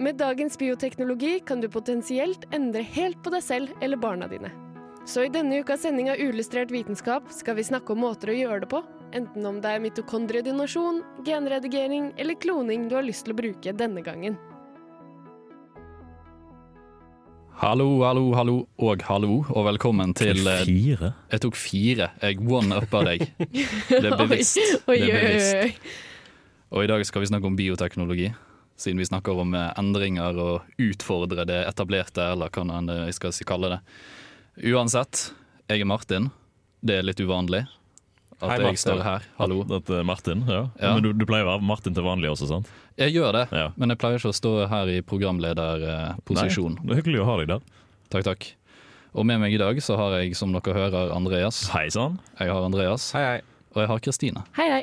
Med 0.00 0.16
dagens 0.16 0.58
bioteknologi 0.58 1.42
kan 1.46 1.60
du 1.60 1.66
potensielt 1.68 2.46
endre 2.56 2.80
helt 2.80 3.18
på 3.20 3.28
deg 3.34 3.42
selv 3.44 3.82
eller 3.84 4.00
barna 4.00 4.30
dine. 4.32 4.48
Så 5.04 5.26
i 5.26 5.32
denne 5.32 5.58
ukas 5.60 5.82
sending 5.84 6.08
av 6.08 6.16
Uillustrert 6.16 6.72
vitenskap 6.72 7.28
skal 7.36 7.58
vi 7.58 7.66
snakke 7.68 7.92
om 7.92 8.00
måter 8.00 8.32
å 8.32 8.38
gjøre 8.38 8.62
det 8.64 8.70
på. 8.72 8.80
Enten 9.12 9.44
om 9.44 9.60
det 9.60 9.74
er 9.74 9.84
mitokondriedonasjon, 9.84 11.02
genredigering 11.28 12.14
eller 12.16 12.40
kloning 12.40 12.88
du 12.88 12.96
har 12.96 13.04
lyst 13.04 13.28
til 13.28 13.36
å 13.36 13.40
bruke 13.42 13.76
denne 13.76 14.00
gangen. 14.00 14.40
Hallo, 17.60 17.92
hallo, 18.00 18.26
hallo 18.32 18.58
og 18.80 19.04
hallo, 19.04 19.42
og 19.52 19.68
velkommen 19.68 20.16
til 20.16 20.46
eh, 20.48 20.64
Fire? 20.64 21.12
Jeg 21.28 21.44
tok 21.44 21.60
fire. 21.60 22.14
Jeg 22.24 22.40
one-uppa 22.40 23.04
deg. 23.04 23.28
Det 23.36 24.00
er 24.00 24.16
bevisst. 24.24 24.62
Det 24.88 25.02
er 25.04 25.26
bevisst. 25.26 25.90
Og 26.72 26.86
i 26.86 26.88
dag 26.88 27.04
skal 27.04 27.20
vi 27.20 27.36
snakke 27.36 27.52
om 27.52 27.60
bioteknologi. 27.60 28.32
Siden 28.80 28.96
vi 29.02 29.04
snakker 29.10 29.36
om 29.42 29.52
eh, 29.54 29.66
endringer 29.80 30.38
og 30.40 30.62
utfordre 30.80 31.44
det 31.48 31.58
etablerte, 31.68 32.24
eller 32.32 32.48
hva 32.48 32.64
enn 32.78 32.88
vi 33.06 33.12
skal 33.12 33.34
kalle 33.48 33.74
det. 33.74 33.80
Uansett, 34.72 35.26
jeg 35.68 35.82
er 35.84 35.88
Martin. 35.88 36.30
Det 36.80 36.96
er 37.00 37.04
litt 37.04 37.20
uvanlig 37.20 37.66
at 38.40 38.46
Hei, 38.48 38.56
Martin. 38.56 38.66
jeg 38.72 38.80
står 38.80 39.02
her. 39.04 39.24
Hallo. 39.36 39.58
Dette 39.68 39.98
er 40.00 40.06
Martin, 40.08 40.46
ja. 40.48 40.62
Ja. 40.80 40.94
Men 40.96 41.04
du, 41.04 41.10
du 41.12 41.26
pleier 41.28 41.44
å 41.44 41.50
være 41.58 41.66
Martin 41.68 41.92
til 41.96 42.06
vanlig 42.06 42.30
også, 42.32 42.48
sant? 42.48 42.70
Jeg 42.96 43.12
gjør 43.18 43.36
det, 43.36 43.42
Ja. 43.52 43.66
men 43.76 43.92
jeg 43.92 44.00
pleier 44.00 44.16
ikke 44.16 44.32
å 44.32 44.36
stå 44.40 44.52
her 44.72 44.88
i 44.88 45.02
programlederposisjon. 45.04 46.78
Nei, 46.80 46.86
det 46.88 46.96
er 46.96 47.00
hyggelig 47.02 47.20
å 47.22 47.28
ha 47.28 47.36
deg 47.42 47.50
der. 47.52 47.60
Takk, 48.12 48.24
takk. 48.26 48.48
Og 49.12 49.26
med 49.26 49.40
meg 49.42 49.52
i 49.56 49.60
dag 49.60 49.78
så 49.82 49.96
har 49.98 50.16
jeg, 50.20 50.32
som 50.38 50.52
dere 50.54 50.72
hører, 50.76 51.12
Andreas. 51.14 51.64
Hei 51.74 51.88
sann. 51.92 52.16
Jeg 52.38 52.48
har 52.52 52.64
Andreas, 52.64 53.10
Hei, 53.16 53.22
hei. 53.26 53.40
og 53.74 53.82
jeg 53.82 53.90
har 53.92 54.02
Kristine. 54.06 54.44
Hei, 54.56 54.68
hei. 54.78 54.82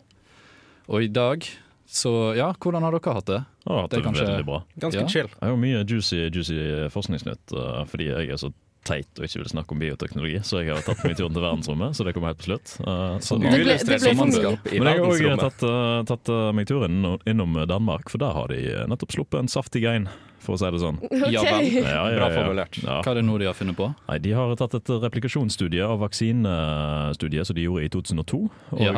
Og 0.88 1.04
i 1.04 1.10
dag 1.12 1.48
så 1.88 2.36
Ja, 2.36 2.52
hvordan 2.60 2.84
har 2.84 2.92
dere 2.98 3.14
hatt 3.16 3.30
det? 3.32 3.42
Har 3.68 3.82
hatt 3.82 3.92
Det 3.92 4.00
det 4.00 4.06
kanskje- 4.08 4.28
veldig 4.30 4.46
bra. 4.46 4.64
Ganske 4.80 5.02
Ja. 5.02 5.08
chill. 5.08 5.28
Jeg 5.42 5.50
har 5.50 5.58
mye 5.58 5.84
juicy, 5.86 6.30
juicy 6.32 6.90
forskningsnytt 6.90 7.52
uh, 7.54 7.84
fordi 7.86 8.06
jeg 8.14 8.30
er 8.30 8.38
så 8.40 8.54
teit 8.88 9.20
og 9.20 9.26
ikke 9.28 9.42
vil 9.42 9.50
snakke 9.52 9.72
om 9.76 9.80
bioteknologi, 9.80 10.38
så 10.48 10.62
jeg 10.64 10.72
har 10.72 10.82
tatt 10.82 11.04
meg 11.04 11.18
turen 11.18 11.34
til 11.36 11.44
verdensrommet, 11.44 11.92
så 11.98 12.06
det 12.08 12.14
kommer 12.16 12.30
helt 12.32 12.40
på 12.40 12.48
slutt. 12.48 12.78
Uh, 12.80 13.18
så- 13.20 13.36
Det 13.36 13.50
ble- 13.52 13.66
det 13.68 14.00
ble 14.00 14.80
Men 14.80 14.88
jeg 14.88 15.04
har 15.04 15.36
òg 15.36 15.40
tatt, 15.44 15.64
uh, 15.68 16.04
tatt 16.08 16.30
uh, 16.32 16.54
meg 16.54 16.68
turen 16.68 17.20
innom- 17.28 17.68
Danmark, 17.68 18.08
for 18.10 18.18
der 18.18 18.32
har 18.32 18.48
de 18.48 18.86
nettopp 18.88 19.12
sluppet 19.12 19.40
en 19.40 19.48
saftig 19.52 19.82
gein, 19.84 20.08
for 20.40 20.56
å 20.56 20.58
si 20.60 20.72
det 20.72 20.80
sånn. 20.80 21.02
Ja 21.34 21.42
vel. 21.44 21.68
Ok. 21.68 21.74
Ja, 21.84 22.08
ja, 22.08 22.16
Bra 22.16 22.30
formulert. 22.32 22.80
Ja. 22.82 23.02
Hva 23.02 23.12
er 23.12 23.16
det 23.16 23.26
nå 23.26 23.38
de 23.40 23.46
har 23.50 23.54
funnet 23.54 23.76
på? 23.76 23.94
Nei, 24.08 24.18
De 24.20 24.32
har 24.32 24.56
tatt 24.56 24.76
et 24.76 24.86
replikasjonsstudie 24.88 25.84
av 25.84 26.00
vaksinestudiet 26.00 27.46
som 27.46 27.56
de 27.58 27.64
gjorde 27.68 27.84
i 27.84 27.90
2002, 27.90 28.50
og 28.72 28.80
Ja. 28.80 28.92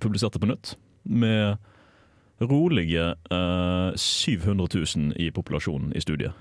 publiserte 0.00 0.38
på 0.38 0.46
nytt. 0.52 0.74
Med 1.06 1.56
rolige 2.40 3.14
eh, 3.30 3.92
700 3.96 4.68
000 4.96 5.12
i 5.16 5.30
populasjonen 5.30 5.92
i 5.96 6.00
studiet. 6.00 6.32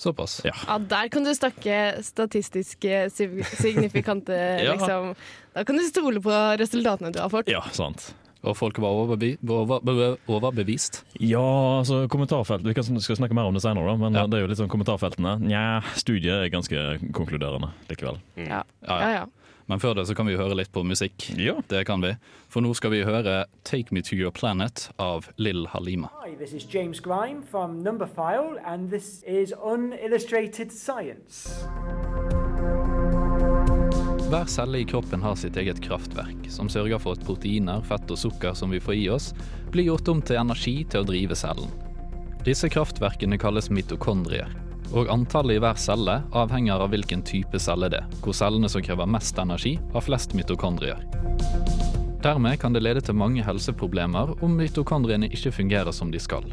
Såpass. 0.00 0.40
Ja. 0.44 0.54
Ja, 0.66 0.78
der 0.78 1.08
kan 1.12 1.24
du 1.24 1.34
snakke 1.36 1.76
statistisk 2.02 2.84
eh, 2.88 3.10
signifikante, 3.10 4.32
Ja. 4.64 4.72
liksom. 4.72 5.14
Da 5.54 5.64
kan 5.64 5.76
du 5.76 5.84
stole 5.84 6.20
på 6.24 6.32
resultatene 6.60 7.12
du 7.12 7.20
har 7.20 7.28
fått. 7.28 7.48
Ja, 7.52 7.60
sant. 7.76 8.14
Og 8.40 8.54
folk 8.56 8.78
var 8.80 8.88
overbevi 8.96 9.34
over 9.52 9.82
over 9.84 10.14
overbevist. 10.32 11.02
Ja, 11.20 11.42
altså 11.82 12.06
kommentarfelt 12.08 12.64
Vi 12.64 12.72
skal 13.04 13.18
snakke 13.18 13.36
mer 13.36 13.50
om 13.50 13.52
det 13.52 13.60
senere, 13.60 13.84
da, 13.84 13.96
men 14.00 14.14
Ja. 14.16 14.22
det 14.26 14.38
er 14.38 14.46
jo 14.46 14.48
litt 14.48 14.56
sånn 14.62 14.70
kommentarfeltene. 14.72 15.34
Nja, 15.44 15.82
studiet 15.92 16.46
er 16.46 16.48
ganske 16.48 17.12
konkluderende 17.12 17.68
likevel. 17.90 18.16
Ja, 18.40 18.62
Ja, 18.88 19.10
ja. 19.12 19.26
Men 19.70 19.78
før 19.78 19.94
det 19.94 20.08
så 20.08 20.16
kan 20.18 20.26
vi 20.26 20.34
høre 20.34 20.56
litt 20.58 20.72
på 20.74 20.82
musikk. 20.82 21.28
Ja. 21.38 21.54
Det 21.70 21.84
kan 21.86 22.02
vi. 22.02 22.16
For 22.50 22.64
nå 22.64 22.72
skal 22.74 22.90
vi 22.90 23.04
høre 23.06 23.44
'Take 23.62 23.94
Me 23.94 24.02
To 24.02 24.16
Your 24.16 24.32
Planet' 24.34 24.90
av 24.98 25.28
Lill 25.38 25.68
Halima. 25.70 26.10
Hi, 26.24 26.34
this 26.34 26.52
is 26.52 26.64
James 26.64 26.98
Grime 26.98 27.42
from 27.42 27.84
Numberphile, 27.84 28.58
and 28.64 28.90
this 28.90 29.22
is 29.22 29.52
Unillustrated 29.62 30.72
Science. 30.72 31.46
Hver 34.30 34.46
celle 34.46 34.78
i 34.78 34.84
kroppen 34.84 35.22
har 35.22 35.34
sitt 35.34 35.56
eget 35.56 35.80
kraftverk, 35.82 36.50
som 36.50 36.68
sørger 36.68 36.98
for 36.98 37.12
at 37.12 37.24
proteiner, 37.26 37.82
fett 37.82 38.10
og 38.10 38.18
sukker 38.18 38.54
som 38.54 38.70
vi 38.70 38.80
får 38.80 38.94
i 38.94 39.08
oss, 39.08 39.34
blir 39.70 39.84
gjort 39.84 40.08
om 40.08 40.22
til 40.22 40.36
energi 40.36 40.84
til 40.84 41.00
å 41.00 41.06
drive 41.06 41.34
cellen. 41.34 41.70
Disse 42.44 42.68
kraftverkene 42.68 43.38
kalles 43.38 43.70
mitokondrier, 43.70 44.50
og 44.90 45.10
antallet 45.12 45.58
i 45.58 45.62
hver 45.62 45.78
celle 45.78 46.16
avhenger 46.36 46.82
av 46.82 46.90
hvilken 46.92 47.22
type 47.26 47.60
celle 47.62 47.90
det 47.92 48.02
er, 48.02 48.18
hvor 48.24 48.34
cellene 48.36 48.68
som 48.70 48.82
krever 48.82 49.08
mest 49.10 49.38
energi, 49.38 49.76
har 49.92 50.04
flest 50.04 50.34
mitokondrier. 50.34 51.02
Dermed 52.20 52.58
kan 52.60 52.74
det 52.74 52.82
lede 52.82 53.00
til 53.00 53.16
mange 53.16 53.44
helseproblemer 53.46 54.34
om 54.44 54.58
mitokondriene 54.58 55.30
ikke 55.30 55.54
fungerer 55.56 55.94
som 55.96 56.10
de 56.12 56.20
skal. 56.20 56.44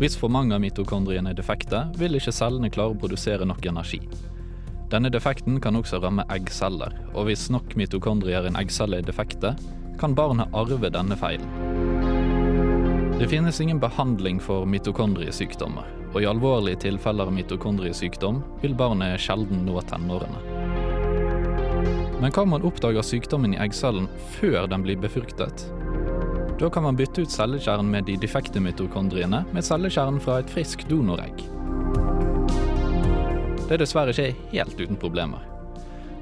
Hvis 0.00 0.16
for 0.18 0.32
mange 0.32 0.56
av 0.56 0.62
mitokondriene 0.64 1.30
er 1.30 1.38
defekte, 1.38 1.84
vil 2.00 2.18
ikke 2.18 2.34
cellene 2.34 2.72
klare 2.74 2.96
å 2.96 2.98
produsere 2.98 3.46
nok 3.46 3.68
energi. 3.70 4.00
Denne 4.90 5.12
defekten 5.12 5.60
kan 5.62 5.78
også 5.78 6.02
ramme 6.02 6.26
eggceller, 6.34 6.96
og 7.14 7.28
hvis 7.28 7.46
nok 7.54 7.76
mitokondrier 7.78 8.44
i 8.44 8.50
en 8.50 8.58
eggcelle 8.58 8.98
er 8.98 9.06
defekte, 9.06 9.54
kan 10.00 10.16
barnet 10.18 10.50
arve 10.52 10.90
denne 10.90 11.16
feilen. 11.16 11.46
Det 13.20 13.30
finnes 13.30 13.60
ingen 13.62 13.78
behandling 13.78 14.40
for 14.42 14.66
mitokondriesykdommer, 14.66 15.86
og 16.12 16.22
i 16.22 16.28
alvorlige 16.28 16.84
tilfeller 16.86 17.28
av 17.28 17.34
mitokondriesykdom 17.34 18.42
vil 18.62 18.74
barnet 18.76 19.20
sjelden 19.20 19.64
nå 19.66 19.80
tenårene. 19.88 20.40
Men 22.22 22.30
hva 22.30 22.44
om 22.44 22.52
man 22.54 22.66
oppdager 22.68 23.02
sykdommen 23.02 23.56
i 23.56 23.60
eggcellen 23.64 24.06
før 24.36 24.68
den 24.70 24.84
blir 24.84 25.00
befruktet? 25.00 25.64
Da 26.60 26.68
kan 26.70 26.84
man 26.86 26.96
bytte 26.96 27.24
ut 27.24 27.32
cellekjernen 27.32 27.88
med 27.90 28.06
de 28.06 28.14
defekte 28.22 28.60
mitokondriene 28.62 29.42
med 29.50 29.66
cellekjernen 29.66 30.20
fra 30.22 30.38
et 30.38 30.52
friskt 30.52 30.86
donoregg. 30.92 31.42
Det 33.66 33.74
er 33.74 33.82
dessverre 33.82 34.12
ikke 34.12 34.52
helt 34.52 34.78
uten 34.78 35.00
problemer. 35.00 35.48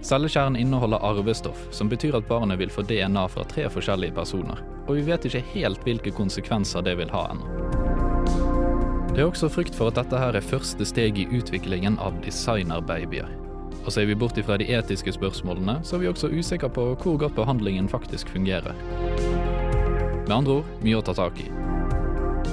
Cellekjernen 0.06 0.56
inneholder 0.56 1.02
arvestoff, 1.04 1.66
som 1.76 1.90
betyr 1.92 2.16
at 2.16 2.28
barnet 2.28 2.62
vil 2.62 2.72
få 2.72 2.86
DNA 2.88 3.26
fra 3.28 3.44
tre 3.44 3.66
forskjellige 3.68 4.16
personer, 4.16 4.62
og 4.86 4.96
vi 4.96 5.04
vet 5.04 5.28
ikke 5.28 5.44
helt 5.52 5.84
hvilke 5.84 6.14
konsekvenser 6.16 6.86
det 6.86 6.96
vil 7.02 7.12
ha 7.12 7.26
ennå. 7.34 7.79
Det 9.10 9.19
er 9.19 9.26
også 9.26 9.48
frykt 9.50 9.75
for 9.75 9.91
at 9.91 9.97
dette 9.98 10.19
her 10.22 10.37
er 10.38 10.44
første 10.44 10.84
steg 10.87 11.16
i 11.19 11.25
utviklingen 11.34 11.97
av 11.98 12.15
designerbabyer. 12.22 13.26
Og 13.81 13.88
ser 13.91 14.06
vi 14.06 14.15
bort 14.15 14.37
ifra 14.38 14.54
de 14.60 14.69
etiske 14.71 15.10
spørsmålene, 15.16 15.81
så 15.82 15.97
er 15.97 16.03
vi 16.04 16.09
også 16.12 16.28
usikre 16.31 16.69
på 16.71 16.84
hvor 16.94 17.16
godt 17.19 17.34
behandlingen 17.34 17.88
faktisk 17.91 18.28
fungerer. 18.31 18.76
Med 20.28 20.34
andre 20.37 20.60
ord 20.60 20.69
mye 20.84 21.00
å 21.00 21.03
ta 21.03 21.16
tak 21.19 21.41
i. 21.43 21.49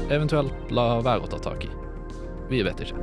Eventuelt 0.09 0.71
la 0.73 0.85
være 1.05 1.27
å 1.27 1.29
ta 1.29 1.37
tak 1.45 1.67
i. 1.67 1.69
Vi 2.49 2.63
vet 2.65 2.81
ikke. 2.87 2.97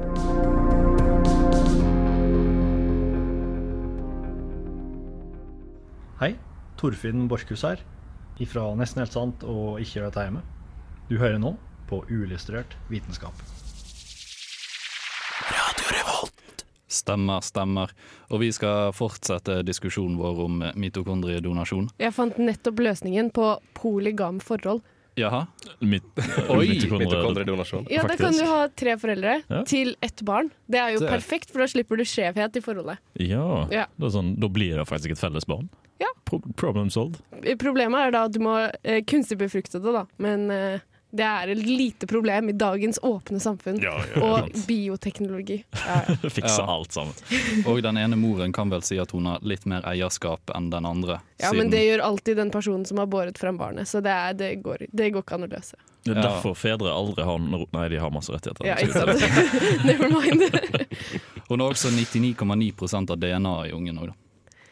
Hei, 6.24 6.32
Torfinn 6.82 7.30
Borchhus 7.30 7.62
her, 7.62 7.86
ifra 8.42 8.66
Nesten 8.74 9.04
helt 9.04 9.14
sant 9.14 9.46
og 9.46 9.78
Ikke 9.78 10.00
gjør 10.00 10.10
dette 10.10 10.26
hjemme. 10.26 10.42
Du 11.06 11.20
hører 11.22 11.38
nå 11.38 11.54
på 11.88 12.04
Uillustrert 12.10 12.76
vitenskap. 12.90 13.34
Stemmer, 16.88 17.40
stemmer. 17.42 17.90
Og 18.30 18.38
vi 18.40 18.50
skal 18.54 18.92
fortsette 18.94 19.62
diskusjonen 19.66 20.16
vår 20.20 20.40
om 20.44 20.60
mitokondriedonasjon. 20.78 21.88
Jeg 22.00 22.14
fant 22.14 22.36
nettopp 22.38 22.78
løsningen 22.86 23.32
på 23.34 23.48
polygam 23.74 24.38
forhold. 24.44 24.84
Jaha? 25.18 25.44
Mit 25.82 26.06
Oi, 26.50 26.68
Mitokondriedonasjon. 27.02 27.86
Ja, 27.90 28.02
Da 28.06 28.16
kan 28.18 28.34
du 28.34 28.44
ha 28.48 28.64
tre 28.74 28.96
foreldre 28.98 29.36
Ja. 29.50 29.60
til 29.66 29.94
ett 30.02 30.22
barn. 30.26 30.50
Det 30.70 30.78
er 30.80 30.94
jo 30.94 31.00
Det 31.02 31.08
er- 31.08 31.16
perfekt, 31.18 31.50
for 31.50 31.62
da 31.62 31.66
slipper 31.70 31.96
du 31.98 32.04
skjevhet 32.04 32.56
i 32.56 32.60
forholdet. 32.62 32.98
Ja, 33.18 33.66
Ja. 33.70 33.86
Det 33.98 34.06
er 34.06 34.14
sånn, 34.18 34.38
da 34.40 34.48
blir 34.48 34.76
det 34.78 34.86
faktisk 34.88 35.10
et 35.12 35.18
felles 35.18 35.46
barn. 35.46 35.68
Ja. 36.00 36.06
Pro 36.24 36.40
problem 36.56 36.90
solved. 36.90 37.20
Problemet 37.58 38.06
er 38.06 38.10
da 38.10 38.24
at 38.24 38.32
du 38.32 38.40
må 38.40 38.56
eh, 38.84 39.02
kunstig 39.02 39.38
befrukte 39.38 39.80
det, 39.82 39.92
da. 39.92 40.06
Men 40.18 40.50
eh, 40.50 40.80
det 41.14 41.22
er 41.26 41.50
et 41.52 41.60
lite 41.62 42.08
problem 42.10 42.48
i 42.50 42.54
dagens 42.58 42.98
åpne 43.06 43.38
samfunn. 43.40 43.78
Ja, 43.82 43.94
ja, 44.14 44.22
Og 44.22 44.38
sant. 44.48 44.66
bioteknologi. 44.66 45.60
Ja. 45.84 46.00
Fikse 46.30 46.58
Ja. 46.58 46.66
alt 46.74 46.92
sammen. 46.92 47.14
Og 47.70 47.82
den 47.84 47.96
ene 48.00 48.16
moren 48.18 48.52
kan 48.52 48.70
vel 48.72 48.82
si 48.82 48.98
at 48.98 49.10
hun 49.14 49.26
har 49.30 49.38
litt 49.42 49.66
mer 49.70 49.82
eierskap 49.86 50.50
enn 50.56 50.70
den 50.72 50.86
andre. 50.88 51.20
ja, 51.38 51.52
men 51.52 51.70
det 51.70 51.84
gjør 51.86 52.02
alltid 52.02 52.36
den 52.36 52.50
personen 52.50 52.84
som 52.86 52.98
har 52.98 53.06
båret 53.06 53.38
frem 53.38 53.56
barnet, 53.60 53.86
så 53.88 54.00
det, 54.02 54.10
er, 54.10 54.34
det, 54.34 54.50
går, 54.64 54.86
det 54.90 55.12
går 55.14 55.22
ikke 55.22 55.34
an 55.38 55.46
å 55.46 55.50
løse. 55.54 55.76
Det 56.04 56.12
er 56.12 56.20
Ja. 56.20 56.22
derfor 56.34 56.54
fedre 56.54 56.90
aldri 56.92 57.24
har 57.24 57.38
Nei, 57.38 57.88
de 57.88 57.96
har 58.02 58.10
masse 58.12 58.28
rettigheter. 58.32 58.66
Ja, 58.66 58.74
ikke 58.76 58.92
sant? 58.92 59.84
Never 59.88 60.10
mind. 60.10 60.42
Hun 61.48 61.60
har 61.60 61.70
også 61.72 61.88
99,9% 61.94 63.10
av 63.10 63.18
DNA 63.22 63.54
i 63.68 63.72
ungen 63.72 63.98
òg, 64.02 64.10
da. 64.12 64.14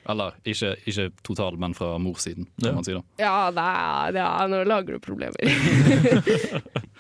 Eller 0.09 0.35
ikke, 0.45 0.73
ikke 0.91 1.05
total, 1.23 1.57
men 1.63 1.75
fra 1.79 1.93
morssiden, 2.03 2.47
kan 2.59 2.69
Ja. 2.69 2.73
man 2.75 2.85
si. 2.85 2.93
da. 2.97 3.03
Ja, 3.23 3.51
det 3.55 3.63
er, 3.63 4.13
det 4.17 4.23
er, 4.27 4.49
nå 4.51 4.63
lager 4.67 4.97
du 4.97 4.99
problemer. 4.99 5.37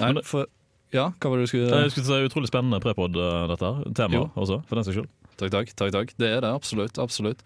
Nei, 0.00 0.10
for, 0.26 0.46
ja, 0.94 1.08
hva 1.18 1.30
var 1.32 1.40
det 1.40 1.46
du 1.46 1.50
skulle 1.50 1.80
Jeg 1.82 1.92
skulle 1.94 2.06
si 2.06 2.28
Utrolig 2.28 2.50
spennende 2.50 2.78
prepod, 2.84 3.16
uh, 3.18 3.46
dette 3.50 3.66
her. 3.70 3.86
Tema 3.96 4.20
Jo. 4.20 4.26
også, 4.38 4.60
for 4.68 4.78
den 4.78 4.86
saks 4.86 4.98
skyld. 5.00 5.08
Takk, 5.36 5.50
takk. 5.52 5.72
takk, 5.76 5.90
takk. 5.96 6.12
Det 6.20 6.28
er 6.36 6.40
det, 6.44 6.52
absolutt. 6.56 6.98
absolutt. 7.02 7.42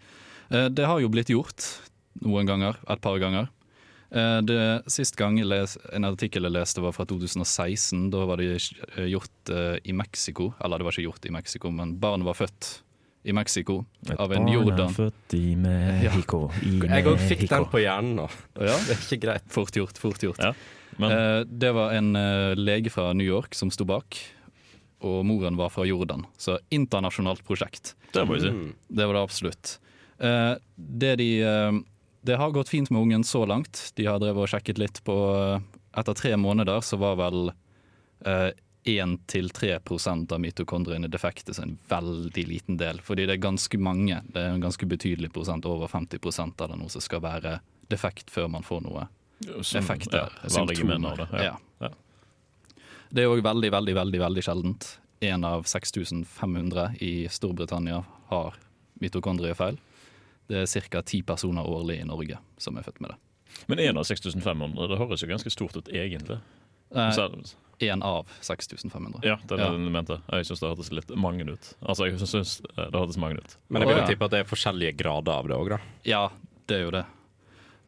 Eh, 0.51 0.69
Det 0.71 0.85
har 0.87 0.99
jo 1.03 1.09
blitt 1.11 1.27
gjort 1.33 1.65
noen 2.23 2.47
ganger, 2.47 2.77
et 2.87 3.01
par 3.03 3.17
ganger. 3.19 3.49
Eh, 4.11 4.39
Det 4.47 4.59
Sist 4.91 5.15
gang 5.19 5.35
les, 5.43 5.77
en 5.91 6.05
artikkel 6.07 6.43
jeg 6.47 6.51
leste 6.55 6.79
var 6.83 6.93
fra 6.95 7.03
2016. 7.05 8.09
Da 8.13 8.23
var 8.29 8.37
det 8.39 8.47
eh, 8.95 9.09
gjort 9.11 9.49
eh, 9.51 9.79
i 9.83 9.91
Mexico. 9.91 10.53
Eller 10.63 10.77
det 10.79 10.85
var 10.87 10.95
ikke 10.95 11.09
gjort 11.09 11.25
i 11.27 11.31
Mexico, 11.35 11.71
men 11.71 11.97
barnet 11.99 12.25
var 12.29 12.33
født 12.39 12.81
i 13.23 13.33
Mexico 13.37 13.85
av 14.17 14.31
en 14.33 14.47
jordan. 14.49 14.89
Et 14.89 14.97
barn 14.97 15.07
er 15.07 15.11
født 15.11 15.35
i 15.37 15.55
Mexico. 15.65 16.39
I 16.65 16.75
Jeg 16.87 17.05
òg 17.11 17.19
fikk 17.29 17.43
den 17.51 17.65
på 17.69 17.81
hjernen 17.83 18.15
nå. 18.21 18.27
Ja, 18.57 18.77
Det 18.87 18.95
er 18.97 19.01
ikke 19.05 19.19
greit. 19.27 19.45
fort 19.53 19.75
gjort, 19.77 19.97
fort 20.01 20.23
gjort. 20.25 20.41
Ja, 20.41 20.53
men 20.97 21.11
Eh, 21.15 21.43
Det 21.47 21.71
var 21.77 21.93
en 21.97 22.15
eh, 22.15 22.53
lege 22.57 22.89
fra 22.93 23.11
New 23.13 23.25
York 23.27 23.53
som 23.55 23.69
sto 23.71 23.85
bak, 23.85 24.17
og 25.01 25.21
moren 25.25 25.55
var 25.57 25.69
fra 25.73 25.85
Jordan. 25.87 26.25
Så 26.37 26.59
internasjonalt 26.69 27.43
prosjekt. 27.47 27.95
det 28.13 28.25
må 28.27 28.35
jeg 28.37 28.41
si. 28.47 28.49
Mm. 28.53 28.73
Det 28.89 29.05
var 29.07 29.13
det 29.17 29.23
absolutt. 29.23 29.79
Eh, 30.19 30.55
det, 30.77 31.15
de, 31.17 31.29
det 32.21 32.37
har 32.37 32.51
gått 32.53 32.69
fint 32.69 32.91
med 32.91 33.01
ungen 33.01 33.23
så 33.25 33.45
langt. 33.49 33.91
De 33.97 34.05
har 34.05 34.19
drevet 34.21 34.43
og 34.45 34.49
sjekket 34.51 34.77
litt 34.77 34.99
på 35.07 35.15
Etter 35.97 36.13
tre 36.15 36.35
måneder 36.39 36.79
så 36.85 36.95
var 37.01 37.17
vel 37.19 37.49
eh, 38.25 38.51
1-3% 38.85 40.31
av 40.31 40.39
mitokondriene 40.41 41.07
defekte, 41.11 41.53
så 41.53 41.61
en 41.63 41.77
veldig 41.89 42.45
liten 42.47 42.77
del. 42.77 42.99
Fordi 43.05 43.25
det 43.27 43.35
er 43.37 43.43
ganske 43.43 43.77
mange, 43.79 44.21
det 44.33 44.41
er 44.41 44.55
en 44.55 44.63
ganske 44.63 44.87
betydelig 44.89 45.31
prosent, 45.33 45.65
over 45.69 45.87
50% 45.91 46.61
eller 46.65 46.79
noe 46.79 46.89
som 46.89 47.01
skal 47.03 47.21
være 47.21 47.59
defekt 47.91 48.31
før 48.33 48.49
man 48.49 48.63
får 48.63 48.81
noe 48.87 49.07
Som- 49.61 49.81
effekter. 49.81 50.29
ja, 50.43 50.49
symptomer. 50.49 51.15
det. 51.17 51.27
Ja. 51.33 51.43
Ja. 51.43 51.57
Ja. 51.81 51.89
Det 53.11 53.23
er 53.23 53.27
òg 53.29 53.41
veldig, 53.43 53.71
veldig, 53.71 53.95
veldig 53.95 54.19
veldig 54.19 54.43
sjeldent. 54.43 54.97
Én 55.21 55.45
av 55.45 55.63
6500 55.65 56.95
i 57.01 57.27
Storbritannia 57.27 58.03
har 58.29 58.53
mitokondriefeil. 59.01 59.77
Det 60.47 60.57
er 60.75 60.81
ca. 60.89 61.01
ti 61.01 61.21
personer 61.21 61.63
årlig 61.63 61.99
i 62.01 62.03
Norge 62.07 62.37
som 62.57 62.77
er 62.77 62.81
født 62.83 63.01
med 63.01 63.11
det. 63.11 63.17
Men 63.67 63.77
én 63.79 63.97
av 63.97 64.03
6500, 64.05 64.87
det 64.87 64.97
høres 64.97 65.21
jo 65.21 65.27
ganske 65.27 65.51
stort 65.51 65.75
ut 65.77 65.87
egentlig. 65.89 66.39
Én 67.81 68.03
av 68.05 68.27
6500. 68.41 69.21
ja, 69.25 69.37
det 69.47 69.55
er 69.57 69.63
Ja. 69.63 69.69
det 69.71 69.79
jeg 69.81 69.91
mente. 69.91 70.21
Jeg 70.31 70.45
syns 70.45 70.59
det 70.61 70.69
hørtes 70.69 70.91
litt 70.93 71.09
mange 71.17 71.47
ut. 71.49 71.73
Altså, 71.81 72.05
jeg 72.05 72.19
synes 72.19 72.61
det 72.61 72.91
hørtes 72.93 73.17
mange 73.17 73.37
ut. 73.39 73.55
Men 73.69 73.81
jeg 73.81 73.89
vil 73.89 73.97
jo 73.97 74.07
tippe 74.11 74.25
at 74.25 74.31
det 74.31 74.39
er 74.39 74.49
forskjellige 74.51 74.97
grader 74.97 75.31
av 75.33 75.47
det 75.47 75.55
òg, 75.57 75.69
da. 75.69 75.77
Ja, 76.05 76.29
det 76.67 76.77
er 76.77 76.83
jo 76.83 76.91
det. 76.91 77.05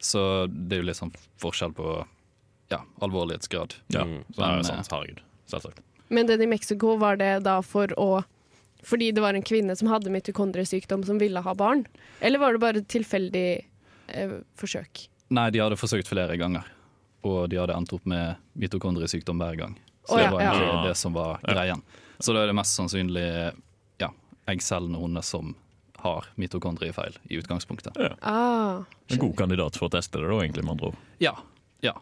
Så 0.02 0.46
det 0.50 0.78
er 0.78 0.82
jo 0.82 0.86
litt 0.88 0.96
sånn 0.98 1.14
forskjell 1.38 1.72
på 1.74 2.06
ja, 2.72 2.80
alvorlighetsgrad. 3.00 3.74
Ja, 3.94 4.02
Mm. 4.04 4.24
så 4.32 4.36
det 4.36 4.44
er 4.50 4.56
jo 4.56 4.62
sant. 4.64 4.88
Herregud. 4.90 5.20
Selvsagt. 5.46 5.78
Men 6.10 6.26
den 6.26 6.42
i 6.42 6.46
Mexico, 6.46 6.96
var 6.98 7.16
det 7.16 7.42
da 7.44 7.60
for 7.62 7.86
å 7.96 8.24
Fordi 8.84 9.12
det 9.14 9.22
var 9.22 9.32
en 9.32 9.42
kvinne 9.42 9.74
som 9.78 9.88
hadde 9.88 10.10
mitokondriesykdom 10.12 11.06
som 11.06 11.16
ville 11.18 11.40
ha 11.40 11.54
barn? 11.54 11.86
Eller 12.20 12.38
var 12.38 12.52
det 12.52 12.60
bare 12.60 12.76
et 12.82 12.88
tilfeldig 12.88 13.64
eh, 14.08 14.30
forsøk? 14.58 15.06
Nei, 15.30 15.48
de 15.50 15.58
hadde 15.60 15.76
forsøkt 15.80 16.06
flere 16.06 16.36
ganger, 16.36 16.64
og 17.24 17.48
de 17.50 17.56
hadde 17.60 17.74
endt 17.76 17.92
opp 17.96 18.04
med 18.10 18.36
mitokondriesykdom 18.60 19.40
hver 19.40 19.56
gang. 19.58 19.74
Så 20.04 20.14
Å, 20.14 20.18
det 20.20 20.24
var 20.28 20.32
var 20.36 20.42
ja. 20.44 20.54
egentlig 20.54 20.88
det 20.90 20.96
som 21.00 21.14
var 21.16 21.38
greien. 21.46 21.82
Så 22.20 22.34
da 22.36 22.42
er 22.44 22.50
det 22.52 22.56
mest 22.58 22.76
sannsynlig 22.76 23.24
ja, 24.02 24.10
eggcellene 24.52 25.00
hennes 25.00 25.30
som 25.32 25.54
har 26.04 26.26
mitokondriefeil 26.36 27.16
i 27.32 27.38
utgangspunktet. 27.40 27.96
Ah, 28.20 28.82
En 29.08 29.18
god 29.22 29.36
kandidat 29.38 29.76
for 29.80 29.88
å 29.88 29.94
teste 29.94 30.20
det, 30.20 30.28
da, 30.28 30.36
egentlig, 30.44 30.64
med 30.66 30.74
andre 30.76 30.90
ord. 30.92 30.98
Ja, 31.24 31.32
ja. 31.80 31.94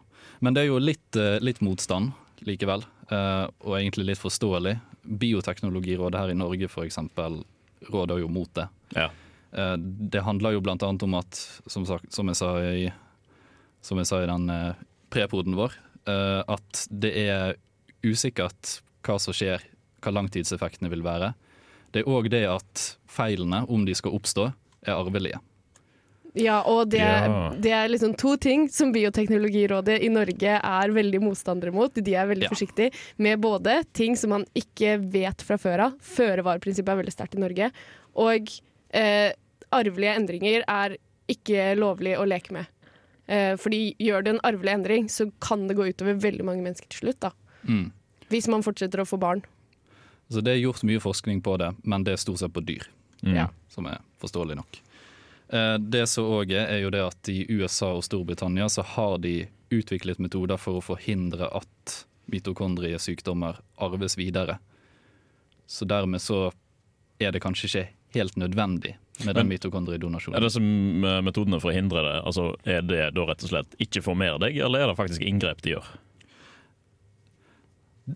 Men 0.43 0.53
det 0.57 0.65
er 0.65 0.73
jo 0.73 0.81
litt, 0.83 1.15
eh, 1.15 1.37
litt 1.39 1.61
motstand 1.63 2.11
likevel, 2.43 2.83
eh, 3.07 3.45
og 3.63 3.77
egentlig 3.79 4.09
litt 4.11 4.19
forståelig. 4.19 4.75
Bioteknologirådet 5.23 6.19
her 6.19 6.33
i 6.33 6.37
Norge 6.37 6.67
for 6.71 6.83
eksempel 6.83 7.41
råder 7.87 8.19
jo 8.19 8.27
mot 8.27 8.51
det. 8.59 8.67
Ja. 8.95 9.07
Eh, 9.55 9.77
Det 9.77 10.21
handler 10.27 10.57
jo 10.57 10.61
blant 10.67 10.83
annet 10.83 11.03
om 11.07 11.15
at, 11.15 11.39
som, 11.67 11.85
sagt, 11.87 12.11
som, 12.11 12.27
jeg, 12.27 12.35
sa 12.35 12.57
i, 12.59 12.91
som 13.81 13.97
jeg 14.03 14.07
sa 14.11 14.19
i 14.23 14.27
den 14.27 14.49
prepoden 15.13 15.55
vår, 15.59 15.75
eh, 16.09 16.41
at 16.49 16.83
det 16.89 17.13
er 17.27 17.55
usikkert 18.03 18.79
hva 19.05 19.19
som 19.21 19.35
skjer, 19.35 19.63
hva 20.03 20.11
langtidseffektene 20.17 20.89
vil 20.91 21.03
være. 21.05 21.33
Det 21.93 22.01
er 22.03 22.09
òg 22.11 22.29
det 22.33 22.43
at 22.49 22.83
feilene, 23.11 23.63
om 23.69 23.85
de 23.85 23.93
skal 23.95 24.15
oppstå, 24.17 24.49
er 24.87 24.97
arvelige. 24.97 25.39
Ja, 26.33 26.63
og 26.65 26.89
det, 26.89 26.97
Ja. 26.97 27.51
det 27.53 27.71
er 27.71 27.87
liksom 27.89 28.15
to 28.17 28.35
ting 28.41 28.67
som 28.67 28.91
Bioteknologirådet 28.91 29.99
i 30.01 30.09
Norge 30.09 30.55
er 30.57 30.89
veldig 30.89 31.21
motstandere 31.21 31.71
mot. 31.71 31.93
De 31.93 32.15
er 32.15 32.25
veldig 32.25 32.47
Ja. 32.47 32.49
forsiktige 32.49 32.91
med 33.19 33.39
både 33.39 33.83
ting 33.93 34.15
som 34.17 34.31
man 34.31 34.45
ikke 34.55 34.97
vet 35.11 35.43
fra 35.43 35.57
før 35.57 35.79
av. 35.85 35.93
Føre-var-prinsippet 36.01 36.89
er 36.89 37.03
veldig 37.03 37.13
sterkt 37.13 37.35
i 37.35 37.39
Norge. 37.39 37.71
Og 38.15 38.49
eh, 38.89 39.31
arvelige 39.71 40.15
endringer 40.17 40.63
er 40.67 40.97
ikke 41.29 41.75
lovlig 41.77 42.17
å 42.17 42.25
leke 42.27 42.51
med. 42.51 42.65
Eh, 43.27 43.55
fordi 43.55 43.95
gjør 44.03 44.23
du 44.23 44.29
en 44.33 44.39
arvelig 44.43 44.73
endring, 44.73 45.05
så 45.09 45.29
kan 45.39 45.67
det 45.67 45.77
gå 45.77 45.85
utover 45.93 46.17
veldig 46.19 46.43
mange 46.43 46.63
mennesker 46.65 46.89
til 46.89 46.99
slutt. 47.07 47.19
da. 47.19 47.31
Mm. 47.67 47.91
Hvis 48.29 48.47
man 48.49 48.63
fortsetter 48.65 48.99
å 48.99 49.07
få 49.07 49.19
barn. 49.19 49.43
Så 50.31 50.41
det 50.43 50.53
er 50.55 50.63
gjort 50.63 50.83
mye 50.83 50.99
forskning 50.99 51.41
på 51.43 51.57
det, 51.59 51.75
men 51.83 52.03
det 52.03 52.13
er 52.13 52.17
stort 52.17 52.39
sett 52.39 52.53
på 52.53 52.63
dyr, 52.65 52.87
Mm. 53.23 53.35
Ja. 53.35 53.47
som 53.69 53.85
er 53.85 53.99
forståelig 54.19 54.55
nok. 54.57 54.79
Eh, 55.49 55.77
Det 55.77 56.07
som 56.09 56.25
òg 56.25 56.51
er, 56.51 56.67
er 56.67 56.79
jo 56.81 56.89
det 56.89 57.01
at 57.05 57.29
i 57.29 57.45
USA 57.49 57.93
og 57.95 58.03
Storbritannia 58.03 58.65
så 58.67 58.83
har 58.83 59.17
de 59.19 59.47
utviklet 59.71 60.19
metoder 60.19 60.57
for 60.57 60.79
å 60.79 60.83
forhindre 60.83 61.47
at 61.55 62.05
mitokondriesykdommer 62.29 63.59
arves 63.77 64.15
videre. 64.17 64.57
Så 65.67 65.85
dermed 65.85 66.21
så 66.21 66.51
er 67.19 67.31
det 67.31 67.41
kanskje 67.41 67.67
ikke 67.69 67.87
helt 68.15 68.35
nødvendig 68.35 68.95
med 69.25 69.35
den 69.37 69.47
mitokondridonasjonen. 69.51 70.37
Er 70.37 70.45
det 70.47 70.53
som 70.55 70.65
eh, 71.05 71.19
metodene 71.25 71.59
for 71.61 71.69
å 71.71 71.75
hindre 71.75 72.01
det, 72.05 72.15
altså 72.25 72.49
er 72.65 72.81
det 72.87 73.03
da 73.13 73.27
rett 73.29 73.45
og 73.45 73.51
slett 73.53 73.77
ikke 73.83 74.01
formere 74.05 74.39
deg, 74.41 74.57
eller 74.65 74.85
er 74.87 74.91
det 74.93 74.97
faktisk 74.97 75.21
inngrep 75.27 75.61
de 75.65 75.75
gjør? 75.75 75.91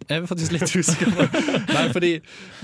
Jeg 0.09 0.19
er 0.19 0.25
faktisk 0.27 0.51
litt 0.51 0.67
usikker. 0.75 1.13
nei, 1.77 1.85
fordi, 1.95 2.11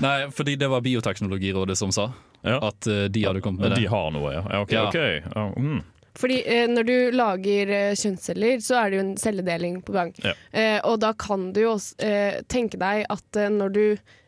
nei, 0.04 0.16
fordi 0.34 0.58
det 0.60 0.68
var 0.68 0.82
Bioteknologirådet 0.84 1.76
som 1.80 1.92
sa 1.94 2.10
Ja. 2.44 2.58
at 2.60 2.86
eh, 2.90 3.06
de 3.08 3.22
hadde 3.24 3.40
kommet 3.40 3.64
med 3.64 3.72
det. 3.72 3.84
De 3.86 3.88
har 3.88 4.10
noe, 4.12 4.32
ja. 4.34 4.42
ja 4.50 4.60
ok, 4.66 4.72
Ja. 4.76 4.88
okay. 4.90 5.22
Ja, 5.32 5.46
mm. 5.56 5.82
Fordi 6.20 6.36
eh, 6.46 6.66
når 6.70 6.84
du 6.86 6.96
lager 7.16 7.70
eh, 7.74 7.94
kjønnsceller, 7.98 8.60
så 8.62 8.76
er 8.82 8.90
det 8.92 8.98
jo 8.98 9.04
en 9.06 9.16
celledeling 9.18 9.80
på 9.82 9.94
gang. 9.96 10.12
Ja. 10.22 10.34
Eh, 10.52 10.76
og 10.86 11.00
da 11.02 11.14
kan 11.18 11.48
du 11.56 11.64
jo 11.64 11.72
også 11.78 11.96
eh, 12.06 12.36
tenke 12.52 12.78
deg 12.78 13.06
at 13.10 13.40
eh, 13.40 13.50
når 13.50 13.72
du 13.74 13.82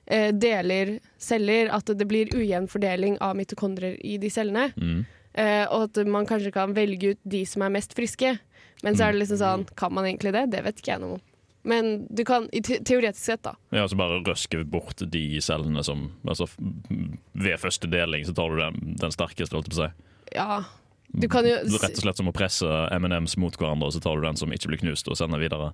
eh, 0.07 0.33
deler 0.35 0.97
celler, 1.19 1.71
at 1.75 1.91
det 1.99 2.09
blir 2.09 2.33
ujevn 2.35 2.69
fordeling 2.71 3.19
av 3.25 3.37
mitokondrier 3.39 3.99
i 4.07 4.17
de 4.23 4.31
cellene. 4.33 4.71
Mm. 4.77 5.05
Eh, 5.37 5.65
og 5.69 5.91
at 5.91 6.03
man 6.09 6.29
kanskje 6.29 6.55
kan 6.55 6.75
velge 6.77 7.15
ut 7.15 7.23
de 7.29 7.45
som 7.49 7.67
er 7.67 7.75
mest 7.75 7.97
friske. 7.97 8.37
Men 8.85 8.97
så 8.97 9.07
er 9.07 9.15
det 9.15 9.25
liksom 9.25 9.41
sånn, 9.41 9.65
kan 9.77 9.95
man 9.97 10.09
egentlig 10.09 10.35
det? 10.37 10.47
Det 10.53 10.63
vet 10.65 10.81
ikke 10.81 10.95
jeg 10.95 11.03
noe 11.03 11.19
om. 11.19 11.25
Men 11.67 12.07
du 12.15 12.23
kan, 12.25 12.47
i 12.55 12.61
te 12.63 12.79
teoretisk 12.87 13.25
sett, 13.25 13.43
da. 13.43 13.57
Ja, 13.75 13.89
så 13.91 13.99
bare 13.99 14.21
røske 14.23 14.61
bort 14.71 15.03
de 15.03 15.25
cellene 15.43 15.83
som 15.83 16.13
altså, 16.23 16.47
Ved 17.35 17.59
første 17.59 17.91
deling 17.91 18.23
så 18.29 18.37
tar 18.39 18.55
du 18.55 18.61
den, 18.61 18.95
den 19.01 19.15
sterkeste, 19.15 19.57
holdt 19.57 19.73
jeg 19.73 19.75
på 19.75 19.81
å 19.81 19.89
si. 19.89 20.13
Ja. 20.37 20.61
Du 21.17 21.27
kan 21.33 21.47
jo 21.49 21.57
Rett 21.59 21.99
og 21.99 22.05
slett 22.05 22.21
som 22.21 22.31
å 22.31 22.35
presse 22.37 22.71
M&M's 22.95 23.35
mot 23.41 23.59
hverandre, 23.59 23.91
og 23.91 23.97
så 23.97 24.03
tar 24.05 24.15
du 24.15 24.29
den 24.29 24.39
som 24.39 24.55
ikke 24.55 24.71
blir 24.71 24.83
knust, 24.85 25.11
og 25.11 25.19
sender 25.19 25.43
videre. 25.43 25.73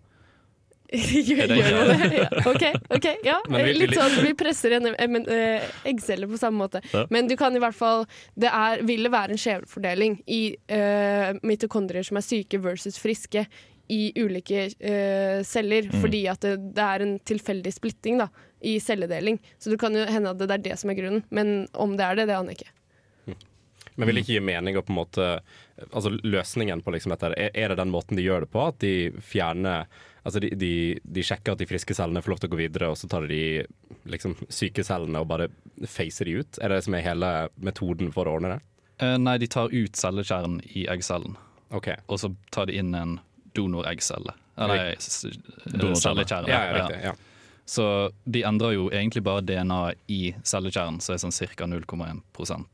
Gjør 1.28 1.46
det 1.48 1.56
gjør 1.56 1.88
det? 1.88 2.08
Ja. 2.18 2.26
OK, 2.50 2.64
ok, 2.98 3.06
ja. 3.24 3.38
Vi- 3.48 3.72
Litt 3.78 3.94
sånn 3.96 4.16
vi 4.26 4.32
presser 4.36 4.74
en 4.76 4.90
em- 4.92 5.22
eh, 5.24 5.64
eggcelle 5.88 6.28
på 6.28 6.36
samme 6.40 6.60
måte. 6.66 6.82
Men 7.10 7.28
du 7.30 7.36
kan 7.40 7.54
i 7.56 7.60
hvert 7.62 7.76
fall 7.78 8.04
Det 8.36 8.50
er, 8.52 8.82
vil 8.84 9.08
være 9.12 9.32
en 9.36 9.40
skjevfordeling 9.40 10.18
i 10.28 10.40
uh, 10.72 11.32
mitokondrier 11.42 12.04
som 12.04 12.18
er 12.20 12.26
syke 12.26 12.60
versus 12.60 12.98
friske 13.00 13.46
i 13.92 14.12
ulike 14.16 14.66
uh, 14.80 15.40
celler, 15.44 15.88
Mm. 15.90 16.00
fordi 16.00 16.20
at 16.30 16.40
det, 16.44 16.52
det 16.76 16.84
er 16.84 17.02
en 17.04 17.16
tilfeldig 17.28 17.72
splitting 17.74 18.20
da, 18.22 18.28
i 18.62 18.76
celledeling. 18.80 19.40
Så 19.58 19.72
det 19.72 19.80
kan 19.82 19.92
jo 19.96 20.04
hende 20.06 20.30
at 20.30 20.38
det 20.40 20.50
er 20.54 20.62
det 20.70 20.78
som 20.80 20.92
er 20.92 20.96
grunnen, 21.00 21.24
men 21.34 21.66
om 21.74 21.96
det 21.98 22.04
er 22.06 22.16
det, 22.20 22.28
det 22.30 22.36
aner 22.38 22.54
jeg 22.54 22.62
ikke. 22.62 22.72
Men 23.96 24.08
vil 24.08 24.22
ikke 24.22 24.32
gi 24.38 24.40
mening 24.40 24.78
å 24.78 24.82
på 24.86 24.94
en 24.94 25.00
måte 25.02 25.26
Altså 25.92 26.12
løsningen 26.22 26.80
på 26.84 26.92
liksom 26.94 27.12
dette, 27.12 27.32
er, 27.36 27.50
er 27.58 27.72
det 27.72 27.76
den 27.82 27.90
måten 27.92 28.16
de 28.16 28.22
gjør 28.24 28.44
det 28.46 28.50
på? 28.54 28.62
At 28.70 28.78
de 28.80 29.10
fjerner 29.20 29.88
Altså 30.24 30.38
de, 30.44 30.50
de, 30.54 30.72
de 31.02 31.22
sjekker 31.26 31.56
at 31.56 31.58
de 31.58 31.66
friske 31.66 31.94
cellene 31.98 32.22
får 32.22 32.30
lov 32.34 32.40
til 32.42 32.50
å 32.50 32.52
gå 32.52 32.60
videre, 32.60 32.90
og 32.92 32.98
så 33.00 33.08
tar 33.10 33.24
de 33.26 33.40
liksom 34.06 34.36
syke 34.52 34.84
cellene 34.86 35.18
og 35.22 35.26
bare 35.32 35.48
facer 35.90 36.28
de 36.30 36.36
ut? 36.42 36.60
Er 36.62 36.70
det 36.70 36.78
det 36.78 36.84
som 36.86 36.94
er 36.94 37.02
hele 37.06 37.30
metoden 37.58 38.12
for 38.14 38.30
å 38.30 38.36
ordne 38.38 38.52
det? 38.54 38.60
Eh, 39.02 39.16
Nei, 39.18 39.34
de 39.42 39.48
tar 39.50 39.72
ut 39.74 39.98
cellekjernen 39.98 40.60
i 40.78 40.84
eggcellen, 40.92 41.34
OK. 41.74 41.88
og 42.06 42.20
så 42.22 42.30
tar 42.54 42.70
de 42.70 42.76
inn 42.78 42.94
en 42.94 43.16
donoreggcelle. 43.58 44.34
Eller 44.62 44.94
cellekjerne. 45.00 46.48
Ja, 46.48 46.60
ja, 46.68 46.72
riktig. 46.78 47.00
Ja. 47.04 47.14
Så 47.64 47.84
de 48.24 48.42
endrer 48.46 48.74
jo 48.76 48.88
egentlig 48.92 49.22
bare 49.24 49.40
DNA 49.46 49.80
i 50.12 50.20
cellekjernen, 50.44 51.00
så 51.00 51.14
er 51.14 51.22
sånn 51.22 51.34
ca. 51.56 51.66
0,1 51.66 52.22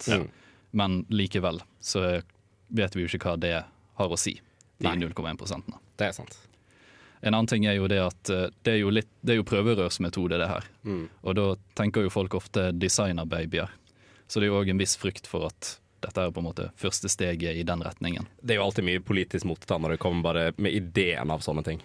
Mm. 0.09 0.29
Men 0.71 0.99
likevel 1.09 1.63
så 1.81 2.21
vet 2.69 2.97
vi 2.97 3.05
jo 3.05 3.09
ikke 3.09 3.25
hva 3.31 3.37
det 3.41 3.55
har 3.99 4.09
å 4.13 4.19
si, 4.21 4.35
de 4.81 4.89
Nei. 4.91 4.97
0,1 5.01 5.39
prosentene. 5.41 5.79
Det 5.97 6.11
er 6.11 6.13
sant. 6.13 6.37
En 7.21 7.35
annen 7.35 7.49
ting 7.51 7.67
er 7.67 7.75
jo 7.79 7.89
det 7.91 7.99
at 8.05 8.31
eh, 8.31 8.47
det 8.63 8.77
er 8.77 8.81
jo, 8.83 8.93
litt, 8.95 9.09
det 9.27 9.35
er 9.35 9.41
jo 9.41 9.47
prøverørsmetode, 9.49 10.39
det 10.39 10.49
her. 10.49 10.65
Mm. 10.87 11.05
Og 11.23 11.35
da 11.39 11.47
tenker 11.79 12.07
jo 12.07 12.13
folk 12.15 12.35
ofte 12.39 12.71
designerbabyer. 12.73 13.73
Så 14.29 14.41
det 14.41 14.49
er 14.49 14.53
jo 14.53 14.61
òg 14.61 14.71
en 14.71 14.81
viss 14.81 14.97
frykt 15.01 15.27
for 15.31 15.49
at 15.49 15.79
dette 16.05 16.23
er 16.23 16.31
på 16.31 16.39
en 16.43 16.47
måte 16.47 16.69
første 16.79 17.11
steget 17.11 17.57
i 17.59 17.65
den 17.67 17.83
retningen. 17.83 18.29
Det 18.41 18.55
er 18.55 18.61
jo 18.61 18.69
alltid 18.69 18.87
mye 18.87 19.03
politisk 19.03 19.49
motstand 19.51 19.83
når 19.83 19.97
det 19.97 20.03
kommer 20.03 20.23
bare 20.29 20.45
med 20.57 20.77
ideen 20.77 21.33
av 21.35 21.43
sånne 21.43 21.65
ting. 21.67 21.83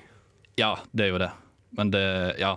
Ja, 0.60 0.76
det 0.92 1.08
er 1.08 1.14
jo 1.16 1.22
det. 1.24 1.32
Men 1.74 1.90
det, 1.96 2.04
ja. 2.38 2.54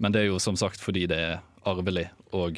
Men 0.00 0.14
det 0.14 0.22
er 0.22 0.30
jo 0.30 0.38
som 0.40 0.56
sagt 0.56 0.80
fordi 0.80 1.04
det 1.10 1.18
er 1.20 1.34
arvelig, 1.68 2.06
og 2.32 2.56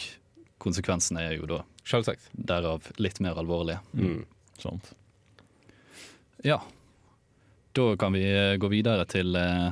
konsekvensene 0.62 1.24
er 1.26 1.34
jo 1.40 1.48
da 1.50 1.64
Selvsagt. 1.82 2.28
derav 2.30 2.86
litt 3.02 3.18
mer 3.24 3.40
alvorlige. 3.42 3.80
Mm. 3.98 4.20
Sånt. 4.62 4.92
Ja. 6.46 6.60
Da 7.72 7.96
kan 7.96 8.12
vi 8.12 8.50
eh, 8.50 8.56
gå 8.56 8.68
videre 8.68 9.04
til 9.08 9.36
eh, 9.36 9.70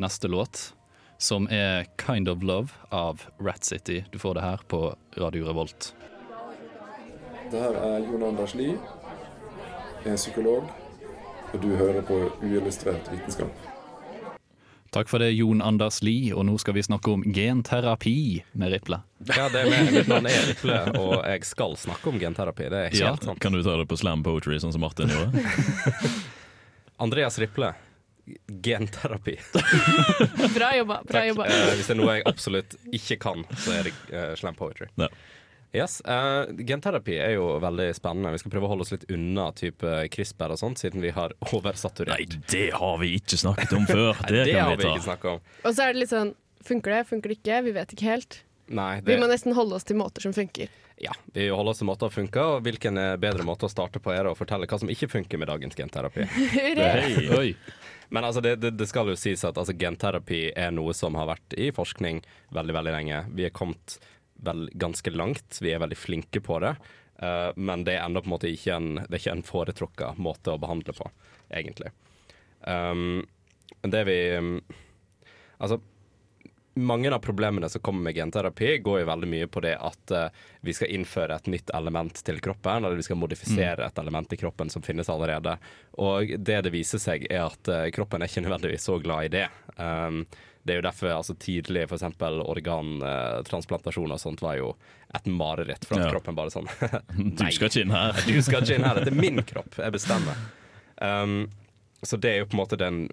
neste 0.00 0.28
låt, 0.28 0.72
som 1.18 1.48
er 1.50 1.84
'Kind 1.98 2.28
of 2.28 2.38
Love' 2.42 2.72
av 2.90 3.22
Rat 3.40 3.64
City. 3.64 4.04
Du 4.12 4.18
får 4.18 4.34
det 4.34 4.42
her 4.42 4.56
på 4.68 4.94
Radio 5.18 5.44
Revolt. 5.48 5.94
Det 7.50 7.60
her 7.60 7.74
er 7.76 7.98
Jon 8.00 8.22
Anders 8.22 8.54
Lie, 8.54 8.78
er 10.04 10.16
psykolog, 10.16 10.64
og 11.52 11.60
du 11.62 11.76
hører 11.76 12.02
på 12.02 12.32
uillustrert 12.42 13.06
vitenskap. 13.12 13.52
Takk 14.92 15.08
for 15.08 15.18
det, 15.18 15.32
Jon 15.36 15.60
Anders 15.62 16.00
Lie, 16.02 16.32
og 16.34 16.46
nå 16.46 16.56
skal 16.58 16.74
vi 16.74 16.82
snakke 16.82 17.10
om 17.12 17.22
genterapi 17.22 18.42
med 18.54 18.72
Riple. 18.72 19.00
Ja, 19.36 19.48
det 19.52 19.60
er 19.66 19.70
med, 19.70 19.92
mitt 19.92 20.08
navn 20.08 20.26
er 20.26 20.46
Riple, 20.48 20.78
og 20.98 21.24
jeg 21.26 21.44
skal 21.44 21.76
snakke 21.76 22.08
om 22.08 22.18
genterapi. 22.18 22.68
Det 22.70 22.72
er 22.72 22.88
helt 22.88 23.00
Ja. 23.00 23.16
sant. 23.16 23.40
Kan 23.40 23.52
du 23.52 23.62
ta 23.62 23.76
det 23.76 23.86
på 23.88 23.96
slam 23.98 24.22
poetry, 24.22 24.56
sånn 24.58 24.72
som 24.72 24.80
Martin 24.80 25.08
gjorde? 25.08 25.32
Andreas 26.98 27.38
Riple, 27.38 27.72
genterapi. 28.62 29.36
Bra 30.56 30.70
jobba. 30.76 31.02
bra 31.06 31.20
Takk. 31.20 31.26
jobba. 31.28 31.46
Eh, 31.46 31.72
hvis 31.76 31.86
det 31.90 31.94
er 31.96 32.00
noe 32.00 32.14
jeg 32.16 32.24
absolutt 32.26 32.76
ikke 32.96 33.18
kan, 33.22 33.44
så 33.60 33.74
er 33.76 33.88
det 33.88 33.92
uh, 34.12 34.30
slam 34.38 34.56
poetry. 34.58 34.88
Ja. 35.00 35.08
Yes, 35.76 35.98
eh, 36.08 36.54
Genterapi 36.64 37.18
er 37.20 37.34
jo 37.36 37.50
veldig 37.60 37.90
spennende. 37.98 38.30
Vi 38.32 38.40
skal 38.40 38.52
prøve 38.54 38.68
å 38.68 38.70
holde 38.72 38.86
oss 38.86 38.94
litt 38.94 39.04
unna 39.12 39.50
type 39.58 39.90
CRISPR 40.14 40.54
og 40.54 40.60
sånt, 40.62 40.80
siden 40.80 41.04
vi 41.04 41.10
har 41.12 41.34
oversaturert. 41.52 42.16
Nei, 42.16 42.40
det 42.48 42.70
har 42.78 42.96
vi 43.02 43.12
ikke 43.18 43.36
snakket 43.42 43.74
om 43.76 43.84
før! 43.90 44.14
Nei, 44.24 44.30
Det, 44.32 44.44
det 44.48 44.54
kan 44.56 44.70
har 44.70 44.72
vi 44.72 44.80
vi 44.80 44.88
ta. 44.88 44.94
ikke 44.96 45.06
snakket 45.10 45.30
om. 45.34 45.44
Og 45.66 45.76
så 45.76 45.86
er 45.88 45.92
det 45.96 46.04
litt 46.06 46.14
sånn 46.14 46.34
Funker 46.66 46.90
det, 46.96 47.02
funker 47.06 47.30
det 47.30 47.34
ikke? 47.36 47.56
Vi 47.62 47.72
vet 47.76 47.92
ikke 47.94 48.06
helt. 48.08 48.36
Nei, 48.66 49.00
Vi 49.06 49.16
må 49.20 49.28
nesten 49.30 49.54
holde 49.54 49.76
oss 49.78 49.86
til 49.86 49.98
måter 49.98 50.24
som 50.24 50.32
funker. 50.34 50.70
ja, 50.98 51.12
vi 51.34 51.48
holder 51.48 51.70
oss 51.70 51.82
til 51.82 51.86
måter 51.86 52.08
å 52.08 52.14
funke, 52.14 52.42
og 52.42 52.64
hvilken 52.66 52.98
er 52.98 53.20
bedre 53.20 53.44
måte 53.46 53.68
å 53.68 53.70
starte 53.70 54.00
på 54.02 54.10
er 54.14 54.26
å 54.26 54.34
fortelle 54.34 54.66
hva 54.66 54.78
som 54.80 54.90
ikke 54.90 55.10
funker 55.12 55.38
med 55.38 55.50
dagens 55.52 55.76
genterapi. 55.78 56.26
Hei. 56.56 57.28
Oi. 57.36 57.50
Men 58.08 58.26
altså, 58.26 58.40
det, 58.42 58.56
det, 58.62 58.72
det 58.78 58.88
skal 58.90 59.10
jo 59.10 59.16
sies 59.18 59.44
at 59.46 59.58
altså, 59.58 59.74
genterapi 59.76 60.48
er 60.56 60.74
noe 60.74 60.94
som 60.96 61.14
har 61.18 61.28
vært 61.30 61.56
i 61.58 61.70
forskning 61.74 62.22
veldig, 62.54 62.76
veldig 62.78 62.94
lenge. 62.94 63.22
Vi 63.38 63.46
er 63.46 63.54
kommet 63.54 63.98
vel, 64.46 64.66
ganske 64.74 65.12
langt, 65.14 65.60
vi 65.62 65.74
er 65.74 65.82
veldig 65.82 65.98
flinke 65.98 66.42
på 66.42 66.60
det. 66.64 66.76
Uh, 67.22 67.50
men 67.56 67.86
det 67.86 67.96
er 67.96 68.04
ennå 68.04 68.22
på 68.22 68.30
en 68.30 68.34
måte 68.34 68.50
ikke 68.52 68.76
en, 68.76 68.90
det 69.04 69.12
er 69.12 69.22
ikke 69.22 69.36
en 69.38 69.46
foretrukka 69.46 70.10
måte 70.20 70.52
å 70.52 70.60
behandle 70.60 70.94
på, 70.96 71.06
egentlig. 71.54 71.92
Um, 72.66 73.22
det 73.86 74.02
vi 74.08 74.18
um, 74.40 74.58
Altså, 75.56 75.78
mange 76.76 77.08
av 77.14 77.18
problemene 77.24 77.68
som 77.72 77.80
kommer 77.82 78.02
med 78.08 78.14
genterapi, 78.18 78.78
går 78.84 79.00
jo 79.00 79.06
veldig 79.08 79.28
mye 79.32 79.46
på 79.48 79.60
det 79.64 79.74
at 79.80 80.10
eh, 80.12 80.26
vi 80.60 80.74
skal 80.76 80.90
innføre 80.92 81.36
et 81.38 81.46
nytt 81.48 81.70
element 81.74 82.18
til 82.26 82.40
kroppen, 82.44 82.84
eller 82.84 82.98
vi 83.00 83.06
skal 83.06 83.16
modifisere 83.20 83.86
et 83.86 83.98
element 84.02 84.32
i 84.32 84.38
kroppen 84.40 84.68
som 84.72 84.84
finnes 84.84 85.08
allerede. 85.12 85.56
Og 86.04 86.34
det 86.36 86.58
det 86.66 86.72
viser 86.74 87.00
seg, 87.00 87.24
er 87.32 87.46
at 87.48 87.70
eh, 87.72 87.88
kroppen 87.96 88.20
er 88.22 88.28
ikke 88.30 88.44
nødvendigvis 88.46 88.84
så 88.90 88.98
glad 89.00 89.24
i 89.30 89.32
det. 89.38 89.46
Um, 89.80 90.22
det 90.66 90.74
er 90.74 90.80
jo 90.80 90.86
derfor 90.88 91.12
altså, 91.14 91.34
tidlig 91.38 91.84
f.eks. 91.86 92.02
organtransplantasjon 92.20 94.12
og 94.16 94.20
sånt 94.20 94.42
var 94.42 94.56
jo 94.58 94.72
et 95.14 95.28
mareritt, 95.30 95.84
for 95.86 95.96
at 96.00 96.08
Ja. 96.08 96.10
kroppen 96.16 96.34
bare 96.36 96.50
sånn 96.50 96.66
Du 97.38 97.44
skal 97.54 97.68
ikke 97.70 97.84
inn 97.84 97.94
her. 97.94 98.18
du 98.26 98.40
skal 98.42 98.64
ikke 98.64 98.74
inn 98.80 98.84
her, 98.88 98.98
dette 98.98 99.12
er 99.14 99.20
min 99.20 99.42
kropp, 99.46 99.78
jeg 99.78 99.94
bestemmer. 99.94 100.40
Um, 101.00 101.46
så 102.02 102.18
det 102.20 102.30
er 102.34 102.38
jo 102.42 102.48
på 102.50 102.56
en 102.58 102.60
måte 102.64 102.76
den 102.80 103.04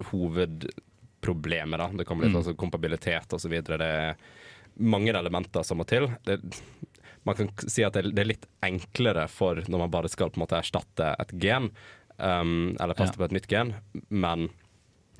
hovedproblemet, 1.24 1.78
da. 1.78 1.88
Det 1.98 2.04
kommer 2.04 2.24
litt 2.24 2.34
Mm. 2.34 2.40
altså 2.42 2.56
kompabilitet 2.56 3.32
videre. 3.50 3.78
Det 3.78 3.86
er 3.86 4.16
mange 4.78 5.10
elementer 5.12 5.62
som 5.62 5.78
må 5.78 5.86
til. 5.86 6.08
Det, 6.24 6.40
man 7.24 7.34
kan 7.34 7.48
si 7.56 7.82
at 7.82 7.92
det, 7.94 8.14
det 8.14 8.20
er 8.20 8.32
litt 8.32 8.46
enklere 8.62 9.28
for 9.28 9.56
når 9.68 9.78
man 9.78 9.90
bare 9.90 10.08
skal 10.08 10.30
på 10.30 10.36
en 10.38 10.46
måte 10.46 10.58
erstatte 10.58 11.14
et 11.18 11.32
gen, 11.40 11.70
um, 12.18 12.76
eller 12.80 12.94
feste 12.94 13.16
på 13.16 13.24
et 13.24 13.32
nytt 13.32 13.48
gen, 13.48 13.74
men 14.10 14.50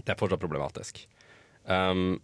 det 0.05 0.13
er 0.13 0.19
fortsatt 0.19 0.41
problematisk. 0.41 1.07
Um, 1.65 2.21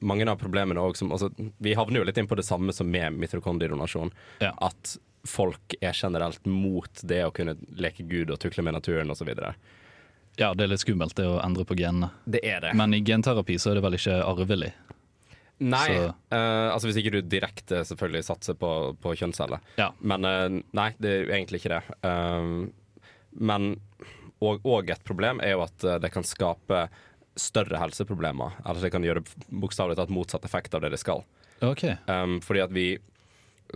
mange 0.00 0.28
av 0.30 0.38
problemene 0.38 0.78
også 0.78 1.02
som 1.02 1.10
altså, 1.10 1.32
Vi 1.58 1.74
havner 1.74 1.98
jo 1.98 2.04
litt 2.04 2.18
inn 2.18 2.28
på 2.30 2.36
det 2.38 2.44
samme 2.46 2.72
som 2.72 2.86
med 2.86 3.12
mitokondriedonasjon. 3.18 4.12
Ja. 4.40 4.52
At 4.62 4.96
folk 5.26 5.74
er 5.80 5.92
generelt 5.92 6.44
mot 6.46 7.00
det 7.02 7.24
å 7.24 7.32
kunne 7.32 7.56
leke 7.74 8.04
Gud 8.06 8.30
og 8.30 8.38
tukle 8.38 8.62
med 8.62 8.74
naturen 8.76 9.10
osv. 9.10 9.32
Ja, 10.40 10.50
det 10.54 10.66
er 10.66 10.72
litt 10.72 10.82
skummelt 10.82 11.14
det 11.18 11.26
å 11.30 11.38
endre 11.44 11.66
på 11.68 11.76
genene. 11.78 12.10
Det 12.26 12.42
er 12.46 12.62
det. 12.64 12.72
Men 12.78 12.94
i 12.96 13.02
genterapi 13.06 13.58
så 13.60 13.70
er 13.70 13.78
det 13.78 13.84
vel 13.86 13.98
ikke 13.98 14.18
arvelig. 14.26 14.72
nei, 15.62 15.86
eh, 15.94 16.68
altså 16.74 16.90
hvis 16.90 16.98
ikke 16.98 17.14
du 17.14 17.20
direkte 17.30 17.84
selvfølgelig 17.86 18.24
satser 18.26 18.58
på, 18.58 18.70
på 19.00 19.14
kjønnsceller. 19.20 19.62
Ja. 19.78 19.92
Men 20.02 20.26
uh, 20.26 20.58
nei, 20.74 20.88
det 20.98 21.12
er 21.12 21.22
jo 21.22 21.34
egentlig 21.36 21.62
ikke 21.62 21.76
det. 21.76 21.98
Uh, 22.02 22.66
men 23.38 23.74
og, 24.44 24.66
og 24.66 24.90
et 24.92 25.06
problem 25.06 25.40
er 25.40 25.54
jo 25.54 25.62
at 25.64 25.86
det 26.02 26.10
kan 26.12 26.26
skape 26.26 26.88
større 27.38 27.78
helseproblemer. 27.80 28.58
Altså 28.62 28.84
det 28.84 28.92
kan 28.94 29.06
gjøre 29.06 29.24
bokstavelig 29.48 29.96
talt 29.98 30.12
motsatt 30.14 30.44
effekt 30.46 30.74
av 30.74 30.84
det 30.84 30.92
det 30.94 31.00
skal. 31.02 31.24
OK. 31.64 31.86
Um, 32.10 32.40
fordi 32.44 32.62
at 32.62 32.74
vi 32.74 32.86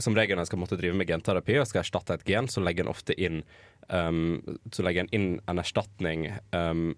som 0.05 0.17
regel 0.17 0.39
når 0.39 0.47
en 0.47 0.51
skal 0.51 0.61
måtte 0.63 0.79
drive 0.81 0.97
med 0.99 1.09
genterapi 1.11 1.59
og 1.61 1.69
skal 1.69 1.83
erstatte 1.83 2.17
et 2.19 2.25
gen, 2.29 2.49
så 2.51 2.63
legger 2.65 2.87
en 2.87 2.93
ofte 2.93 3.17
inn 3.17 3.43
um, 3.89 4.41
Så 4.73 4.85
legger 4.87 5.09
inn 5.15 5.39
en 5.47 5.63
erstatning 5.63 6.29
um, 6.53 6.91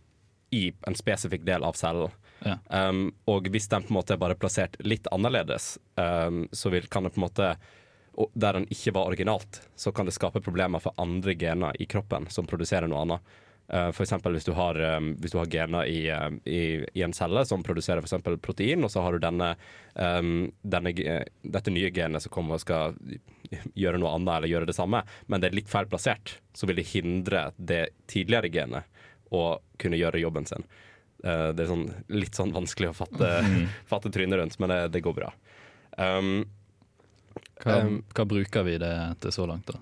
i 0.51 0.73
en 0.87 0.97
spesifikk 0.99 1.45
del 1.47 1.63
av 1.63 1.79
cellen. 1.79 2.11
Ja. 2.43 2.57
Um, 2.69 3.13
og 3.31 3.47
hvis 3.53 3.69
den 3.71 3.85
på 3.87 3.93
en 3.93 4.01
måte 4.01 4.17
er 4.17 4.23
bare 4.23 4.39
plassert 4.39 4.79
litt 4.83 5.07
annerledes, 5.15 5.77
um, 6.01 6.47
så 6.53 6.73
vil, 6.75 6.89
kan 6.91 7.07
det 7.07 7.15
på 7.15 7.21
en 7.21 7.27
måte 7.29 7.53
der 8.35 8.59
den 8.59 8.67
ikke 8.73 8.93
var 8.97 9.09
originalt, 9.09 9.61
så 9.79 9.93
kan 9.93 10.09
det 10.09 10.17
skape 10.17 10.43
problemer 10.45 10.83
for 10.83 10.97
andre 11.01 11.35
gener 11.39 11.77
i 11.81 11.87
kroppen 11.89 12.27
som 12.29 12.49
produserer 12.51 12.91
noe 12.91 13.05
annet. 13.05 13.39
Uh, 13.71 13.93
for 13.95 14.03
eksempel 14.03 14.35
hvis 14.35 14.49
du 14.49 14.51
har, 14.57 14.75
um, 14.97 15.13
hvis 15.23 15.31
du 15.31 15.39
har 15.39 15.51
gener 15.51 15.87
i, 15.87 16.01
um, 16.11 16.41
i, 16.43 16.83
i 16.91 17.03
en 17.07 17.13
celle 17.15 17.45
som 17.47 17.63
produserer 17.63 18.03
for 18.03 18.39
protein, 18.43 18.83
og 18.83 18.91
så 18.91 19.05
har 19.05 19.15
du 19.15 19.23
denne, 19.23 19.53
um, 19.95 20.49
denne, 20.63 20.91
dette 21.43 21.71
nye 21.71 21.93
genet 21.95 22.25
som 22.25 22.35
kommer 22.35 22.59
og 22.59 22.65
skal 22.65 22.99
gjøre 23.79 24.01
noe 24.03 24.17
annet 24.17 24.33
eller 24.35 24.51
gjøre 24.51 24.71
det 24.73 24.75
samme, 24.75 25.05
men 25.31 25.43
det 25.43 25.51
er 25.51 25.59
litt 25.61 25.71
feil 25.71 25.87
plassert, 25.91 26.35
så 26.51 26.67
vil 26.67 26.81
det 26.83 26.89
hindre 26.91 27.45
det 27.59 27.85
tidligere 28.11 28.51
genet 28.51 29.07
å 29.31 29.61
kunne 29.79 30.01
gjøre 30.03 30.25
jobben 30.25 30.51
sin. 30.51 30.67
Uh, 31.23 31.55
det 31.55 31.63
er 31.63 31.71
sånn, 31.71 31.87
litt 32.11 32.35
sånn 32.35 32.57
vanskelig 32.57 32.91
å 32.91 32.99
fatte, 33.05 33.33
fatte 33.93 34.11
trynet 34.11 34.43
rundt, 34.43 34.59
men 34.59 34.75
det, 34.75 34.81
det 34.97 35.05
går 35.07 35.15
bra. 35.23 35.31
Um, 35.95 36.41
Hva, 37.61 37.83
Um, 37.85 38.01
hva 38.17 38.25
bruker 38.27 38.65
vi 38.67 38.79
det 38.81 38.95
til 39.23 39.35
så 39.37 39.45
langt, 39.47 39.69
da? 39.71 39.79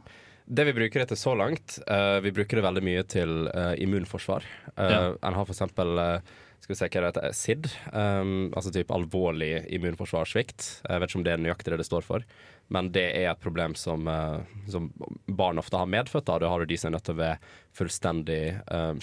Det 0.49 0.64
vi 0.64 0.73
bruker 0.73 1.02
det 1.02 1.11
til 1.11 1.21
så 1.21 1.35
langt, 1.37 1.76
uh, 1.90 2.19
vi 2.25 2.33
bruker 2.33 2.57
det 2.59 2.64
veldig 2.64 2.83
mye 2.87 3.05
til 3.05 3.49
uh, 3.52 3.75
immunforsvar. 3.76 4.47
Uh, 4.73 4.85
Ja. 4.88 5.00
En 5.28 5.37
har 5.37 5.45
for 5.45 5.52
eksempel 5.52 6.00
skal 6.59 6.73
vi 6.73 6.76
se 6.78 6.87
hva 6.88 7.02
det 7.02 7.09
heter, 7.11 7.35
SID, 7.37 7.67
um, 7.93 8.31
altså 8.57 8.73
typ 8.75 8.88
alvorlig 8.90 9.50
immunforsvarssvikt. 9.76 10.64
Jeg 10.88 11.02
vet 11.02 11.12
ikke 11.12 11.21
om 11.21 11.26
det 11.26 11.35
er 11.35 11.43
nøyaktig 11.45 11.75
det 11.75 11.78
det 11.83 11.87
står 11.87 12.07
for, 12.07 12.25
men 12.75 12.88
det 12.97 13.05
er 13.12 13.28
et 13.31 13.43
problem 13.45 13.76
som, 13.78 14.09
som 14.69 14.88
barn 15.28 15.61
ofte 15.62 15.78
har 15.78 15.88
medfødt. 15.88 16.26
Da. 16.26 16.40
Det 16.43 16.50
har 16.50 16.64
du 16.64 16.69
de 16.69 16.81
som 16.81 16.90
er 16.90 16.97
nødt 16.97 17.07
til 17.07 17.14
å 17.14 17.21
være 17.21 17.52
fullstendig 17.78 18.40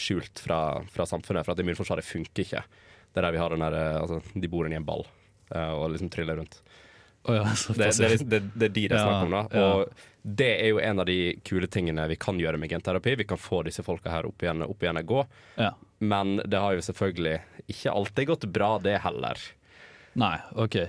skjult 0.02 0.44
fra, 0.44 0.60
fra 0.92 1.08
samfunnet, 1.10 1.48
for 1.48 1.56
at 1.56 1.64
immunforsvaret 1.64 2.06
funker 2.06 2.44
ikke. 2.44 2.66
Det 3.08 3.22
er 3.22 3.30
der 3.30 3.38
vi 3.38 3.42
har 3.42 3.56
den 3.56 3.64
der, 3.64 3.80
altså, 4.02 4.20
De 4.36 4.52
bor 4.52 4.68
inni 4.68 4.78
en 4.82 4.86
ball 4.86 5.08
og 5.56 5.88
liksom 5.94 6.12
triller 6.14 6.42
rundt. 6.42 6.60
Å 7.25 7.38
ja, 7.39 7.46
Det, 7.46 7.77
det, 7.77 8.10
er 8.10 8.17
det, 8.22 8.41
det 8.53 8.67
er 8.70 8.75
de 8.75 8.84
det 8.91 8.98
er 8.98 9.01
snakk 9.01 9.25
om, 9.25 9.34
da. 9.34 9.63
Og 9.63 10.12
det 10.25 10.50
er 10.55 10.72
jo 10.72 10.82
en 10.82 11.01
av 11.01 11.05
de 11.05 11.36
kule 11.46 11.67
tingene 11.70 12.08
vi 12.10 12.17
kan 12.22 12.39
gjøre 12.41 12.58
med 12.62 12.72
genterapi. 12.74 13.15
Vi 13.20 13.27
kan 13.29 13.38
få 13.38 13.62
disse 13.67 13.86
folka 13.86 14.10
her 14.10 14.25
opp 14.29 14.41
igjen, 14.41 14.63
opp 14.65 14.82
igjen 14.82 15.01
og 15.01 15.12
gå. 15.12 15.25
Ja. 15.62 15.72
Men 16.01 16.39
det 16.46 16.62
har 16.62 16.74
jo 16.74 16.86
selvfølgelig 16.86 17.36
ikke 17.70 17.94
alltid 17.94 18.29
gått 18.32 18.48
bra, 18.53 18.72
det 18.82 19.00
heller. 19.05 19.41
Nei, 20.17 20.38
OK. 20.62 20.79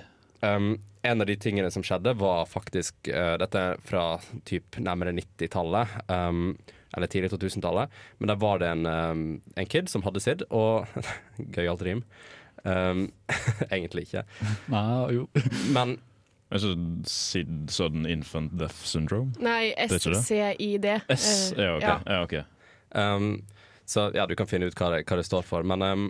Um, 0.40 0.76
en 1.06 1.20
av 1.20 1.28
de 1.28 1.36
tingene 1.40 1.70
som 1.72 1.84
skjedde, 1.84 2.16
var 2.18 2.48
faktisk 2.48 3.10
uh, 3.12 3.36
Dette 3.40 3.60
er 3.60 3.84
fra 3.84 4.06
typ 4.48 4.80
nærmere 4.80 5.12
90-tallet. 5.16 6.00
Um, 6.08 6.56
eller 6.96 7.12
tidlig 7.12 7.32
2000-tallet. 7.34 7.92
Men 8.18 8.32
der 8.32 8.40
var 8.40 8.60
det 8.62 8.72
en, 8.72 8.86
um, 8.86 9.28
en 9.56 9.68
kid 9.68 9.92
som 9.92 10.04
hadde 10.06 10.24
sidd, 10.24 10.46
og 10.48 10.88
Gøyalt 11.54 11.84
rim. 11.84 12.04
Um, 12.64 13.10
egentlig 13.70 14.08
ikke. 14.08 14.24
Nei, 14.72 14.84
jo. 15.14 15.28
Men 15.76 15.98
Altså 16.52 16.74
SID, 17.10 17.70
sudden 17.74 18.04
infant 18.06 18.52
death 18.58 18.84
syndrome? 18.86 19.32
Nei? 19.42 19.72
SCID. 19.88 20.86
S, 21.08 21.52
Eh, 21.56 21.64
ja, 21.64 21.72
ok. 21.76 21.82
ja. 21.82 21.96
Ja, 22.06 22.20
okay. 22.22 22.42
Um, 22.94 23.42
så 23.84 24.10
ja, 24.14 24.26
du 24.26 24.34
kan 24.38 24.46
finne 24.46 24.66
ut 24.70 24.74
hva 24.78 24.92
det, 24.94 25.04
hva 25.08 25.16
det 25.18 25.26
står 25.26 25.42
for. 25.46 25.62
Men, 25.66 25.82
um, 25.82 26.06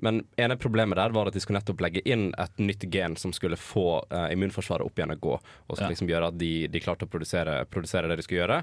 men 0.00 0.22
ene 0.40 0.56
problemet 0.56 0.96
der 0.96 1.12
var 1.12 1.28
at 1.28 1.36
de 1.36 1.40
skulle 1.44 1.58
nettopp 1.60 1.80
legge 1.84 2.00
inn 2.08 2.30
et 2.38 2.58
nytt 2.62 2.84
gen 2.92 3.16
som 3.20 3.32
skulle 3.36 3.56
få 3.60 4.04
uh, 4.12 4.28
immunforsvaret 4.32 4.86
opp 4.86 4.98
igjen 5.00 5.12
å 5.16 5.20
gå, 5.20 5.36
og 5.36 5.76
skulle 5.76 5.88
Ja. 5.90 5.94
liksom 5.96 6.08
gjøre 6.12 6.32
at 6.32 6.38
de, 6.40 6.52
de 6.72 6.80
klarte 6.84 7.04
å 7.04 7.12
produsere, 7.12 7.60
produsere 7.68 8.08
det 8.08 8.16
de 8.16 8.22
skulle 8.26 8.44
gjøre. 8.46 8.62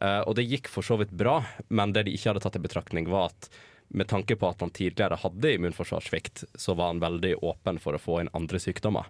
Uh, 0.00 0.22
og 0.28 0.34
det 0.36 0.44
gikk 0.48 0.68
for 0.72 0.84
så 0.84 0.96
vidt 1.00 1.12
bra, 1.16 1.38
men 1.68 1.92
det 1.92 2.06
de 2.08 2.16
ikke 2.16 2.32
hadde 2.32 2.44
tatt 2.44 2.56
i 2.56 2.64
betraktning, 2.64 3.08
var 3.12 3.28
at 3.32 3.50
med 3.96 4.08
tanke 4.10 4.34
på 4.36 4.48
at 4.48 4.60
han 4.64 4.72
tidligere 4.74 5.16
hadde 5.22 5.52
immunforsvarssvikt, 5.56 6.44
så 6.58 6.74
var 6.74 6.90
han 6.94 7.00
veldig 7.04 7.36
åpen 7.46 7.78
for 7.78 7.94
å 7.94 8.00
få 8.02 8.20
inn 8.24 8.32
andre 8.34 8.58
sykdommer. 8.58 9.06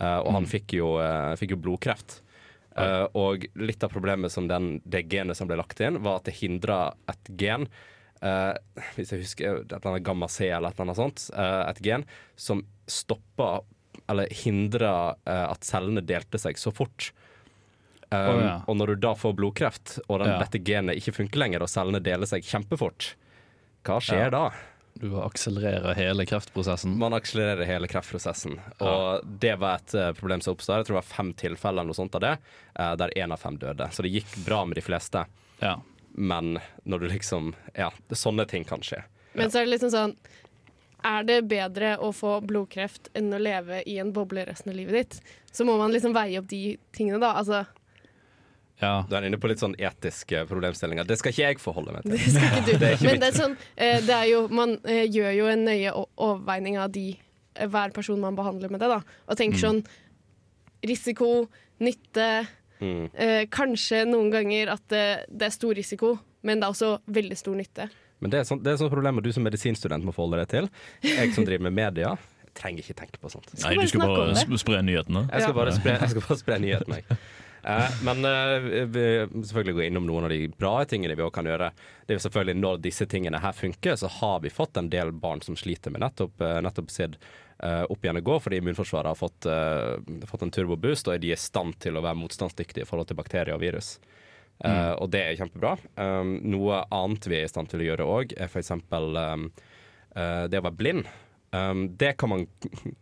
Eh, 0.00 0.18
og 0.24 0.32
han 0.38 0.48
fikk 0.48 0.74
jo, 0.78 0.94
eh, 1.02 1.36
fikk 1.40 1.56
jo 1.56 1.62
blodkreft. 1.68 2.20
Uh, 2.80 3.04
og 3.18 3.42
litt 3.58 3.82
av 3.82 3.90
problemet 3.92 4.30
som 4.32 4.46
den, 4.48 4.76
det 4.88 5.02
genet 5.10 5.36
som 5.36 5.48
ble 5.50 5.56
lagt 5.58 5.80
inn, 5.82 5.98
var 6.00 6.20
at 6.20 6.28
det 6.28 6.36
hindra 6.38 6.94
et 7.10 7.30
gen 7.36 7.66
uh, 8.22 8.54
Hvis 8.94 9.10
jeg 9.10 9.24
husker 9.24 9.58
et 9.58 9.74
eller 9.74 9.88
annet 9.90 10.06
gamma 10.06 10.28
C 10.30 10.46
eller 10.46 10.70
et 10.70 10.78
eller 10.78 10.86
annet 10.86 11.00
sånt. 11.00 11.24
Uh, 11.34 11.66
et 11.66 11.82
gen 11.84 12.06
som 12.38 12.62
stoppa 12.88 13.58
eller 14.10 14.30
hindra 14.32 15.14
at 15.26 15.66
cellene 15.66 16.02
delte 16.02 16.38
seg 16.40 16.56
så 16.58 16.72
fort. 16.74 17.10
Um, 18.10 18.16
oh, 18.16 18.40
ja. 18.42 18.54
Og 18.66 18.78
når 18.80 18.94
du 18.94 19.02
da 19.04 19.12
får 19.18 19.36
blodkreft, 19.38 19.98
og 20.08 20.22
den, 20.22 20.32
Ja. 20.32 20.38
dette 20.40 20.58
genet 20.66 20.98
ikke 20.98 21.14
funker 21.14 21.42
lenger, 21.42 21.62
og 21.62 21.70
cellene 21.70 22.00
deler 22.02 22.26
seg 22.26 22.42
kjempefort, 22.42 23.12
hva 23.86 24.00
skjer 24.02 24.24
Ja. 24.24 24.30
da? 24.34 24.50
Du 25.00 25.14
akselererer 25.16 25.94
hele 25.94 26.26
kreftprosessen. 26.26 26.98
Man 26.98 27.14
akselererer 27.16 27.64
hele 27.64 27.88
kreftprosessen. 27.88 28.58
Og 28.84 29.24
det 29.24 29.54
var 29.56 29.78
et 29.78 29.94
eh, 29.96 30.10
problem 30.12 30.42
som 30.44 30.52
oppstod. 30.52 30.76
Jeg 30.76 30.88
tror 30.88 30.98
det 30.98 31.00
var 31.00 31.14
fem 31.14 31.30
tilfeller 31.40 31.86
noe 31.88 31.96
sånt 31.96 32.18
av 32.18 32.24
det, 32.26 32.34
eh, 32.74 32.92
der 33.00 33.14
én 33.16 33.32
av 33.32 33.40
fem 33.40 33.56
døde. 33.56 33.86
Så 33.96 34.04
det 34.04 34.12
gikk 34.12 34.34
bra 34.44 34.58
med 34.68 34.76
de 34.76 34.84
fleste. 34.84 35.24
Ja. 35.62 35.78
Men 36.12 36.58
når 36.84 36.98
du 36.98 37.08
liksom 37.14 37.54
Ja, 37.72 37.88
det, 38.08 38.18
sånne 38.20 38.44
ting 38.50 38.64
kan 38.68 38.84
skje. 38.84 39.00
Men 39.32 39.48
så 39.48 39.60
er 39.60 39.68
det 39.68 39.76
liksom 39.76 39.92
sånn 39.94 40.14
Er 41.06 41.24
det 41.24 41.36
bedre 41.48 41.94
å 42.02 42.10
få 42.12 42.40
blodkreft 42.44 43.08
enn 43.16 43.32
å 43.32 43.38
leve 43.40 43.80
i 43.88 43.96
en 44.02 44.10
boble 44.12 44.44
resten 44.44 44.74
av 44.74 44.76
livet 44.76 44.98
ditt? 44.98 45.20
Så 45.52 45.64
må 45.64 45.78
man 45.80 45.94
liksom 45.94 46.12
veie 46.12 46.42
opp 46.42 46.48
de 46.50 46.76
tingene, 46.92 47.22
da. 47.22 47.32
Altså, 47.40 47.64
ja. 48.80 48.92
Du 49.08 49.16
er 49.16 49.26
inne 49.28 49.38
på 49.40 49.48
litt 49.50 49.60
sånn 49.62 49.74
etiske 49.78 50.44
problemstillinger. 50.50 51.04
Det 51.08 51.18
skal 51.20 51.34
ikke 51.34 51.46
jeg 51.46 51.58
forholde 51.62 51.92
meg 51.96 52.06
til. 52.06 52.16
det 52.18 52.34
skal 52.34 52.46
ikke 52.60 52.66
du. 52.66 52.72
Det 52.80 52.92
ikke 52.96 53.08
Men 53.10 53.20
det 53.24 53.28
er 53.32 53.38
sånn 53.38 53.56
eh, 53.76 53.98
det 54.06 54.14
er 54.16 54.28
jo, 54.32 54.44
Man 54.48 54.76
eh, 54.84 55.02
gjør 55.12 55.34
jo 55.36 55.50
en 55.52 55.66
nøye 55.68 55.92
overveining 56.16 56.78
av 56.80 56.92
de 56.94 57.08
eh, 57.56 57.66
hver 57.68 57.92
person 57.96 58.20
man 58.22 58.38
behandler 58.38 58.72
med 58.72 58.80
det, 58.80 58.88
da. 58.92 59.00
Og 59.28 59.36
tenker 59.40 59.60
sånn 59.60 59.82
risiko, 60.86 61.48
nytte 61.80 62.30
Mm. 62.80 63.10
eh, 63.12 63.42
Kanskje 63.52 64.06
noen 64.08 64.30
ganger 64.32 64.70
at 64.72 64.80
det, 64.88 65.26
det 65.28 65.50
er 65.50 65.52
stor 65.52 65.74
risiko, 65.76 66.14
men 66.42 66.60
det 66.62 66.64
er 66.64 66.72
også 66.72 66.94
veldig 67.12 67.36
stor 67.36 67.58
nytte. 67.58 67.90
Men 68.20 68.32
det 68.32 68.38
er 68.40 68.46
sånn, 68.48 68.62
det 68.64 68.72
er 68.72 68.78
sånn 68.80 68.88
problemer 68.92 69.20
du 69.24 69.28
som 69.36 69.44
medisinstudent 69.44 70.04
må 70.04 70.14
forholde 70.16 70.40
deg 70.40 70.48
til. 70.48 70.68
Jeg 71.04 71.34
som 71.36 71.44
driver 71.44 71.66
med 71.68 71.76
media, 71.76 72.14
jeg 72.44 72.54
trenger 72.56 72.84
ikke 72.84 72.96
tenke 73.02 73.20
på 73.20 73.28
sånt. 73.32 73.52
Nei, 73.60 73.74
du 73.76 73.84
skal 73.88 74.00
bare 74.04 74.32
bare 74.32 74.60
spre 74.60 74.80
nyhetene. 74.84 75.26
Jeg 75.28 75.44
skal 75.44 75.56
bare 75.56 75.76
spre, 75.76 75.96
jeg 76.00 76.12
skal 76.14 76.24
bare 76.24 76.38
spre 76.40 76.58
nyheten, 76.64 76.96
jeg. 76.96 77.18
Eh, 77.62 77.98
men 78.06 78.24
eh, 78.24 78.86
vi 78.88 79.04
selvfølgelig 79.28 79.76
gå 79.76 79.82
innom 79.88 80.06
noen 80.08 80.28
av 80.28 80.32
de 80.32 80.48
bra 80.48 80.84
tingene 80.88 81.16
vi 81.16 81.24
også 81.24 81.36
kan 81.40 81.50
gjøre. 81.50 81.70
Det 82.06 82.14
er 82.14 82.20
jo 82.20 82.24
selvfølgelig 82.26 82.56
Når 82.60 82.80
disse 82.86 83.06
tingene 83.10 83.42
her 83.42 83.56
funker, 83.56 83.98
så 84.00 84.10
har 84.20 84.40
vi 84.44 84.52
fått 84.54 84.80
en 84.80 84.90
del 84.92 85.12
barn 85.12 85.42
som 85.44 85.58
sliter 85.58 85.92
med 85.92 86.04
nettopp, 86.04 86.40
eh, 86.40 86.60
nettopp 86.64 86.90
SID 86.90 87.18
eh, 87.62 87.84
opp 87.84 88.04
igjen 88.04 88.20
og 88.20 88.30
gå, 88.30 88.38
fordi 88.46 88.60
immunforsvaret 88.60 89.12
har 89.12 89.18
fått, 89.18 89.46
eh, 89.46 90.24
fått 90.30 90.46
en 90.46 90.54
turboboost, 90.54 91.08
og 91.08 91.20
de 91.20 91.34
er 91.34 91.38
i 91.38 91.44
stand 91.48 91.78
til 91.82 91.98
å 91.98 92.04
være 92.04 92.20
motstandsdyktige 92.22 92.86
i 92.86 92.88
forhold 92.88 93.10
til 93.10 93.20
bakterier 93.20 93.56
og 93.56 93.64
virus. 93.64 93.98
Eh, 94.64 94.92
og 95.00 95.08
det 95.12 95.22
er 95.24 95.38
kjempebra. 95.38 95.76
Um, 95.96 96.34
noe 96.52 96.82
annet 96.92 97.28
vi 97.30 97.38
er 97.38 97.46
i 97.46 97.52
stand 97.52 97.70
til 97.72 97.80
å 97.80 97.88
gjøre 97.88 98.08
òg, 98.12 98.34
er 98.36 98.50
f.eks. 98.50 98.74
Um, 98.76 99.48
uh, 100.16 100.44
det 100.52 100.60
å 100.60 100.66
være 100.66 100.76
blind. 100.76 101.08
Um, 101.56 101.86
det 101.98 102.14
kan 102.20 102.32
man 102.32 102.46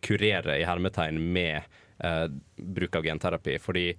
kurere 0.05 0.55
i 0.57 0.65
hermetegn 0.67 1.19
med 1.35 1.67
uh, 2.03 2.27
bruk 2.55 2.95
av 2.95 3.07
genterapi, 3.11 3.57
fordi 3.61 3.89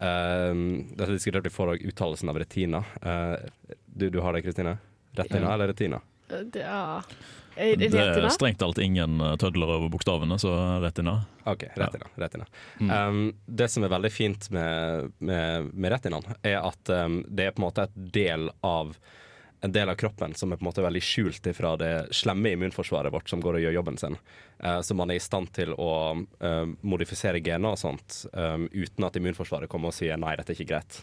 um, 0.00 0.64
Dette 0.96 1.12
diskuterte 1.12 1.48
vi 1.48 1.54
forrige 1.54 1.88
uttalelsen 1.88 2.28
av 2.32 2.38
retina. 2.38 2.84
Uh, 3.04 3.36
du, 3.86 4.10
du 4.10 4.20
har 4.20 4.32
det, 4.32 4.42
Kristine? 4.42 4.78
Retina 5.14 5.46
Ja. 5.46 5.54
eller 5.54 5.68
retina? 5.68 6.00
Eh, 6.30 6.38
Det, 6.38 6.60
ja. 6.60 7.02
Er 7.56 7.76
Det 7.76 7.94
er 7.94 8.28
strengt 8.34 8.58
talt 8.58 8.78
ingen 8.82 9.20
eh, 9.20 9.36
tødler 9.38 9.70
over 9.76 9.88
bokstavene, 9.88 10.38
så 10.42 10.50
retina. 10.82 11.20
OK, 11.46 11.68
retina. 11.76 12.08
retina. 12.18 12.46
Mm. 12.80 12.90
Um, 12.90 13.34
det 13.46 13.68
som 13.70 13.84
er 13.84 13.92
veldig 13.92 14.10
fint 14.10 14.48
med, 14.50 15.12
med, 15.18 15.70
med 15.72 15.92
retinaen, 15.94 16.26
er 16.42 16.58
at 16.64 16.90
um, 16.90 17.20
det 17.28 17.46
er 17.46 17.54
på 17.54 17.62
en 17.62 17.68
måte 17.68 17.86
et 17.86 17.94
del 18.16 18.48
av 18.66 18.96
en 19.64 19.72
del 19.72 19.88
av 19.88 19.96
kroppen 20.00 20.34
som 20.36 20.52
er 20.52 20.60
på 20.60 20.64
en 20.64 20.68
måte 20.68 20.84
veldig 20.84 21.02
skjult 21.04 21.48
fra 21.56 21.72
det 21.80 21.92
slemme 22.12 22.52
immunforsvaret 22.52 23.12
vårt 23.14 23.30
som 23.32 23.40
går 23.40 23.58
og 23.58 23.64
gjør 23.64 23.78
jobben 23.78 23.96
sin. 24.00 24.18
Uh, 24.60 24.80
så 24.84 24.96
man 24.98 25.12
er 25.12 25.20
i 25.20 25.24
stand 25.24 25.54
til 25.56 25.72
å 25.72 25.90
uh, 26.20 26.66
modifisere 26.84 27.40
gener 27.44 27.72
og 27.72 27.80
sånt 27.80 28.24
um, 28.32 28.68
uten 28.72 29.08
at 29.08 29.16
immunforsvaret 29.16 29.72
kommer 29.72 29.92
og 29.92 29.96
sier 29.96 30.20
nei, 30.20 30.36
dette 30.36 30.52
er 30.52 30.60
ikke 30.60 30.72
greit. 30.74 31.00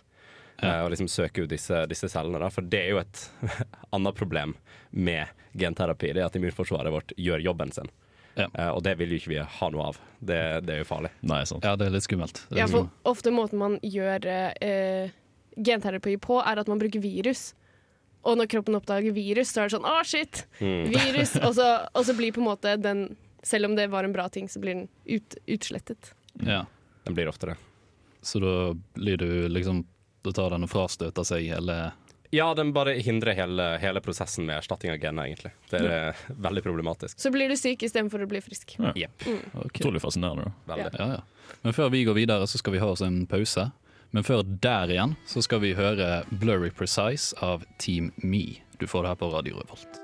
Ja. 0.61 0.75
Eh, 0.75 0.83
og 0.83 0.91
liksom 0.93 1.07
søke 1.09 1.45
ut 1.45 1.49
disse, 1.49 1.85
disse 1.89 2.09
cellene. 2.09 2.41
Da. 2.41 2.51
For 2.53 2.65
det 2.65 2.83
er 2.85 2.93
jo 2.95 3.01
et 3.01 3.23
annet 3.95 4.17
problem 4.17 4.55
med 4.91 5.31
genterapi. 5.57 6.13
Det 6.13 6.21
er 6.21 6.29
at 6.29 6.37
immunforsvaret 6.37 6.93
vårt 6.93 7.13
gjør 7.17 7.43
jobben 7.47 7.73
sin. 7.75 7.89
Ja. 8.37 8.47
Eh, 8.47 8.69
og 8.69 8.83
det 8.85 8.95
vil 8.99 9.11
jo 9.11 9.21
ikke 9.21 9.33
vi 9.33 9.39
ha 9.41 9.71
noe 9.73 9.89
av. 9.91 10.01
Det, 10.19 10.41
det 10.67 10.75
er 10.75 10.83
jo 10.83 10.91
farlig. 10.91 11.11
Nei, 11.25 11.41
sant. 11.49 11.65
ja, 11.65 11.73
det 11.79 11.89
er 11.89 11.95
litt 11.97 12.07
skummelt. 12.07 12.43
Er 12.51 12.63
Ja, 12.63 12.69
for 12.71 12.91
ofte 13.09 13.33
måten 13.33 13.59
man 13.61 13.79
gjør 13.83 14.27
uh, 14.29 15.17
genterapi 15.57 16.15
på, 16.21 16.39
er 16.39 16.61
at 16.61 16.69
man 16.71 16.79
bruker 16.81 17.03
virus. 17.03 17.51
Og 18.21 18.37
når 18.37 18.49
kroppen 18.51 18.77
oppdager 18.77 19.15
virus, 19.15 19.53
så 19.53 19.63
er 19.63 19.69
det 19.69 19.75
sånn 19.77 19.87
Å, 19.87 19.95
shit! 20.05 20.43
Mm. 20.59 20.91
Virus! 20.93 21.35
og, 21.41 21.55
så, 21.57 21.67
og 21.97 22.05
så 22.05 22.15
blir 22.17 22.35
på 22.35 22.43
en 22.43 22.49
måte 22.51 22.75
den 22.77 23.07
Selv 23.43 23.71
om 23.71 23.75
det 23.77 23.87
var 23.89 24.05
en 24.05 24.13
bra 24.13 24.27
ting, 24.29 24.49
så 24.49 24.61
blir 24.61 24.77
den 24.77 24.87
ut, 25.05 25.37
utslettet. 25.49 26.13
ja. 26.45 26.65
Den 27.01 27.15
blir 27.17 27.31
ofte 27.31 27.47
det. 27.49 27.55
Så 28.21 28.39
da 28.39 28.75
blir 28.93 29.17
du 29.17 29.49
liksom 29.49 29.87
Da 30.21 30.31
tar 30.31 30.53
den 30.53 30.67
og 30.67 30.69
frastøter 30.69 31.25
seg 31.25 31.47
hele 31.49 31.77
Ja, 32.29 32.51
den 32.53 32.69
bare 32.73 32.93
hindrer 33.01 33.33
hele, 33.35 33.65
hele 33.81 34.03
prosessen 34.05 34.45
med 34.45 34.61
erstatning 34.61 34.93
av 34.93 35.01
gener, 35.01 35.25
egentlig. 35.27 35.49
Det 35.67 35.81
er 35.81 36.05
ja. 36.13 36.35
veldig 36.45 36.61
problematisk. 36.63 37.17
Så 37.19 37.31
blir 37.33 37.49
du 37.51 37.57
syk 37.59 37.83
istedenfor 37.83 38.23
å 38.23 38.27
bli 38.31 38.39
frisk. 38.45 38.77
Ja. 38.77 38.93
Yep. 38.95 39.25
Mm. 39.25 39.41
Okay. 39.65 39.81
Utrolig 39.81 40.03
fascinerende. 40.05 40.45
da. 40.45 40.77
Veldig. 40.77 41.01
Ja, 41.01 41.07
ja. 41.17 41.57
Men 41.65 41.75
før 41.75 41.89
vi 41.91 42.05
går 42.07 42.15
videre, 42.15 42.47
så 42.47 42.61
skal 42.61 42.77
vi 42.77 42.79
ha 42.79 42.87
oss 42.93 43.03
en 43.03 43.25
pause. 43.27 43.65
Men 44.11 44.25
før 44.27 44.41
der 44.43 44.91
igjen, 44.91 45.13
så 45.23 45.39
skal 45.43 45.61
vi 45.63 45.71
høre 45.77 46.23
Blurry 46.41 46.69
Precise 46.75 47.31
av 47.39 47.63
Team 47.79 48.09
Me. 48.19 48.59
Du 48.79 48.87
får 48.87 49.05
det 49.05 49.11
her 49.13 49.19
på 49.21 49.29
Radio 49.31 49.61
Revolt. 49.61 49.99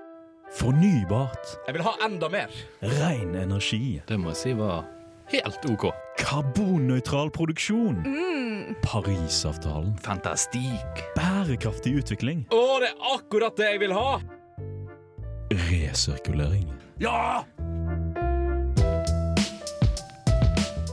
Fornybart. 0.56 1.58
Jeg 1.68 1.76
vil 1.76 1.84
ha 1.84 1.92
enda 2.06 2.30
mer! 2.32 2.54
Ren 2.82 3.36
energi. 3.36 4.00
Det 4.08 4.16
må 4.20 4.32
jeg 4.32 4.40
si 4.40 4.54
var 4.56 4.86
helt 5.34 5.68
OK. 5.68 5.90
Karbonnøytral 6.22 7.34
produksjon. 7.36 8.00
Parisavtalen. 8.86 9.92
Fantastikk. 10.08 11.04
Bærekraftig 11.18 11.98
utvikling. 12.00 12.46
Å, 12.56 12.64
det 12.80 12.94
er 12.94 13.12
akkurat 13.18 13.60
det 13.60 13.74
jeg 13.74 13.84
vil 13.84 13.98
ha! 13.98 14.08
Resirkulering. 15.68 16.72
Ja! 17.04 17.44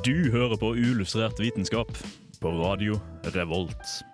Du 0.04 0.16
hører 0.34 0.58
på 0.60 0.74
Uillustrert 0.74 1.38
vitenskap 1.40 1.94
på 2.44 2.50
Radio 2.50 2.98
Revolt. 3.32 4.04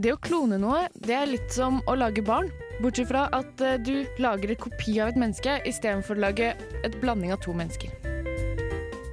Det 0.00 0.14
å 0.14 0.20
klone 0.24 0.56
noe, 0.56 0.86
det 0.96 1.12
er 1.12 1.28
litt 1.28 1.52
som 1.52 1.82
å 1.84 1.96
lage 1.98 2.22
barn. 2.24 2.48
Bortsett 2.80 3.10
fra 3.10 3.26
at 3.36 3.60
eh, 3.60 3.76
du 3.84 4.06
lager 4.22 4.54
et 4.54 4.62
kopi 4.62 4.94
av 4.96 5.10
et 5.12 5.18
menneske 5.20 5.58
istedenfor 5.68 6.16
å 6.16 6.22
lage 6.24 6.54
et 6.56 6.96
blanding 7.02 7.34
av 7.34 7.42
to 7.44 7.52
mennesker. 7.52 7.92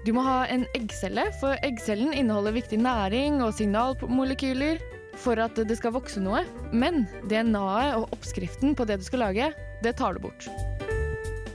Du 0.08 0.14
må 0.16 0.24
ha 0.24 0.46
en 0.48 0.64
eggcelle, 0.80 1.28
for 1.42 1.60
eggcellen 1.68 2.16
inneholder 2.16 2.56
viktig 2.56 2.80
næring 2.80 3.42
og 3.44 3.58
signalmolekyler 3.58 4.80
for 5.20 5.44
at 5.44 5.60
det 5.60 5.76
skal 5.82 5.98
vokse 5.98 6.24
noe. 6.24 6.46
Men 6.72 7.04
DNA-et 7.28 8.00
og 8.00 8.16
oppskriften 8.16 8.80
på 8.80 8.88
det 8.88 9.02
du 9.02 9.08
skal 9.10 9.26
lage, 9.26 9.52
det 9.84 9.98
tar 10.00 10.16
du 10.16 10.24
bort. 10.24 10.48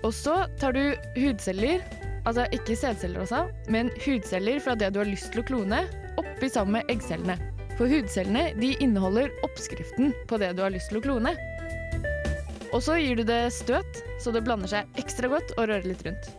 Og 0.04 0.12
så 0.12 0.42
tar 0.60 0.76
du 0.76 0.92
hudceller, 1.16 1.80
altså 2.28 2.46
ikke 2.54 2.76
sædceller 2.78 3.24
også, 3.24 3.46
men 3.72 3.90
hudceller 4.04 4.60
fra 4.62 4.76
det 4.78 4.92
du 4.94 5.00
har 5.02 5.10
lyst 5.10 5.32
til 5.32 5.42
å 5.42 5.46
klone, 5.48 5.82
oppi 6.20 6.50
sammen 6.52 6.78
med 6.78 6.92
eggcellene. 6.92 7.38
For 7.78 7.90
hudcellene 7.90 8.52
de 8.58 8.74
inneholder 8.84 9.32
oppskriften 9.46 10.12
på 10.28 10.38
det 10.42 10.52
du 10.56 10.62
har 10.64 10.74
lyst 10.74 10.92
til 10.92 11.00
å 11.00 11.04
klone. 11.04 11.34
Og 12.72 12.80
så 12.84 12.96
gir 13.00 13.18
du 13.20 13.24
det 13.28 13.42
støt, 13.52 14.02
så 14.22 14.32
det 14.32 14.44
blander 14.46 14.70
seg 14.70 15.00
ekstra 15.00 15.28
godt 15.32 15.54
og 15.58 15.66
rører 15.68 15.88
litt 15.88 16.04
rundt. 16.06 16.30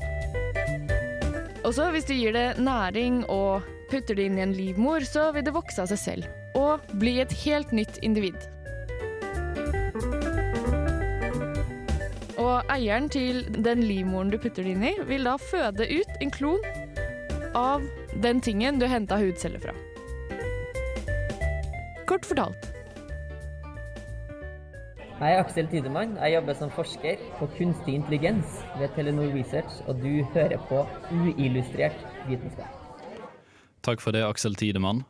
Og 1.64 1.72
så 1.76 1.88
hvis 1.94 2.08
du 2.10 2.16
gir 2.16 2.36
det 2.36 2.48
næring 2.60 3.24
og 3.32 3.68
putter 3.92 4.18
det 4.18 4.28
inn 4.28 4.40
i 4.40 4.46
en 4.46 4.56
livmor, 4.58 5.06
så 5.08 5.30
vil 5.36 5.46
det 5.46 5.54
vokse 5.56 5.84
av 5.84 5.92
seg 5.94 6.02
selv 6.02 6.58
og 6.58 6.84
bli 7.02 7.18
et 7.22 7.34
helt 7.44 7.72
nytt 7.74 7.98
individ. 8.06 8.38
Og 12.54 12.68
eieren 12.70 13.08
til 13.10 13.48
den 13.66 13.82
livmoren 13.82 14.30
du 14.30 14.38
putter 14.38 14.66
det 14.66 14.76
inn 14.76 14.84
i, 14.86 14.92
vil 15.10 15.26
da 15.26 15.40
føde 15.42 15.88
ut 15.90 16.20
en 16.22 16.32
klon 16.34 16.62
av 17.58 17.82
den 18.22 18.42
tingen 18.46 18.78
du 18.78 18.86
henta 18.90 19.18
hudceller 19.18 19.64
fra. 19.64 19.74
Kort 22.10 22.28
fortalt. 22.30 22.70
Jeg 25.24 25.38
er 25.38 25.40
Aksel 25.40 25.70
Tidemann. 25.72 26.18
Jeg 26.20 26.36
jobber 26.36 26.58
som 26.60 26.72
forsker 26.74 27.22
på 27.40 27.48
kunstig 27.58 27.96
intelligens 27.96 28.60
ved 28.78 28.92
Telenor 28.94 29.34
Research, 29.34 29.82
og 29.88 30.02
du 30.04 30.22
hører 30.36 30.60
på 30.70 30.84
uillustrert 31.10 31.98
vitenskap. 32.28 32.70
Takk 33.88 34.04
for 34.04 34.14
det, 34.14 34.26
Aksel 34.28 34.58
Tidemann. 34.60 35.06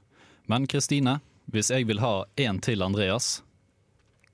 Men 0.48 0.68
Kristine, 0.70 1.18
hvis 1.52 1.74
jeg 1.74 1.90
vil 1.90 2.00
ha 2.04 2.22
en 2.40 2.62
til 2.64 2.86
Andreas, 2.86 3.42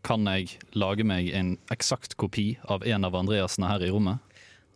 kan 0.05 0.25
jeg 0.31 0.57
lage 0.79 1.05
meg 1.07 1.29
en 1.35 1.53
eksakt 1.73 2.15
kopi 2.19 2.53
av 2.71 2.85
en 2.87 3.07
av 3.07 3.17
Andreasene 3.19 3.69
her 3.71 3.83
i 3.85 3.91
rommet? 3.93 4.23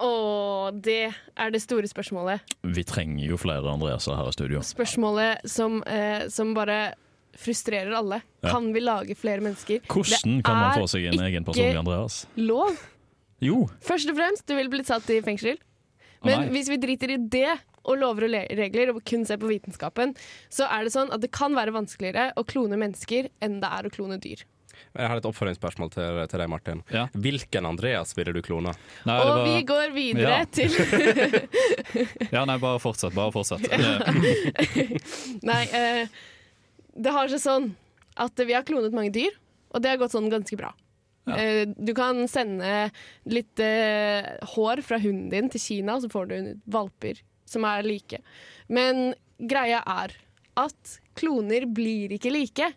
Å, 0.04 0.72
det 0.74 1.14
er 1.14 1.54
det 1.54 1.62
store 1.64 1.88
spørsmålet. 1.88 2.44
Vi 2.76 2.84
trenger 2.88 3.24
jo 3.30 3.38
flere 3.40 3.72
Andreaser 3.72 4.18
her 4.18 4.32
i 4.32 4.36
studio. 4.36 4.64
Spørsmålet 4.66 5.46
som, 5.50 5.82
eh, 5.88 6.28
som 6.34 6.54
bare 6.58 6.96
frustrerer 7.40 7.94
alle. 7.98 8.22
Ja. 8.42 8.52
Kan 8.52 8.74
vi 8.74 8.82
lage 8.84 9.16
flere 9.16 9.42
mennesker? 9.42 9.82
Hvordan 9.88 10.40
Det 10.40 10.46
kan 10.46 10.60
man 10.60 10.80
få 10.82 10.90
seg 10.90 11.06
en 11.14 11.20
egen 11.20 11.46
personlig 11.46 11.80
Andreas? 11.80 12.26
Det 12.26 12.42
er 12.42 12.44
ikke 12.44 12.48
Lov. 12.52 12.82
Jo, 13.44 13.68
Først 13.84 14.10
og 14.10 14.16
fremst, 14.16 14.46
du 14.48 14.56
vil 14.56 14.70
blitt 14.72 14.88
satt 14.88 15.10
i 15.12 15.20
fengsel. 15.22 15.58
Men 16.24 16.46
oh, 16.46 16.52
hvis 16.54 16.70
vi 16.72 16.78
driter 16.80 17.12
i 17.12 17.18
det 17.18 17.58
og 17.84 17.98
lover 18.00 18.30
og 18.30 18.36
regler 18.56 18.94
og 18.94 19.02
kun 19.04 19.26
ser 19.28 19.42
på 19.42 19.50
vitenskapen, 19.50 20.14
så 20.54 20.70
er 20.72 20.86
det 20.86 20.94
sånn 20.94 21.12
at 21.12 21.20
det 21.20 21.34
kan 21.36 21.56
være 21.58 21.74
vanskeligere 21.76 22.32
å 22.40 22.46
klone 22.48 22.80
mennesker 22.80 23.28
enn 23.44 23.60
det 23.60 23.68
er 23.68 23.90
å 23.90 23.92
klone 23.92 24.20
dyr. 24.24 24.46
Jeg 24.94 25.10
har 25.12 25.20
et 25.22 25.28
oppfølgingsspørsmål 25.30 25.92
til, 25.94 26.20
til 26.32 26.44
deg, 26.44 26.50
Martin. 26.52 26.82
Ja. 26.94 27.06
Hvilken 27.14 27.66
Andreas 27.70 28.14
ville 28.18 28.34
du 28.36 28.42
klone? 28.46 28.74
Nei, 29.08 29.18
og 29.20 29.32
var- 29.32 29.44
vi 29.48 29.64
går 29.70 29.94
videre 29.96 30.40
Ja. 30.40 30.46
til 30.46 30.70
Ja, 32.36 32.46
nei, 32.50 32.58
bare 32.62 32.80
fortsett. 32.84 33.14
Bare 33.16 33.34
fortsett. 33.36 33.68
Nei, 35.50 35.64
uh, 35.74 36.08
det 36.94 37.14
har 37.16 37.32
seg 37.32 37.42
sånn 37.44 37.70
at 38.22 38.38
vi 38.46 38.54
har 38.54 38.66
klonet 38.68 38.94
mange 38.94 39.14
dyr, 39.14 39.34
og 39.74 39.82
det 39.82 39.94
har 39.94 40.02
gått 40.02 40.14
sånn 40.14 40.30
ganske 40.32 40.58
bra. 40.60 40.70
Ja. 41.24 41.38
Eh, 41.40 41.64
du 41.72 41.94
kan 41.96 42.26
sende 42.28 42.90
litt 43.32 43.60
uh, 43.64 44.28
hår 44.54 44.82
fra 44.84 45.00
hunden 45.00 45.30
din 45.32 45.48
til 45.54 45.62
Kina, 45.64 45.96
så 46.04 46.10
får 46.12 46.28
du 46.30 46.36
valper 46.70 47.22
som 47.50 47.64
er 47.70 47.86
like. 47.88 48.20
Men 48.68 49.14
greia 49.40 49.80
er 49.88 50.14
at 50.60 50.98
kloner 51.18 51.66
blir 51.74 52.12
ikke 52.18 52.32
like. 52.34 52.68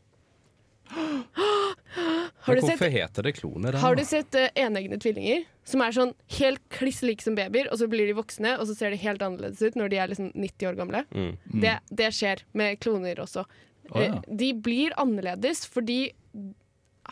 Har 0.91 2.55
Men 2.55 2.61
du 2.61 2.67
hvorfor 2.67 2.85
sett, 2.87 2.93
heter 2.93 3.23
det 3.27 3.33
kloner? 3.33 3.73
da? 3.73 3.79
har 3.83 3.97
du 3.97 4.05
sett 4.07 4.35
uh, 4.39 4.47
eneggende 4.55 4.99
tvillinger? 5.03 5.45
Som 5.67 5.83
er 5.83 5.95
sånn 5.97 6.13
helt 6.39 6.63
kliss 6.71 7.01
like 7.03 7.25
som 7.25 7.35
babyer, 7.35 7.67
og 7.73 7.81
så 7.81 7.89
blir 7.91 8.07
de 8.07 8.15
voksne, 8.15 8.53
og 8.61 8.69
så 8.69 8.77
ser 8.79 8.95
de 8.95 9.01
helt 9.03 9.23
annerledes 9.25 9.63
ut 9.65 9.79
når 9.79 9.91
de 9.91 9.99
er 9.99 10.13
liksom 10.13 10.29
90 10.35 10.69
år 10.71 10.77
gamle. 10.79 11.01
Mm. 11.11 11.33
Det, 11.65 11.73
det 12.03 12.11
skjer 12.15 12.45
med 12.55 12.79
kloner 12.85 13.19
også. 13.25 13.43
Oh, 13.91 13.99
ja. 14.03 14.13
Eh, 14.21 14.37
De 14.45 14.53
blir 14.55 14.95
annerledes 15.01 15.65
fordi 15.71 16.13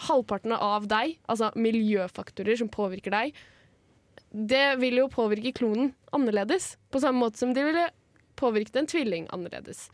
halvparten 0.06 0.54
av 0.54 0.86
deg, 0.90 1.16
altså 1.30 1.50
miljøfaktorer 1.58 2.58
som 2.58 2.70
påvirker 2.70 3.14
deg, 3.14 3.34
det 4.34 4.64
vil 4.82 4.98
jo 4.98 5.10
påvirke 5.10 5.52
klonen 5.54 5.92
annerledes. 6.14 6.76
På 6.90 7.02
samme 7.02 7.22
måte 7.22 7.38
som 7.38 7.52
de 7.54 7.62
ville 7.66 7.88
påvirket 8.38 8.80
en 8.80 8.90
tvilling 8.90 9.28
annerledes. 9.34 9.86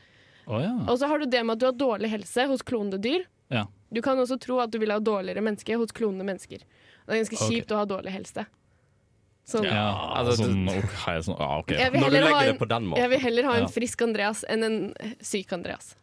Oh, 0.46 0.60
ja. 0.60 0.72
Og 0.88 0.96
så 1.00 1.08
har 1.10 1.20
du 1.20 1.28
det 1.28 1.42
med 1.44 1.56
at 1.56 1.60
du 1.60 1.66
har 1.68 1.76
dårlig 1.76 2.08
helse 2.12 2.46
hos 2.48 2.64
klonede 2.64 3.00
dyr. 3.04 3.26
Ja. 3.50 3.66
Du 3.90 3.98
kan 4.06 4.18
også 4.22 4.38
tro 4.38 4.60
at 4.62 4.70
du 4.70 4.78
vil 4.78 4.92
ha 4.94 5.00
dårligere 5.02 5.42
menneske 5.42 5.76
hos 5.78 5.92
klonende 5.94 6.26
mennesker. 6.28 6.62
Det 6.62 7.14
er 7.14 7.22
ganske 7.24 7.38
okay. 7.40 7.56
kjipt 7.56 7.72
å 7.74 7.80
ha 7.80 7.86
dårlig 7.90 8.14
helse. 8.14 8.46
Sånn. 9.50 9.66
Ja, 9.66 9.86
altså, 10.14 10.44
sånn, 10.44 10.68
okay, 10.70 11.22
sånn, 11.26 11.38
ah, 11.42 11.56
ok. 11.58 11.72
Jeg, 11.74 11.90
vil 11.90 12.04
en, 12.04 12.12
jeg 12.94 13.10
vil 13.10 13.22
heller 13.24 13.48
ha 13.48 13.56
en 13.58 13.66
Ja. 13.66 13.72
frisk 13.72 14.04
Andreas 14.06 14.44
enn 14.46 14.62
en 14.66 14.78
syk 15.26 15.50
Andreas. 15.56 15.96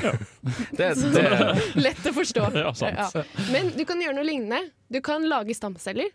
Ja. 0.00 0.14
Det, 0.78 0.94
det, 1.12 1.24
Lett 1.86 2.06
å 2.08 2.14
forstå. 2.16 2.46
Ja, 2.62 2.72
sant. 2.72 3.36
Men 3.52 3.72
du 3.76 3.84
kan 3.84 4.00
gjøre 4.00 4.16
noe 4.16 4.24
lignende. 4.24 4.70
Du 4.88 5.02
kan 5.04 5.26
lage 5.28 5.56
stamceller. 5.56 6.08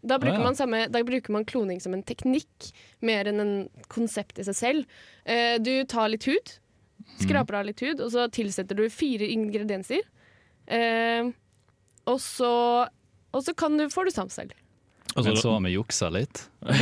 Da 0.00 0.16
bruker, 0.20 0.38
ja. 0.38 0.44
man 0.44 0.56
samme, 0.56 0.86
da 0.88 1.02
bruker 1.04 1.34
man 1.34 1.44
kloning 1.44 1.80
som 1.82 1.92
en 1.92 2.04
teknikk, 2.06 2.70
mer 3.04 3.28
enn 3.28 3.42
en 3.42 3.52
konsept 3.92 4.38
i 4.40 4.46
seg 4.46 4.56
selv. 4.56 5.00
Eh, 5.28 5.58
du 5.60 5.82
tar 5.90 6.08
litt 6.08 6.24
hud, 6.30 6.54
skraper 7.18 7.60
av 7.60 7.68
litt 7.68 7.82
hud, 7.84 8.00
og 8.00 8.10
så 8.14 8.28
tilsetter 8.32 8.78
du 8.78 8.86
fire 8.92 9.26
ingredienser. 9.26 10.06
Eh, 10.70 11.30
og 12.10 12.18
så, 12.22 12.54
og 13.34 13.44
så 13.44 13.54
kan 13.58 13.78
du, 13.78 13.88
får 13.92 14.08
du 14.08 14.12
samsel. 14.14 14.48
Og 15.18 15.26
så 15.26 15.50
har 15.50 15.60
vi 15.64 15.70
juksa 15.74 16.06
litt. 16.14 16.44
Det 16.60 16.76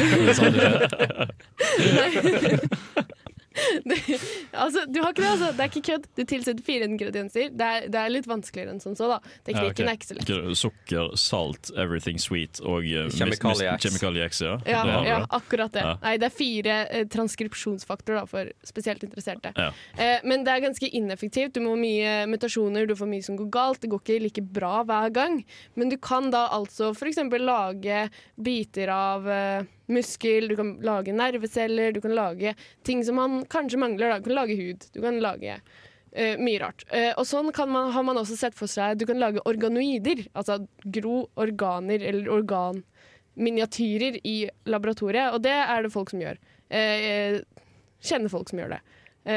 skjer. 4.08 4.26
Altså, 4.52 4.84
du 4.88 5.00
har 5.02 5.12
ikke 5.12 5.22
det, 5.22 5.30
altså. 5.30 5.50
Det 5.56 5.64
er 5.64 5.72
ikke 5.72 5.84
kødd. 5.88 6.06
Du 6.18 6.22
tilsetter 6.24 6.64
fire 6.66 6.88
ingredienser. 6.88 7.50
Det 7.54 7.68
er, 7.68 7.88
det 7.92 8.00
er 8.00 8.12
litt 8.12 8.28
vanskeligere 8.30 8.74
enn 8.74 8.82
som 8.82 8.96
så, 8.98 9.10
da. 9.12 9.18
Teknikken 9.46 9.64
Ja, 9.64 9.72
okay. 9.72 9.88
er 9.88 9.98
ikke 9.98 10.08
så 10.10 10.18
lett. 10.18 10.58
Sukker, 10.58 11.12
salt, 11.20 11.72
everything 11.78 12.20
sweet 12.22 12.62
og 12.64 12.86
uh, 12.86 13.08
Kjemikalie 13.14 13.74
X. 13.74 13.86
Kjemikalie 13.86 14.28
ja. 14.28 14.56
Ja, 14.68 14.98
ja, 15.06 15.18
akkurat 15.38 15.74
det. 15.74 15.84
Ja. 15.84 15.94
Nei, 16.02 16.14
det 16.20 16.28
er 16.28 16.34
fire 16.34 16.76
eh, 16.86 17.06
transkripsjonsfaktorer 17.12 18.22
da, 18.22 18.26
for 18.28 18.50
spesielt 18.66 19.04
interesserte. 19.06 19.52
Ja. 19.56 19.70
Eh, 19.96 20.26
men 20.28 20.44
det 20.46 20.54
er 20.54 20.64
ganske 20.66 20.90
ineffektivt. 21.00 21.56
Du 21.56 21.64
må 21.64 21.74
ha 21.74 21.80
mye 21.80 22.14
mutasjoner, 22.30 22.88
du 22.88 22.96
får 22.98 23.10
mye 23.10 23.24
som 23.24 23.38
går 23.38 23.50
galt. 23.54 23.82
Det 23.82 23.92
går 23.92 24.04
ikke 24.04 24.20
like 24.26 24.46
bra 24.58 24.82
hver 24.88 25.14
gang. 25.14 25.40
Men 25.78 25.92
du 25.92 25.98
kan 26.02 26.30
da 26.34 26.48
altså 26.56 26.92
f.eks. 26.94 27.22
lage 27.38 28.04
biter 28.36 28.92
av 28.94 29.28
eh, 29.32 29.74
muskel, 29.92 30.48
du 30.48 30.57
kan 30.59 30.74
lage 30.85 31.14
nerveceller, 31.16 31.92
du 31.92 32.01
kan 32.05 32.14
lage 32.16 32.55
ting 32.87 33.05
som 33.05 33.18
man 33.20 33.44
kanskje 33.51 33.81
mangler. 33.81 34.12
Da. 34.12 34.18
Du 34.18 34.31
kan 34.31 34.38
lage 34.40 34.59
hud, 34.59 34.88
du 34.94 35.01
kan 35.05 35.20
lage 35.24 35.59
uh, 35.59 36.35
mye 36.40 36.61
rart. 36.62 36.85
Uh, 36.92 37.12
og 37.16 37.24
sånn 37.29 37.51
kan 37.57 37.70
man, 37.72 37.92
har 37.94 38.07
man 38.07 38.20
også 38.20 38.37
sett 38.38 38.57
for 38.59 38.70
seg 38.70 39.01
Du 39.01 39.07
kan 39.09 39.20
lage 39.20 39.42
organoider, 39.48 40.27
altså 40.38 40.61
gro 40.85 41.24
organer 41.40 42.05
eller 42.11 42.31
organminiatyrer 42.38 44.20
i 44.24 44.38
laboratoriet, 44.68 45.33
og 45.35 45.42
det 45.46 45.57
er 45.57 45.87
det 45.87 45.94
folk 45.94 46.14
som 46.14 46.22
gjør. 46.24 46.40
Uh, 46.68 47.40
kjenner 48.05 48.33
folk 48.33 48.53
som 48.53 48.62
gjør 48.62 48.77
det. 48.77 48.85
Uh, 49.29 49.35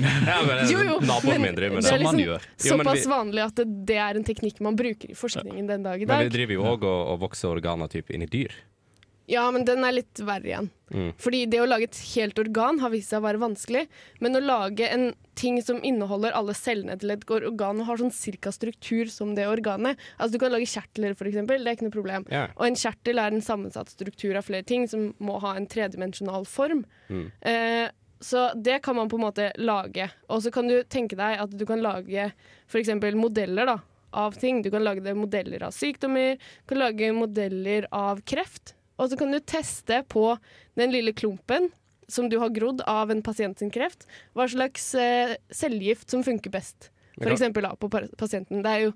ja, 0.26 0.40
men, 0.46 0.64
jo, 0.66 0.80
jo, 0.82 0.96
men 1.22 1.42
mindre, 1.44 1.68
men 1.70 1.84
det 1.84 1.92
er 1.92 2.02
liksom. 2.02 2.18
Jo, 2.24 2.38
såpass 2.58 3.04
vi- 3.04 3.10
vanlig 3.10 3.44
at 3.44 3.60
det, 3.60 3.66
det 3.86 3.98
er 4.02 4.18
en 4.18 4.26
teknikk 4.26 4.58
man 4.64 4.78
bruker 4.78 5.12
i 5.12 5.18
forskningen 5.18 5.68
den 5.70 5.86
dag 5.86 6.02
i 6.02 6.08
dag. 6.08 6.16
Men 6.16 6.30
vi 6.30 6.34
driver 6.34 6.56
jo 6.56 6.66
òg 6.72 6.86
og, 6.88 7.00
og 7.12 7.20
vokser 7.28 7.52
organer 7.52 7.90
typ 7.92 8.10
i 8.10 8.18
dyr. 8.26 8.56
Ja, 9.30 9.44
men 9.54 9.64
den 9.66 9.84
er 9.86 9.94
litt 9.94 10.20
verre 10.26 10.48
igjen. 10.48 10.68
Mm. 10.90 11.10
Fordi 11.22 11.44
det 11.46 11.60
å 11.62 11.68
lage 11.68 11.86
et 11.86 11.98
helt 12.16 12.38
organ 12.42 12.80
har 12.82 12.90
vist 12.90 13.12
seg 13.12 13.20
å 13.20 13.26
være 13.28 13.40
vanskelig. 13.42 13.84
Men 14.18 14.34
å 14.34 14.42
lage 14.42 14.88
en 14.90 15.12
ting 15.38 15.60
som 15.62 15.78
inneholder 15.86 16.34
alle 16.36 16.56
cellene 16.58 16.96
til 17.00 17.14
et 17.14 17.22
organ 17.30 17.80
og 17.80 17.86
har 17.88 18.00
sånn 18.02 18.12
cirka 18.14 18.50
struktur 18.52 19.08
som 19.12 19.36
det 19.36 19.46
organet 19.48 20.00
Altså 20.18 20.34
Du 20.34 20.40
kan 20.42 20.52
lage 20.52 20.68
kjertler, 20.68 21.14
eksempel. 21.14 21.62
Det 21.62 21.70
er 21.70 21.78
ikke 21.78 21.86
noe 21.86 21.94
problem. 21.94 22.26
Ja. 22.32 22.48
Og 22.56 22.66
en 22.66 22.80
kjertel 22.80 23.22
er 23.22 23.36
en 23.36 23.44
sammensatt 23.44 23.92
struktur 23.94 24.34
av 24.36 24.48
flere 24.48 24.66
ting 24.66 24.88
som 24.90 25.12
må 25.22 25.38
ha 25.44 25.54
en 25.56 25.68
tredimensjonal 25.70 26.48
form. 26.50 26.82
Mm. 27.08 27.30
Eh, 27.40 27.86
så 28.20 28.50
det 28.54 28.82
kan 28.84 28.98
man 28.98 29.08
på 29.08 29.16
en 29.16 29.24
måte 29.28 29.52
lage. 29.62 30.10
Og 30.28 30.42
så 30.44 30.52
kan 30.52 30.68
du 30.68 30.82
tenke 30.82 31.16
deg 31.16 31.38
at 31.40 31.54
du 31.56 31.64
kan 31.68 31.80
lage 31.80 32.32
f.eks. 32.68 32.92
modeller 33.16 33.70
da, 33.70 33.78
av 34.12 34.36
ting. 34.42 34.60
Du 34.62 34.70
kan 34.74 34.84
lage 34.84 35.14
modeller 35.16 35.64
av 35.64 35.72
sykdommer, 35.76 36.36
du 36.36 36.74
kan 36.74 36.82
lage 36.82 37.14
modeller 37.16 37.88
av 37.94 38.20
kreft. 38.28 38.74
Og 39.00 39.10
så 39.10 39.18
kan 39.20 39.32
du 39.32 39.40
teste 39.40 40.02
på 40.12 40.24
den 40.78 40.92
lille 40.92 41.14
klumpen 41.16 41.70
som 42.10 42.28
du 42.28 42.38
har 42.42 42.50
grodd 42.52 42.82
av 42.90 43.10
en 43.10 43.22
pasient 43.22 43.58
sin 43.58 43.70
kreft, 43.72 44.06
hva 44.34 44.48
slags 44.50 44.92
eh, 44.98 45.36
cellegift 45.54 46.10
som 46.10 46.24
funker 46.26 46.52
best. 46.52 46.90
For 47.20 47.30
eksempel 47.32 47.66
da, 47.66 47.74
på 47.76 47.90
pasienten. 47.90 48.62
Det 48.64 48.70
er 48.70 48.84
jo 48.88 48.92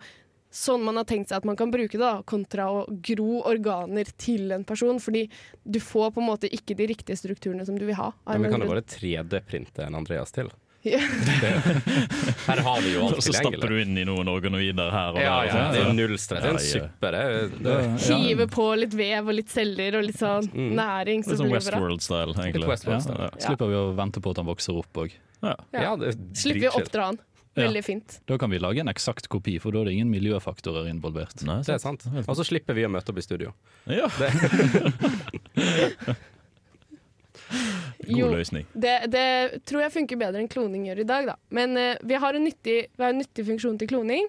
sånn 0.55 0.85
man 0.87 0.99
har 1.01 1.07
tenkt 1.09 1.31
seg 1.31 1.43
at 1.43 1.49
man 1.49 1.59
kan 1.59 1.73
bruke 1.75 1.97
det, 1.97 2.03
da, 2.03 2.23
kontra 2.27 2.69
å 2.71 2.85
gro 2.89 3.43
organer 3.47 4.09
til 4.21 4.55
en 4.55 4.65
person. 4.67 5.01
Fordi 5.03 5.27
du 5.63 5.81
får 5.83 6.15
på 6.15 6.23
en 6.23 6.29
måte 6.31 6.51
ikke 6.51 6.77
de 6.79 6.89
riktige 6.95 7.19
strukturene 7.21 7.67
som 7.67 7.79
du 7.79 7.87
vil 7.89 7.99
ha. 7.99 8.13
Men 8.31 8.47
vi 8.47 8.53
kan 8.55 8.65
jo 8.65 8.71
bare 8.71 8.87
3D-printe 8.87 9.87
en 9.87 9.99
Andreas 9.99 10.35
til. 10.35 10.53
Ja. 10.85 10.99
Her 12.47 12.61
har 12.67 12.81
vi 12.85 12.91
jo 12.93 13.07
alt 13.07 13.17
Og 13.17 13.23
så 13.25 13.33
stapper 13.33 13.73
du 13.73 13.79
inn 13.81 13.97
i 13.97 14.05
noen 14.05 14.29
organoider 14.29 14.91
her 14.93 15.15
og 15.17 15.21
Ja, 15.23 15.35
der. 15.41 15.49
ja, 15.49 15.63
det 15.73 15.81
er 15.81 15.93
null 15.97 16.17
stress. 16.21 16.45
Det 16.45 16.51
er 16.51 16.55
en 16.55 16.61
Ja, 16.61 16.65
ja. 16.65 16.89
suppe. 16.89 17.13
Det, 17.15 17.63
det, 17.65 17.77
Ja. 18.05 18.19
Hive 18.21 18.47
på 18.53 18.67
litt 18.83 18.97
vev 18.99 19.31
og 19.33 19.39
litt 19.39 19.49
celler 19.55 19.97
og 20.01 20.05
litt 20.11 20.21
sånn 20.21 20.51
næring. 20.53 21.25
Litt 21.25 21.41
sånn. 21.41 21.53
Westworld-style, 21.55 22.37
egentlig. 22.37 22.69
Ja, 22.85 23.31
Slipper 23.47 23.71
vi 23.73 23.79
å 23.81 23.87
vente 23.97 24.21
på 24.21 24.35
at 24.37 24.43
han 24.43 24.51
vokser 24.53 24.77
opp 24.83 25.01
òg. 25.07 25.15
ja. 25.43 25.57
ja, 25.73 25.95
er 25.97 26.13
Slipper 26.37 26.61
vi 26.67 26.69
å 26.69 26.77
oppdra 26.83 27.09
han. 27.13 27.21
Veldig 27.55 27.85
fint. 27.87 28.17
Da 28.27 28.35
kan 28.37 28.51
vi 28.51 28.59
lage 28.59 28.81
en 28.83 28.89
eksakt 28.91 29.29
kopi, 29.31 29.61
for 29.63 29.71
da 29.71 29.85
er 29.85 29.85
det 29.89 29.93
ingen 29.95 30.11
miljøfaktorer 30.11 30.89
involvert. 30.91 31.39
Nei, 31.47 31.61
Det 31.63 31.77
er 31.77 31.79
sant. 31.79 32.03
Og 32.27 32.35
så 32.37 32.43
slipper 32.45 32.75
vi 32.75 32.83
å 32.85 32.91
møte 32.91 33.15
opp 33.15 33.21
i 33.23 33.25
studio. 33.25 33.53
Ja, 33.87 34.09
Jo, 38.09 38.27
God 38.29 38.37
løsning. 38.37 38.67
det, 38.75 38.95
det 39.13 39.27
tror 39.65 39.81
jeg 39.85 39.93
funker 39.95 40.19
bedre 40.21 40.41
enn 40.43 40.49
kloning 40.53 40.85
gjør 40.91 41.01
i 41.01 41.09
dag, 41.09 41.27
da. 41.31 41.37
Men 41.51 41.77
uh, 41.79 41.95
vi, 42.05 42.15
har 42.21 42.35
en 42.37 42.45
nyttig, 42.45 42.79
vi 42.97 43.03
har 43.05 43.15
en 43.15 43.21
nyttig 43.23 43.47
funksjon 43.49 43.79
til 43.81 43.89
kloning, 43.89 44.27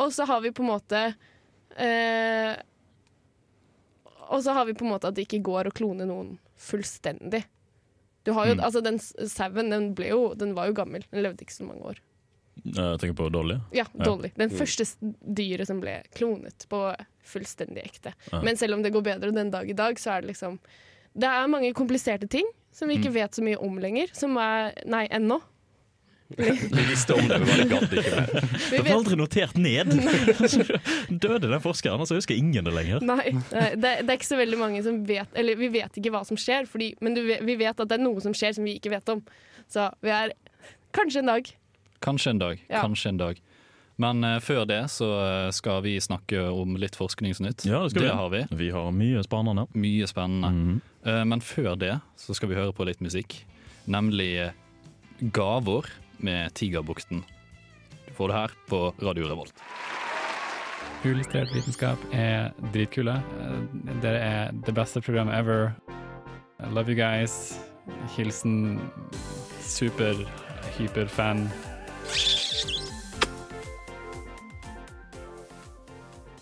og 0.00 0.12
så 0.16 0.24
har 0.30 0.40
vi 0.44 0.50
på 0.56 0.62
en 0.64 0.70
måte 0.72 1.00
uh, 1.76 2.54
Og 4.32 4.40
så 4.44 4.54
har 4.56 4.64
vi 4.68 4.72
på 4.78 4.86
en 4.86 4.92
måte 4.94 5.10
at 5.10 5.16
det 5.18 5.26
ikke 5.26 5.42
går 5.44 5.68
å 5.68 5.74
klone 5.76 6.06
noen 6.08 6.38
fullstendig. 6.62 7.42
Du 8.24 8.30
har 8.36 8.46
jo, 8.48 8.54
Mm. 8.54 8.62
altså 8.64 8.80
Den 8.82 8.98
sauen 9.28 9.68
den, 9.70 9.94
ble 9.98 10.08
jo, 10.12 10.34
den 10.38 10.54
var 10.54 10.68
jo 10.70 10.76
gammel, 10.78 11.04
den 11.10 11.22
levde 11.24 11.42
ikke 11.44 11.52
så 11.58 11.66
mange 11.66 11.82
år. 11.92 11.98
Jeg 12.64 12.98
tenker 13.00 13.16
på 13.18 13.30
Dolly. 13.32 13.56
Ja, 13.74 13.84
Ja. 13.96 14.04
Dolly. 14.04 14.30
Den 14.36 14.50
første 14.50 14.84
s- 14.86 14.96
dyret 15.00 15.66
som 15.66 15.80
ble 15.80 16.02
klonet 16.14 16.66
på 16.68 16.94
fullstendig 17.24 17.82
ekte. 17.84 18.12
Ja. 18.30 18.40
Men 18.42 18.56
selv 18.56 18.74
om 18.74 18.82
det 18.82 18.92
går 18.92 19.02
bedre 19.02 19.32
den 19.34 19.50
dag 19.50 19.68
i 19.68 19.72
dag, 19.74 19.96
så 19.98 20.12
er 20.16 20.20
det 20.22 20.30
liksom 20.34 20.58
Det 21.14 21.28
er 21.28 21.48
mange 21.50 21.72
kompliserte 21.76 22.28
ting 22.30 22.46
som 22.72 22.88
vi 22.88 22.96
ikke 22.96 23.10
Mm. 23.10 23.14
vet 23.20 23.34
så 23.36 23.42
mye 23.44 23.58
om 23.60 23.78
lenger. 23.78 24.12
Som 24.16 24.36
er 24.40 24.72
Nei, 24.86 25.06
ennå. 25.10 25.40
Vi 26.36 26.82
visste 26.88 27.12
om 27.12 27.28
det, 27.28 27.38
vi 27.38 27.44
bare 27.44 27.64
gadd 27.68 27.92
ikke 27.92 28.12
mer. 28.16 28.46
Det 28.70 28.78
var 28.80 28.94
aldri 28.94 29.16
notert 29.20 29.56
ned! 29.60 29.90
Døde 31.22 31.50
den 31.50 31.60
forskeren, 31.60 32.00
og 32.00 32.08
så 32.08 32.16
husker 32.16 32.38
ingen 32.38 32.64
det 32.64 32.72
lenger. 32.72 33.04
Nei, 33.04 33.34
det, 33.52 33.76
det 34.00 34.08
er 34.08 34.16
ikke 34.16 34.30
så 34.30 34.38
veldig 34.40 34.56
mange 34.56 34.80
som 34.86 35.02
vet 35.04 35.28
Eller 35.36 35.58
vi 35.60 35.68
vet 35.74 35.98
ikke 36.00 36.12
hva 36.14 36.22
som 36.24 36.38
skjer, 36.40 36.64
fordi, 36.70 36.94
men 37.04 37.18
du, 37.18 37.20
vi 37.20 37.56
vet 37.60 37.76
at 37.76 37.84
det 37.90 37.98
er 37.98 38.04
noe 38.04 38.22
som 38.24 38.32
skjer 38.32 38.56
som 38.56 38.64
vi 38.64 38.78
ikke 38.78 38.94
vet 38.94 39.12
om. 39.12 39.20
Så 39.68 39.90
vi 40.00 40.12
er 40.14 40.32
kanskje 40.96 41.20
en 41.20 41.32
dag. 41.34 41.50
Kanskje 42.00 42.32
en 42.32 42.40
dag. 42.40 42.62
Ja. 42.68 42.80
Kanskje 42.80 43.12
en 43.12 43.20
dag. 43.20 43.42
Men 44.00 44.24
uh, 44.24 44.38
før 44.40 44.64
det 44.66 44.80
så 44.90 45.10
eh, 45.20 45.50
skal 45.52 45.82
vi 45.84 45.98
snakke 46.00 46.46
om 46.48 46.78
litt 46.80 46.96
forskningsnytt. 46.96 47.66
Ja, 47.68 47.82
det 47.84 47.92
skal 47.92 48.06
vi. 48.06 48.14
har 48.22 48.32
vi. 48.32 48.40
Vi 48.56 48.70
har 48.72 48.88
mye 48.96 49.20
spennende. 49.28 49.66
Mye 49.76 50.08
spennende. 50.08 50.48
Mm 50.56 50.80
Eh, 50.80 50.91
men 51.04 51.40
før 51.42 51.74
det 51.78 51.96
så 52.16 52.34
skal 52.34 52.48
vi 52.52 52.54
høre 52.58 52.72
på 52.76 52.84
litt 52.86 53.00
musikk. 53.02 53.40
Nemlig 53.90 54.52
Gaver 55.18 55.32
Gavor 55.34 55.86
med 56.22 56.54
Tigerbukten. 56.54 57.24
Du 58.06 58.12
får 58.14 58.28
det 58.30 58.36
her 58.36 58.54
på 58.70 58.80
Radio 59.02 59.26
Revolt. 59.30 59.54
Uillustrert 61.02 61.50
vitenskap 61.50 61.98
er 62.14 62.52
dritkule. 62.74 63.16
Eh, 63.42 63.96
Dere 64.04 64.18
er 64.22 64.52
det 64.66 64.74
beste 64.76 65.02
programmet 65.02 65.34
ever. 65.34 65.72
I 66.62 66.70
love 66.70 66.88
you 66.92 66.94
guys. 66.94 67.58
Hilsen 68.14 68.78
super, 69.60 70.14
hyperfan. 70.78 71.48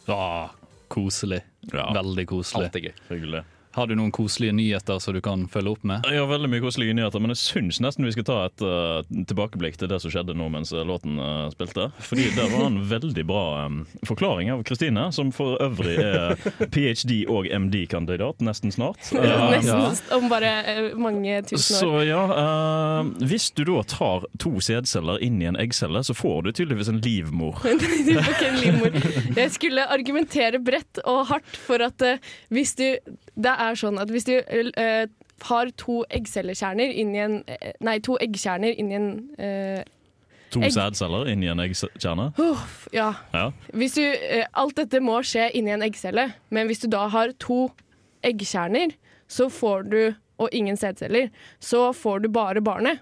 Ah, 0.06 0.50
koselig. 0.88 1.40
Ja, 1.72 1.92
Veldig 1.94 2.26
koselig. 2.28 2.64
Alltid 2.68 2.82
gøy. 2.90 2.94
hyggelig. 3.08 3.44
Har 3.76 3.86
du 3.86 3.94
noen 3.94 4.12
koselige 4.14 4.54
nyheter 4.56 4.98
som 4.98 5.14
du 5.14 5.20
kan 5.24 5.46
følge 5.48 5.74
opp 5.76 5.84
med? 5.86 6.06
Jeg 6.10 6.18
har 6.18 6.26
veldig 6.30 6.50
mye 6.50 6.62
koselige 6.64 6.96
nyheter, 6.98 7.22
men 7.22 7.34
jeg 7.34 7.40
syns 7.42 7.80
nesten 7.82 8.06
vi 8.06 8.14
skal 8.16 8.26
ta 8.26 8.38
et 8.48 8.64
uh, 8.66 9.02
tilbakeblikk 9.30 9.78
til 9.80 9.90
det 9.92 10.00
som 10.02 10.12
skjedde 10.12 10.34
nå 10.34 10.48
mens 10.52 10.72
uh, 10.74 10.82
låten 10.86 11.20
uh, 11.22 11.46
spilte. 11.54 11.90
Fordi 12.02 12.26
det 12.34 12.48
var 12.50 12.66
en 12.66 12.80
veldig 12.94 13.24
bra 13.28 13.44
um, 13.66 13.84
forklaring 14.08 14.50
av 14.50 14.64
Kristine, 14.66 15.06
som 15.14 15.30
for 15.34 15.60
øvrig 15.62 15.96
er 16.02 16.34
ph.d. 16.74 17.20
og 17.30 17.46
MD-kandidat 17.46 18.42
nesten 18.44 18.74
snart. 18.74 18.98
Uh, 19.20 19.50
Nesten 19.52 20.14
om 20.16 20.30
bare 20.30 20.48
eh, 20.66 20.78
mange 20.98 21.42
tusen 21.44 21.76
år. 21.76 21.80
Så 21.80 22.02
ja, 22.08 22.20
uh, 22.30 23.10
hvis 23.28 23.50
du 23.54 23.62
da 23.68 23.82
tar 23.86 24.24
to 24.40 24.52
sædceller 24.64 25.20
inn 25.22 25.38
i 25.42 25.48
en 25.50 25.58
eggcelle, 25.60 26.02
så 26.06 26.16
får 26.16 26.46
du 26.46 26.50
tydeligvis 26.56 26.88
en 26.90 27.00
livmor. 27.04 27.60
du 27.62 27.84
får 27.84 28.32
ikke 28.32 28.48
en 28.48 28.60
livmor. 28.62 28.98
Jeg 29.36 29.54
skulle 29.54 29.86
argumentere 29.92 30.60
bredt 30.64 31.02
og 31.04 31.26
hardt 31.30 31.58
for 31.66 31.82
at 31.84 32.02
eh, 32.06 32.22
hvis 32.50 32.74
du 32.78 32.86
Det 33.40 33.52
er 33.60 33.78
sånn 33.78 34.00
at 34.00 34.10
hvis 34.12 34.26
du 34.28 34.34
uh, 34.40 35.06
har 35.50 35.70
to 35.80 36.02
eggcellekjerner 36.12 36.92
inn 37.00 37.14
i 37.16 37.22
en 37.22 37.38
eh, 37.48 37.72
Nei, 37.80 37.98
to 38.04 38.18
eggkjerner 38.20 38.76
inn 38.76 38.90
i 38.92 38.98
en 38.98 39.10
uh, 39.40 39.82
To 40.50 40.64
Egg. 40.66 40.74
sædceller 40.74 41.28
inni 41.30 41.46
en 41.46 41.62
eggkjerne. 41.62 42.32
uff, 42.42 42.88
Ja. 42.92 43.12
Ja. 43.32 43.52
Hvis 43.70 43.94
du, 43.94 44.02
alt 44.58 44.80
dette 44.80 44.98
må 44.98 45.20
skje 45.22 45.44
inni 45.54 45.70
en 45.70 45.84
eggcelle, 45.86 46.24
men 46.50 46.66
hvis 46.66 46.82
du 46.82 46.88
da 46.90 47.04
har 47.12 47.30
to 47.38 47.68
eggkjerner, 48.26 48.96
så 49.30 49.46
får 49.46 49.86
du, 49.92 50.00
og 50.42 50.48
ingen 50.50 50.76
sædceller, 50.76 51.30
så 51.62 51.92
får 51.94 52.24
du 52.24 52.28
bare 52.34 52.60
barnet. 52.66 52.98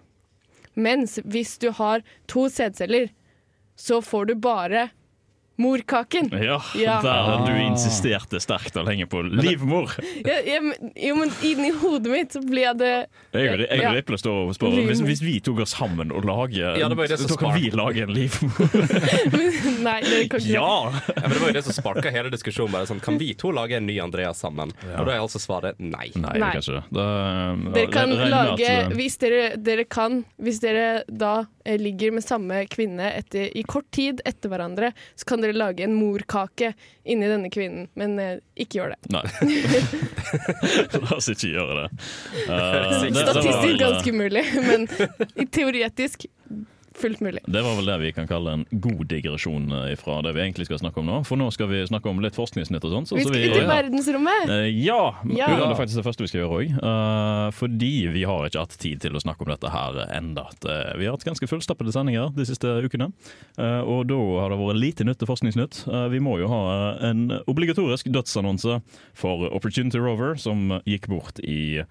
Mens 0.77 1.17
hvis 1.25 1.57
du 1.59 1.71
har 1.73 2.05
to 2.29 2.51
sædceller, 2.53 3.09
så 3.81 4.03
får 4.05 4.29
du 4.29 4.35
bare 4.35 4.91
morkaken. 5.59 6.31
Ja, 6.43 6.61
Ja. 6.79 7.01
der 7.03 7.47
du 7.47 7.53
insisterte 7.67 8.41
sterkt 8.41 8.77
og 8.79 8.87
lenge 8.87 9.07
på 9.11 9.23
livmor. 9.27 9.91
Ja, 10.25 10.39
ja, 10.47 10.61
men- 10.61 10.93
jo, 10.97 11.15
men 11.17 11.31
inni 11.43 11.71
hodet 11.73 12.11
mitt 12.13 12.33
så 12.33 12.41
ble 12.47 12.73
det 12.79 13.09
Jeg 13.35 13.53
og 13.53 13.61
Ja. 13.79 13.91
Riple 13.93 14.17
står 14.19 14.49
og 14.49 14.55
spør 14.57 14.77
hvis, 14.87 15.01
hvis 15.03 15.21
vi 15.23 15.41
to 15.41 15.53
går 15.55 15.67
sammen 15.67 16.13
og 16.13 16.25
lager 16.25 16.77
Ja, 16.79 16.89
det 16.89 16.97
var 16.97 17.07
jo 17.07 17.17
det 17.17 17.19
som 17.19 17.29
Så 17.29 17.39
kan 17.39 17.55
vi 17.59 17.71
lage 17.71 18.03
en 18.03 18.15
livmor. 18.15 18.69
Nei, 19.89 20.01
det 20.03 20.31
kan 20.31 20.41
ikke 20.41 20.53
Ja! 20.53 20.93
Ja, 20.93 21.23
men 21.23 21.31
det 21.33 21.41
var 21.41 21.49
jo 21.49 21.57
det 21.59 21.65
som 21.65 21.73
sparka 21.77 22.11
hele 22.15 22.31
diskusjonen. 22.31 22.73
Bare 22.73 22.87
sånn, 22.87 23.01
Kan 23.03 23.19
vi 23.19 23.33
to 23.35 23.51
lage 23.55 23.77
en 23.79 23.87
ny 23.87 23.99
Andreas 24.03 24.41
sammen? 24.43 24.73
Og 24.97 25.07
da 25.07 25.13
er 25.17 25.21
altså 25.23 25.41
svaret 25.43 25.79
nei. 25.79 26.11
Nei, 26.15 26.33
det 26.33 26.41
Nei. 26.41 26.51
kan 26.53 26.63
ikke 26.63 26.79
det. 26.79 26.85
det. 26.99 27.75
Dere 27.75 27.93
kan 27.93 28.15
lage 28.31 28.69
at, 28.69 28.93
uh, 28.93 28.97
Hvis 28.99 29.19
dere, 29.19 29.43
dere 29.57 29.85
kan 29.85 30.25
Hvis 30.41 30.61
dere 30.61 31.03
da 31.11 31.47
eh, 31.65 31.77
ligger 31.79 32.13
med 32.17 32.25
samme 32.25 32.63
kvinne 32.71 33.11
etter, 33.19 33.51
i 33.57 33.63
kort 33.69 33.91
tid 33.93 34.23
etter 34.29 34.49
hverandre, 34.53 34.93
så 35.19 35.27
kan 35.29 35.43
dere 35.43 35.48
lage 35.57 35.85
en 35.85 35.95
morkake 35.97 36.73
inni 37.09 37.29
denne 37.31 37.51
kvinnen, 37.53 37.89
men 37.99 38.19
eh, 38.23 38.39
ikke 38.61 38.81
gjør 38.81 38.95
det. 38.95 39.13
Nei. 39.15 39.25
La 41.05 41.15
oss 41.17 41.31
ikke 41.33 41.53
gjøre 41.53 41.83
det. 41.83 41.87
Uh, 42.49 42.49
det, 42.49 43.13
det, 43.13 43.13
var 43.15 43.33
Statistisk 43.33 43.81
ganske 43.85 44.17
umulig, 44.17 44.45
men 44.69 44.89
i 45.39 45.47
teoretisk 45.47 46.29
fullt 47.01 47.23
mulig. 47.25 47.43
det 47.47 47.63
var 47.65 47.79
vel 47.79 47.91
det 47.93 47.99
vi 48.03 48.13
kan 48.17 48.29
kalle 48.31 48.57
en 48.59 48.65
god 48.71 49.05
digresjon 49.11 49.71
uh, 49.73 49.93
fra 50.01 50.21
det 50.27 50.35
vi 50.37 50.45
egentlig 50.45 50.69
skal 50.69 50.83
snakke 50.83 51.03
om 51.03 51.09
nå. 51.09 51.21
For 51.29 51.41
nå 51.41 51.51
skal 51.55 51.71
vi 51.73 51.85
snakke 51.89 52.11
om 52.11 52.23
litt 52.25 52.39
forskningsnytt 52.39 52.85
og 52.85 52.95
sånt. 52.95 53.11
Så 53.11 53.19
Vi 53.19 53.27
så 53.27 53.33
skal 53.33 53.47
ut 53.49 53.63
i 53.63 53.69
verdensrommet! 53.69 54.53
Eh, 54.55 54.69
ja! 54.85 55.03
Ja. 55.29 55.51
Det 55.53 55.71
er 55.71 55.79
faktisk 55.79 56.01
det 56.01 56.07
første 56.07 56.27
vi 56.27 56.31
skal 56.33 56.43
gjøre 56.45 56.59
òg. 56.59 57.55
fordi 57.59 57.93
vi 58.15 58.25
har 58.29 58.47
ikke 58.47 58.65
hatt 58.65 58.77
tid 58.81 59.03
til 59.03 59.17
å 59.17 59.23
snakke 59.23 59.45
om 59.45 59.53
dette 59.53 59.73
her 59.73 60.03
enda. 60.15 60.49
Vi 60.99 61.07
har 61.07 61.17
hatt 61.17 61.27
ganske 61.27 61.49
fullstappede 61.51 61.93
sendinger 61.95 62.33
de 62.37 62.47
siste 62.49 62.71
ukene. 62.85 63.11
Uh, 63.59 63.83
og 63.83 64.07
da 64.11 64.19
har 64.43 64.53
det 64.53 64.61
vært 64.61 64.81
lite 64.81 65.07
nytt 65.07 65.21
til 65.23 65.31
Forskningsnytt. 65.31 65.83
Uh, 65.89 66.07
vi 66.13 66.21
må 66.23 66.39
jo 66.41 66.51
ha 66.51 66.61
eh, 66.75 67.09
en 67.11 67.41
obligatorisk 67.51 68.11
dødsannonse 68.15 68.81
for 69.19 69.49
Opportunity 69.51 70.01
Rover, 70.03 70.37
som 70.41 70.79
gikk 70.89 71.09
bort 71.11 71.41
i 71.43 71.83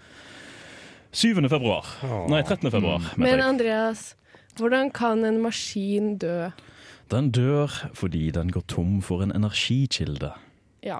7. 1.11 1.39
februar. 1.49 1.87
Nei, 2.31 2.43
13. 2.43 2.69
februar. 2.71 3.11
Men. 3.15 3.41
Andreas, 3.41 4.11
hvordan 4.57 4.91
kan 4.95 5.25
en 5.27 5.41
maskin 5.43 6.17
dø? 6.21 6.49
Den 7.11 7.31
dør 7.31 7.71
fordi 7.95 8.31
den 8.35 8.51
går 8.51 8.65
tom 8.67 8.99
for 9.01 9.23
en 9.23 9.31
energikilde. 9.31 10.33
Ja, 10.83 10.99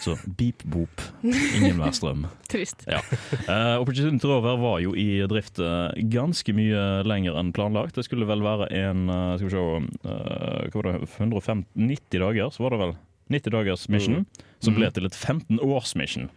Så 0.00 0.16
beep 0.38 0.64
boop, 0.64 1.02
ingen 1.22 1.76
mer 1.78 1.92
strøm. 1.94 2.24
trist. 2.50 2.82
Ja. 2.88 2.98
Uh, 3.46 3.80
Opportunity 3.82 4.26
Rover 4.26 4.56
var 4.58 4.80
jo 4.82 4.94
i 4.98 5.20
drift 5.30 5.60
eh, 5.62 5.94
ganske 6.10 6.54
mye 6.56 7.04
lenger 7.06 7.38
enn 7.38 7.52
planlagt. 7.54 7.94
Det 7.98 8.06
skulle 8.06 8.26
vel 8.26 8.42
være 8.42 8.70
en 8.74 9.06
uh, 9.12 9.36
skal 9.38 9.46
vi 9.46 9.54
se, 9.54 9.62
eh, 10.08 10.64
hva 10.72 10.80
var 10.80 10.90
det, 10.90 11.12
150, 11.20 11.68
90 11.78 12.24
dager, 12.24 12.50
så 12.54 12.64
var 12.64 12.74
det 12.74 12.82
vel 12.82 12.96
90 13.36 13.54
dagers 13.54 13.86
mission, 13.92 14.26
som 14.64 14.74
ble 14.74 14.90
til 14.94 15.06
et 15.06 15.14
15 15.14 15.60
års 15.62 15.94
mission. 16.00 16.30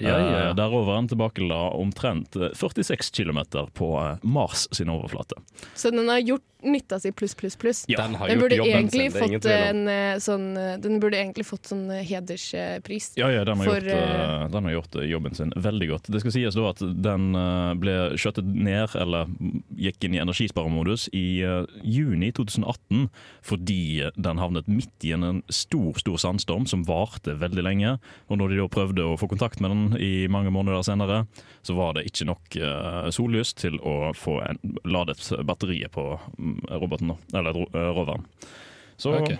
Ja, 0.00 0.18
ja, 0.18 0.30
ja. 0.30 0.48
Eh, 0.50 0.54
Der 0.54 0.68
roveren 0.72 1.08
tilbakela 1.08 1.70
omtrent 1.76 2.36
eh, 2.36 2.50
46 2.54 3.10
km 3.10 3.38
på 3.74 3.92
eh, 4.02 4.16
Mars 4.22 4.68
sin 4.72 4.88
overflate. 4.88 5.34
Så 5.74 5.90
den 5.90 6.08
har 6.08 6.18
gjort 6.20 6.42
nytta 6.62 7.00
si 7.00 7.12
pluss, 7.12 7.34
pluss, 7.34 7.56
pluss. 7.56 7.84
Ja. 7.88 8.02
Den 8.02 8.14
har 8.14 8.28
Den 8.28 8.38
burde, 8.38 8.56
jobben 8.56 8.88
fått 9.12 9.46
en 9.46 9.88
eh, 9.88 10.18
sånn 10.22 10.56
eh, 10.56 10.74
Den 10.82 10.98
burde 11.00 11.18
egentlig 11.20 11.46
fått 11.46 11.70
sånn 11.70 11.86
eh, 11.94 12.02
hederspris. 12.06 13.12
Ja, 13.18 13.30
ja, 13.30 13.44
den 13.46 13.62
har, 13.62 13.68
For, 13.68 13.86
gjort, 13.86 14.52
den 14.52 14.68
har 14.68 14.74
gjort 14.74 14.98
jobben 15.06 15.38
sin 15.38 15.52
veldig 15.56 15.88
godt. 15.92 16.10
Det 16.10 16.22
skal 16.22 16.34
sies 16.34 16.58
da 16.58 16.66
at 16.72 16.82
den 16.82 17.30
ble 17.78 17.96
skjøttet 18.18 18.48
ned, 18.48 18.94
eller 18.98 19.30
gikk 19.78 20.06
inn 20.06 20.16
i 20.16 20.22
energisparemodus, 20.22 21.08
i 21.16 21.42
juni 21.84 22.30
2018 22.34 23.08
fordi 23.44 24.08
den 24.16 24.40
havnet 24.40 24.68
midt 24.70 25.06
i 25.06 25.12
en, 25.14 25.42
stor 25.52 25.98
stor 26.00 26.18
sandstorm 26.20 26.66
som 26.68 26.82
varte 26.88 27.34
veldig 27.38 27.62
lenge. 27.64 27.94
Og 28.28 28.40
når 28.40 28.52
de 28.52 28.60
da 28.60 28.68
prøvde 28.72 29.04
å 29.06 29.16
få 29.20 29.28
kontakt 29.30 29.62
med 29.62 29.72
den 29.72 30.00
i 30.02 30.28
mange 30.30 30.50
måneder 30.54 30.82
senere, 30.86 31.22
så 31.66 31.76
var 31.78 31.96
det 31.96 32.06
ikke 32.08 32.28
nok 32.28 32.58
sollys 33.14 33.54
til 33.58 33.78
å 33.84 34.12
få 34.16 34.38
en, 34.44 34.60
ladet 34.88 35.20
batteriet 35.46 35.92
på 35.94 36.06
roboten, 36.68 37.08
da, 37.08 37.38
eller 37.38 37.60
eh, 37.76 37.90
roveren. 37.94 38.26
Så 38.96 39.14
Ok. 39.18 39.34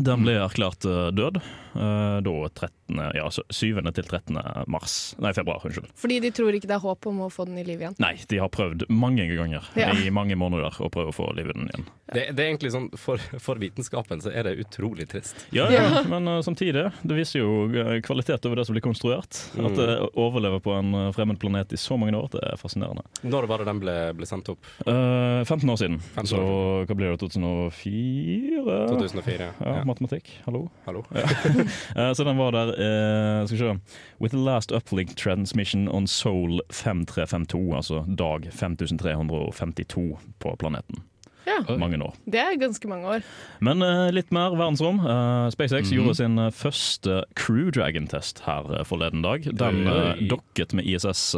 Den 0.00 0.22
ble 0.24 0.38
erklært 0.40 0.86
eh, 0.88 1.10
død 1.12 1.36
eh, 1.36 2.18
da 2.24 2.32
13, 2.48 3.00
ja, 3.16 3.26
7. 3.28 3.80
til 3.92 4.06
13. 4.08 4.38
mars. 4.72 4.94
Nei, 5.20 5.34
februar. 5.36 5.60
Unnskyld. 5.68 5.90
Fordi 6.00 6.16
de 6.24 6.30
tror 6.32 6.56
ikke 6.56 6.70
det 6.70 6.78
er 6.78 6.84
håp 6.84 7.08
om 7.10 7.20
å 7.26 7.28
få 7.32 7.44
den 7.48 7.58
i 7.60 7.64
liv 7.66 7.82
igjen. 7.82 7.96
Nei, 8.00 8.14
de 8.28 8.40
har 8.40 8.48
prøvd 8.52 8.86
mange 8.88 9.26
ganger 9.28 9.68
Ja. 9.76 9.90
i 9.92 10.08
mange 10.12 10.36
måneder 10.40 10.80
å 10.80 10.88
prøve 10.92 11.12
å 11.12 11.16
få 11.16 11.28
livet 11.36 11.56
i 11.56 11.60
den 11.60 11.68
igjen. 11.68 11.86
Det, 12.12 12.24
det 12.36 12.44
er 12.44 12.50
egentlig 12.50 12.72
sånn, 12.72 12.88
for, 13.00 13.20
for 13.40 13.60
vitenskapen 13.60 14.20
så 14.24 14.32
er 14.32 14.48
det 14.48 14.54
utrolig 14.64 15.06
trist. 15.12 15.44
Ja, 15.52 15.68
ja, 15.72 16.02
men 16.08 16.28
uh, 16.28 16.40
samtidig, 16.44 16.86
det 17.00 17.16
viser 17.16 17.40
jo 17.44 18.00
kvalitet 18.04 18.44
over 18.48 18.60
det 18.60 18.66
som 18.68 18.76
blir 18.76 18.84
konstruert. 18.84 19.42
At 19.56 19.76
det 19.76 19.94
overlever 20.20 20.60
på 20.64 20.74
en 20.76 20.92
fremmed 21.16 21.40
planet 21.40 21.72
i 21.72 21.80
så 21.80 21.96
mange 22.00 22.16
år, 22.16 22.28
det 22.34 22.42
er 22.48 22.60
fascinerende. 22.60 23.04
Når 23.24 23.48
var 23.48 23.62
det 23.62 23.68
den 23.70 23.80
ble, 23.80 23.96
ble 24.16 24.28
sendt 24.28 24.48
opp? 24.52 24.60
Uh, 24.84 25.40
15 25.44 25.68
år 25.72 25.80
siden. 25.84 26.00
15 26.16 26.24
år 26.24 26.30
Så 26.32 26.42
hva 26.88 26.98
blir 26.98 27.14
det, 27.14 27.20
2004? 27.24 28.76
2004. 28.92 29.50
Ja, 29.62 29.81
Ja. 29.82 29.86
matematikk. 29.90 30.30
Hallo? 30.46 30.68
Hallo. 30.86 31.04
Ja. 31.14 32.14
så 32.14 32.24
den 32.24 32.38
var 32.38 32.54
der 32.54 32.72
eh, 32.78 33.46
Skal 33.46 33.58
vi 33.58 33.62
se 33.62 33.78
With 34.20 34.34
the 34.34 34.44
last 34.44 34.72
uplink 34.72 35.16
transmission 35.16 35.88
on 35.88 36.06
Soul 36.06 36.60
5352, 36.70 37.74
altså 37.76 38.04
dag 38.18 38.48
5352 38.52 40.18
på 40.38 40.56
planeten. 40.58 41.02
Ja. 41.46 41.58
Mange 41.76 41.98
år. 42.02 42.14
Det 42.30 42.38
er 42.38 42.54
ganske 42.60 42.86
mange 42.90 43.08
år. 43.16 43.24
Men 43.60 43.82
uh, 43.82 44.08
litt 44.14 44.30
mer 44.34 44.54
verdensrom. 44.54 45.00
Uh, 45.02 45.48
SpaceX 45.50 45.88
Mhm. 45.90 45.96
gjorde 45.98 46.14
sin 46.16 46.38
eh, 46.38 46.50
første 46.54 47.24
Crew 47.34 47.70
Dragon-test 47.74 48.42
her 48.46 48.84
forleden 48.86 49.22
dag. 49.24 49.42
Den 49.58 49.86
eh, 49.90 50.22
dokket 50.30 50.72
med 50.78 50.86
ISS 50.86 51.32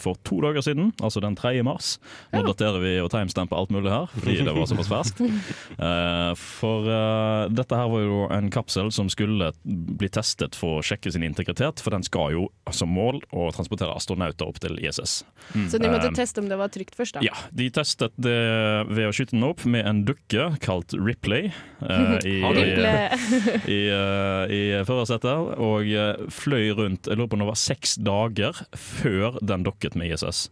for 0.00 0.18
to 0.24 0.40
dager 0.42 0.60
siden, 0.64 0.92
altså 1.02 1.20
den 1.22 1.36
3. 1.38 1.62
mars. 1.62 1.98
Nå 2.32 2.42
daterer 2.48 2.80
vi 2.82 2.94
og 3.00 3.10
timestamper 3.12 3.56
alt 3.56 3.70
mulig 3.70 3.90
her, 3.92 4.06
fordi 4.14 4.36
det 4.44 4.54
var 4.56 4.66
såpass 4.70 4.90
ferskt. 4.90 5.22
Eh, 5.84 6.34
for 6.38 6.86
dette 7.50 7.76
her 7.76 7.88
var 7.90 8.00
jo 8.04 8.18
en 8.32 8.46
kapsel 8.52 8.90
som 8.94 9.08
skulle 9.12 9.50
bli 9.64 10.08
testet 10.12 10.54
for 10.58 10.78
å 10.80 10.84
sjekke 10.86 11.10
sin 11.12 11.24
integritet, 11.26 11.80
for 11.82 11.90
den 11.94 12.04
skal 12.06 12.32
jo 12.34 12.44
som 12.72 12.88
mål 12.94 13.20
å 13.34 13.48
transportere 13.54 13.94
astronauter 13.94 14.46
opp 14.48 14.60
til 14.62 14.78
ISS. 14.80 15.22
Så 15.70 15.80
de 15.82 15.90
måtte 15.92 16.12
teste 16.16 16.40
om 16.42 16.48
det 16.50 16.58
var 16.60 16.70
trygt 16.74 16.94
først, 16.98 17.18
da. 17.18 17.24
ja, 17.26 17.34
de 17.52 17.68
testet 17.74 18.14
det 18.16 18.36
ved 18.90 19.08
å 19.08 19.12
skyte 19.14 19.34
den 19.36 19.43
opp 19.50 19.64
med 19.68 19.86
en 19.86 20.02
dukke 20.08 20.48
kalt 20.64 20.94
Ripley 20.96 21.50
uh, 21.82 22.16
i, 22.24 22.38
i, 23.70 23.80
eh, 23.90 24.54
i 24.54 24.62
førersetet, 24.86 25.54
og 25.60 25.88
eh, 25.88 26.24
fløy 26.32 26.72
rundt 26.78 27.10
jeg 27.10 27.18
lurer 27.18 27.30
på 27.30 27.38
om 27.38 27.44
det 27.44 27.50
var 27.50 27.60
seks 27.60 27.98
dager 28.02 28.64
før 28.78 29.38
den 29.44 29.66
dokket 29.66 29.98
med 29.98 30.14
ISS. 30.14 30.48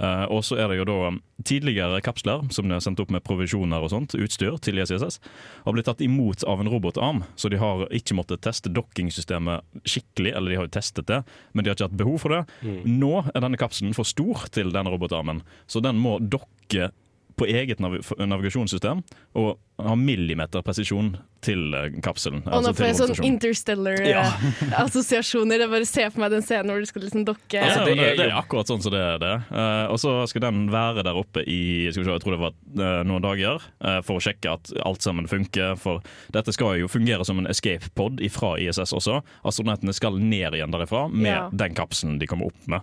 Uh, 0.00 0.24
og 0.32 0.40
så 0.46 0.56
er 0.56 0.70
det 0.70 0.78
jo 0.80 0.86
da 0.88 1.10
tidligere 1.44 2.00
kapsler 2.04 2.46
som 2.54 2.66
de 2.66 2.74
har 2.74 2.82
sendt 2.82 3.02
opp 3.02 3.10
med 3.12 3.24
provisjoner 3.26 3.84
og 3.84 3.92
sånt, 3.92 4.16
utstyr 4.16 4.56
til 4.64 4.80
ISS, 4.80 5.18
har 5.66 5.76
blitt 5.76 5.86
tatt 5.90 6.00
imot 6.04 6.46
av 6.48 6.62
en 6.62 6.70
robotarm, 6.72 7.22
så 7.36 7.50
de 7.52 7.60
har 7.60 7.84
ikke 7.94 8.16
måttet 8.16 8.42
teste 8.46 8.72
dokkingsystemet 8.72 9.84
skikkelig, 9.84 10.32
eller 10.32 10.52
de 10.54 10.58
har 10.60 10.68
jo 10.68 10.74
testet 10.78 11.10
det, 11.10 11.20
men 11.52 11.62
de 11.62 11.70
har 11.70 11.78
ikke 11.78 11.90
hatt 11.90 12.00
behov 12.00 12.18
for 12.24 12.34
det. 12.34 12.42
Nå 12.88 13.12
er 13.26 13.44
denne 13.44 13.60
kapselen 13.60 13.94
for 13.96 14.08
stor 14.08 14.46
til 14.54 14.72
denne 14.74 14.92
robotarmen, 14.92 15.44
så 15.70 15.84
den 15.84 16.00
må 16.00 16.16
dokke 16.22 16.92
på 17.36 17.44
eget 17.50 17.80
nav 17.82 17.92
navigasjonssystem 18.18 19.02
og 19.38 19.58
ha 19.82 19.94
millimeter 19.98 20.62
presisjon 20.64 21.16
til 21.42 21.74
eh, 21.74 21.90
kapselen. 22.04 22.42
Og 22.44 22.50
nå 22.50 22.54
altså 22.58 22.72
får 22.76 22.84
jeg 22.86 22.96
sånn 23.00 23.26
interstellar-assosiasjoner. 23.32 25.58
Jeg 25.64 25.70
bare 25.72 25.86
ser 25.88 26.08
for 26.12 26.20
meg 26.22 26.30
den 26.34 26.44
scenen 26.46 26.70
hvor 26.70 26.80
du 26.82 26.86
skal 26.88 27.02
liksom 27.06 27.22
dokke. 27.26 27.58
Altså, 27.58 27.80
det, 27.88 27.94
er, 27.96 28.00
er 28.12 28.16
det 28.20 28.26
er 28.28 28.36
akkurat 28.38 28.66
sånn 28.70 28.82
som 28.84 28.92
det 28.94 29.02
er 29.02 29.18
det. 29.22 29.34
Uh, 29.50 29.86
og 29.90 29.98
så 30.02 30.10
skal 30.30 30.42
den 30.46 30.58
være 30.72 31.00
der 31.06 31.16
oppe 31.18 31.40
i 31.42 31.88
skal 31.90 32.02
vi 32.02 32.06
se, 32.06 32.12
jeg 32.14 32.22
tror 32.24 32.34
det 32.36 32.44
var 32.44 32.52
uh, 32.54 33.02
noen 33.08 33.24
dager 33.24 33.56
uh, 33.58 34.00
for 34.06 34.14
å 34.18 34.22
sjekke 34.22 34.48
at 34.54 34.64
alt 34.84 35.02
sammen 35.04 35.26
funker. 35.30 35.70
For 35.80 35.94
dette 36.34 36.50
skal 36.54 36.80
jo 36.82 36.88
fungere 36.92 37.24
som 37.26 37.38
en 37.42 37.50
escape 37.50 37.86
pod 37.98 38.14
fra 38.32 38.50
ISS 38.62 38.92
også. 38.94 39.14
Astronautene 39.48 39.92
skal 39.96 40.14
ned 40.20 40.52
igjen 40.58 40.74
derifra 40.74 41.02
med 41.10 41.30
Ja. 41.32 41.48
den 41.50 41.74
kapselen 41.74 42.18
de 42.20 42.26
kommer 42.28 42.46
opp 42.52 42.62
med. 42.70 42.80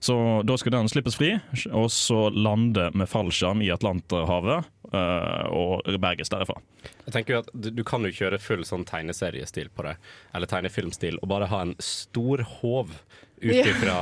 Så 0.00 0.16
da 0.48 0.56
skal 0.56 0.72
den 0.72 0.88
slippes 0.88 1.18
fri, 1.20 1.34
og 1.76 1.90
så 1.92 2.30
lande 2.32 2.88
med 2.96 3.08
fallskjerm 3.08 3.60
i 3.60 3.68
Atlanterhavet 3.74 4.68
eh, 4.96 5.42
og 5.52 5.90
berges 6.00 6.32
derifra. 6.32 6.56
Jeg 7.04 7.12
tenker 7.12 7.34
jo 7.34 7.40
at 7.42 7.50
du, 7.52 7.68
du 7.76 7.82
kan 7.84 8.06
jo 8.08 8.14
kjøre 8.16 8.40
full 8.40 8.64
sånn 8.64 8.86
tegneseriestil 8.88 9.68
på 9.76 9.84
det, 9.84 9.98
eller 10.32 10.48
tegnefilmstil, 10.48 11.20
og 11.20 11.28
bare 11.34 11.50
ha 11.52 11.60
en 11.66 11.74
stor 11.84 12.40
håv 12.60 12.96
ut 13.42 13.54
Ja. 13.56 13.64
ifra, 13.72 13.96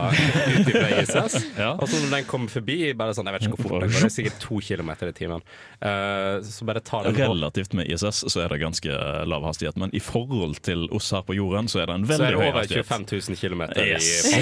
ISS. 1.02 1.36
Ja. 1.58 1.72
Og 1.78 1.88
så 1.88 1.98
når 2.04 2.10
den 2.16 2.26
kommer 2.28 2.50
forbi, 2.52 2.92
bare 2.98 3.14
sånn, 3.16 3.26
jeg 3.30 3.34
vet 3.38 3.46
ikke 3.48 3.56
hvor 3.58 3.68
fort 3.68 3.84
den 3.84 3.92
går, 3.92 4.02
det 4.04 4.08
er 4.10 4.14
sikkert 4.14 4.38
to 4.42 4.60
kilometer 4.62 5.10
i 5.10 5.14
timen. 5.16 5.42
Uh, 5.82 6.38
så 6.46 6.66
bare 6.68 6.82
tar 6.84 7.08
den 7.08 7.16
Relativt 7.18 7.74
med 7.78 7.88
ISS 7.90 8.24
så 8.30 8.42
er 8.44 8.52
det 8.52 8.60
ganske 8.62 8.98
lav 9.28 9.46
hastighet, 9.46 9.78
men 9.80 9.90
i 9.96 10.00
forhold 10.02 10.58
til 10.66 10.86
oss 10.94 11.10
her 11.14 11.22
på 11.26 11.36
jorden 11.38 11.68
så 11.70 11.82
er 11.82 11.90
det 11.90 11.98
en 12.00 12.06
veldig 12.08 12.38
høy 12.38 12.50
hastighet. 12.58 12.86
så 12.86 12.94
er 12.94 13.04
det 13.04 13.12
over 13.14 13.32
25 13.32 13.32
000 13.32 13.40
km 13.42 13.62
Yes. 13.78 14.08
i 14.32 14.38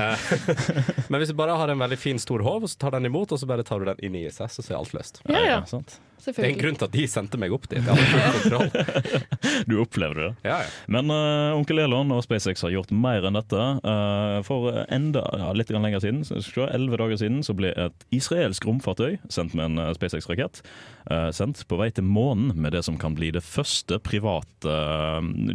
Eh, 0.00 0.16
Men 1.10 1.20
hvis 1.22 1.30
du 1.32 1.36
bare 1.38 1.56
har 1.58 1.68
en 1.72 1.78
veldig 1.80 1.98
fin, 1.98 2.18
stor 2.22 2.42
håv, 2.44 2.64
og 2.66 2.70
så 2.70 2.78
tar 2.78 2.96
den 2.98 3.06
imot, 3.10 3.32
og 3.32 3.38
så 3.40 3.46
bare 3.48 3.64
tar 3.66 3.80
du 3.82 3.88
den 3.90 4.00
inn 4.06 4.16
i 4.18 4.26
ISS, 4.28 4.58
og 4.60 4.64
så 4.66 4.72
er 4.74 4.78
alt 4.78 4.94
løst. 4.96 5.20
Ja, 5.28 5.42
ja. 5.46 5.58
sant? 5.70 5.98
Det 6.24 6.36
er 6.36 6.50
en 6.50 6.60
grunn 6.60 6.78
til 6.78 6.88
at 6.88 6.94
de 6.94 7.06
sendte 7.10 7.40
meg 7.40 7.54
opp 7.54 7.66
dit. 7.70 7.80
Jeg 7.80 7.86
hadde 7.86 8.06
full 8.10 8.36
kontroll. 8.36 9.26
Du 9.70 9.76
opplever 9.82 10.16
det. 10.16 10.28
Ja, 10.46 10.60
ja. 10.64 10.68
Men 10.90 11.10
uh, 11.12 11.56
onkel 11.56 11.82
Elon 11.82 12.12
og 12.14 12.22
SpaceX 12.24 12.62
har 12.64 12.72
gjort 12.74 12.92
mer 12.94 13.26
enn 13.28 13.36
dette. 13.38 13.66
Uh, 13.84 14.40
for 14.46 14.70
enda 14.92 15.24
ja, 15.40 15.50
litt 15.56 15.72
lenger 15.72 16.02
siden, 16.02 16.22
elleve 16.66 17.00
dager 17.00 17.20
siden, 17.20 17.42
så 17.46 17.54
ble 17.56 17.72
et 17.76 18.06
israelsk 18.14 18.66
romfartøy 18.68 19.18
sendt 19.32 19.56
med 19.58 19.70
en 19.70 19.82
eh, 19.84 19.92
SpaceX-rakett. 19.96 20.62
Uh, 21.10 21.28
sendt 21.34 21.62
på 21.68 21.78
vei 21.80 21.90
til 21.94 22.06
månen 22.06 22.54
med 22.56 22.74
det 22.76 22.84
som 22.86 22.98
kan 23.00 23.16
bli 23.18 23.32
det 23.34 23.44
første 23.46 24.00
private 24.04 24.80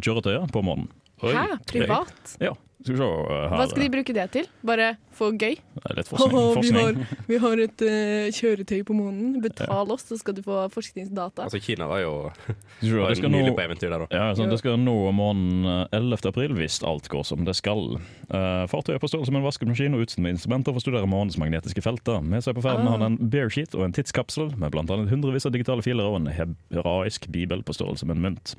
kjøretøyet 0.02 0.54
på 0.54 0.64
månen. 0.66 0.90
Hæ? 1.24 1.58
Privat? 1.70 2.36
Ja, 2.42 2.52
skal 2.86 2.94
vi 2.94 3.00
se 3.00 3.06
eh. 3.08 3.54
Hva 3.56 3.66
skal 3.66 3.82
de 3.82 3.88
bruke 3.94 4.14
det 4.14 4.26
til? 4.34 4.48
Bare 4.68 4.92
få 5.16 5.32
gøy? 5.34 5.56
Det 5.58 5.90
er 5.90 5.96
Litt 5.98 6.10
forskning. 6.12 6.36
Haha, 6.36 6.62
vi, 6.62 6.74
har, 6.76 7.22
vi 7.32 7.38
har 7.42 7.62
et 7.64 7.84
uh, 7.88 8.28
kjøretøy 8.36 8.84
på 8.86 8.98
månen. 8.98 9.40
Betal 9.42 9.94
oss, 9.96 10.04
så 10.10 10.20
skal 10.20 10.36
du 10.38 10.44
få 10.46 10.60
forskningsdata. 10.74 11.48
Altså, 11.48 11.62
Kina 11.64 11.88
var 11.90 12.04
jo 12.04 12.12
var 12.28 13.16
det 13.16 13.32
nylig 13.34 13.54
nå 13.54 13.56
på 13.58 13.64
eventyr 13.64 13.90
der 13.90 14.06
òg. 14.06 14.14
Ja, 14.14 14.28
sånn, 14.38 14.52
Det 14.54 14.60
skal 14.62 14.78
nå 14.84 14.94
månen 15.16 15.66
eh, 15.72 15.98
11. 15.98 16.28
april 16.30 16.54
hvis 16.60 16.78
alt 16.86 17.10
går 17.10 17.26
som 17.26 17.48
det 17.48 17.56
skal. 17.58 17.98
Uh, 18.30 18.68
fartøyet 18.70 19.00
er 19.00 19.02
på 19.02 19.10
størrelse 19.10 19.34
med 19.34 19.42
en 19.42 19.48
vaskemaskin 19.48 19.98
og 19.98 20.06
utstyrt 20.06 20.26
med 20.28 20.36
instrumenter 20.36 20.76
for 20.76 20.84
å 20.84 20.86
studere 20.86 21.10
månens 21.10 21.40
magnetiske 21.42 21.82
felter. 21.86 22.22
Med 22.22 22.46
seg 22.46 22.60
på 22.60 22.68
ferden 22.68 22.92
har 22.92 23.02
den 23.02 23.16
en 23.16 23.34
bearsheet 23.34 23.74
og 23.74 23.88
en 23.88 23.98
tidskapsel 23.98 24.54
med 24.62 24.76
bl.a. 24.76 25.02
hundrevis 25.10 25.50
av 25.50 25.56
digitale 25.56 25.86
filer 25.86 26.06
og 26.12 26.22
en 26.22 26.32
hebraisk 26.38 27.32
bibel 27.34 27.66
på 27.66 27.80
størrelse 27.80 28.06
med 28.06 28.20
en 28.20 28.30
mynt. 28.30 28.58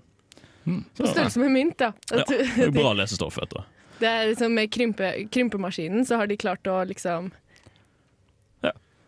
På 0.66 1.06
størrelse 1.06 1.42
med 1.42 1.54
mynt, 1.54 1.80
ja. 1.80 1.92
Ja, 2.10 2.24
det 2.26 2.68
er 2.68 2.74
bra 2.74 2.92
lesestoff, 2.98 3.38
vet 3.38 3.54
du. 3.54 3.60
Det 4.00 4.08
er 4.10 4.26
liksom 4.28 4.52
Med 4.52 4.68
krympe, 4.74 5.12
krympemaskinen 5.32 6.04
så 6.04 6.18
har 6.20 6.28
de 6.28 6.36
klart 6.36 6.66
å 6.68 6.82
liksom 6.84 7.30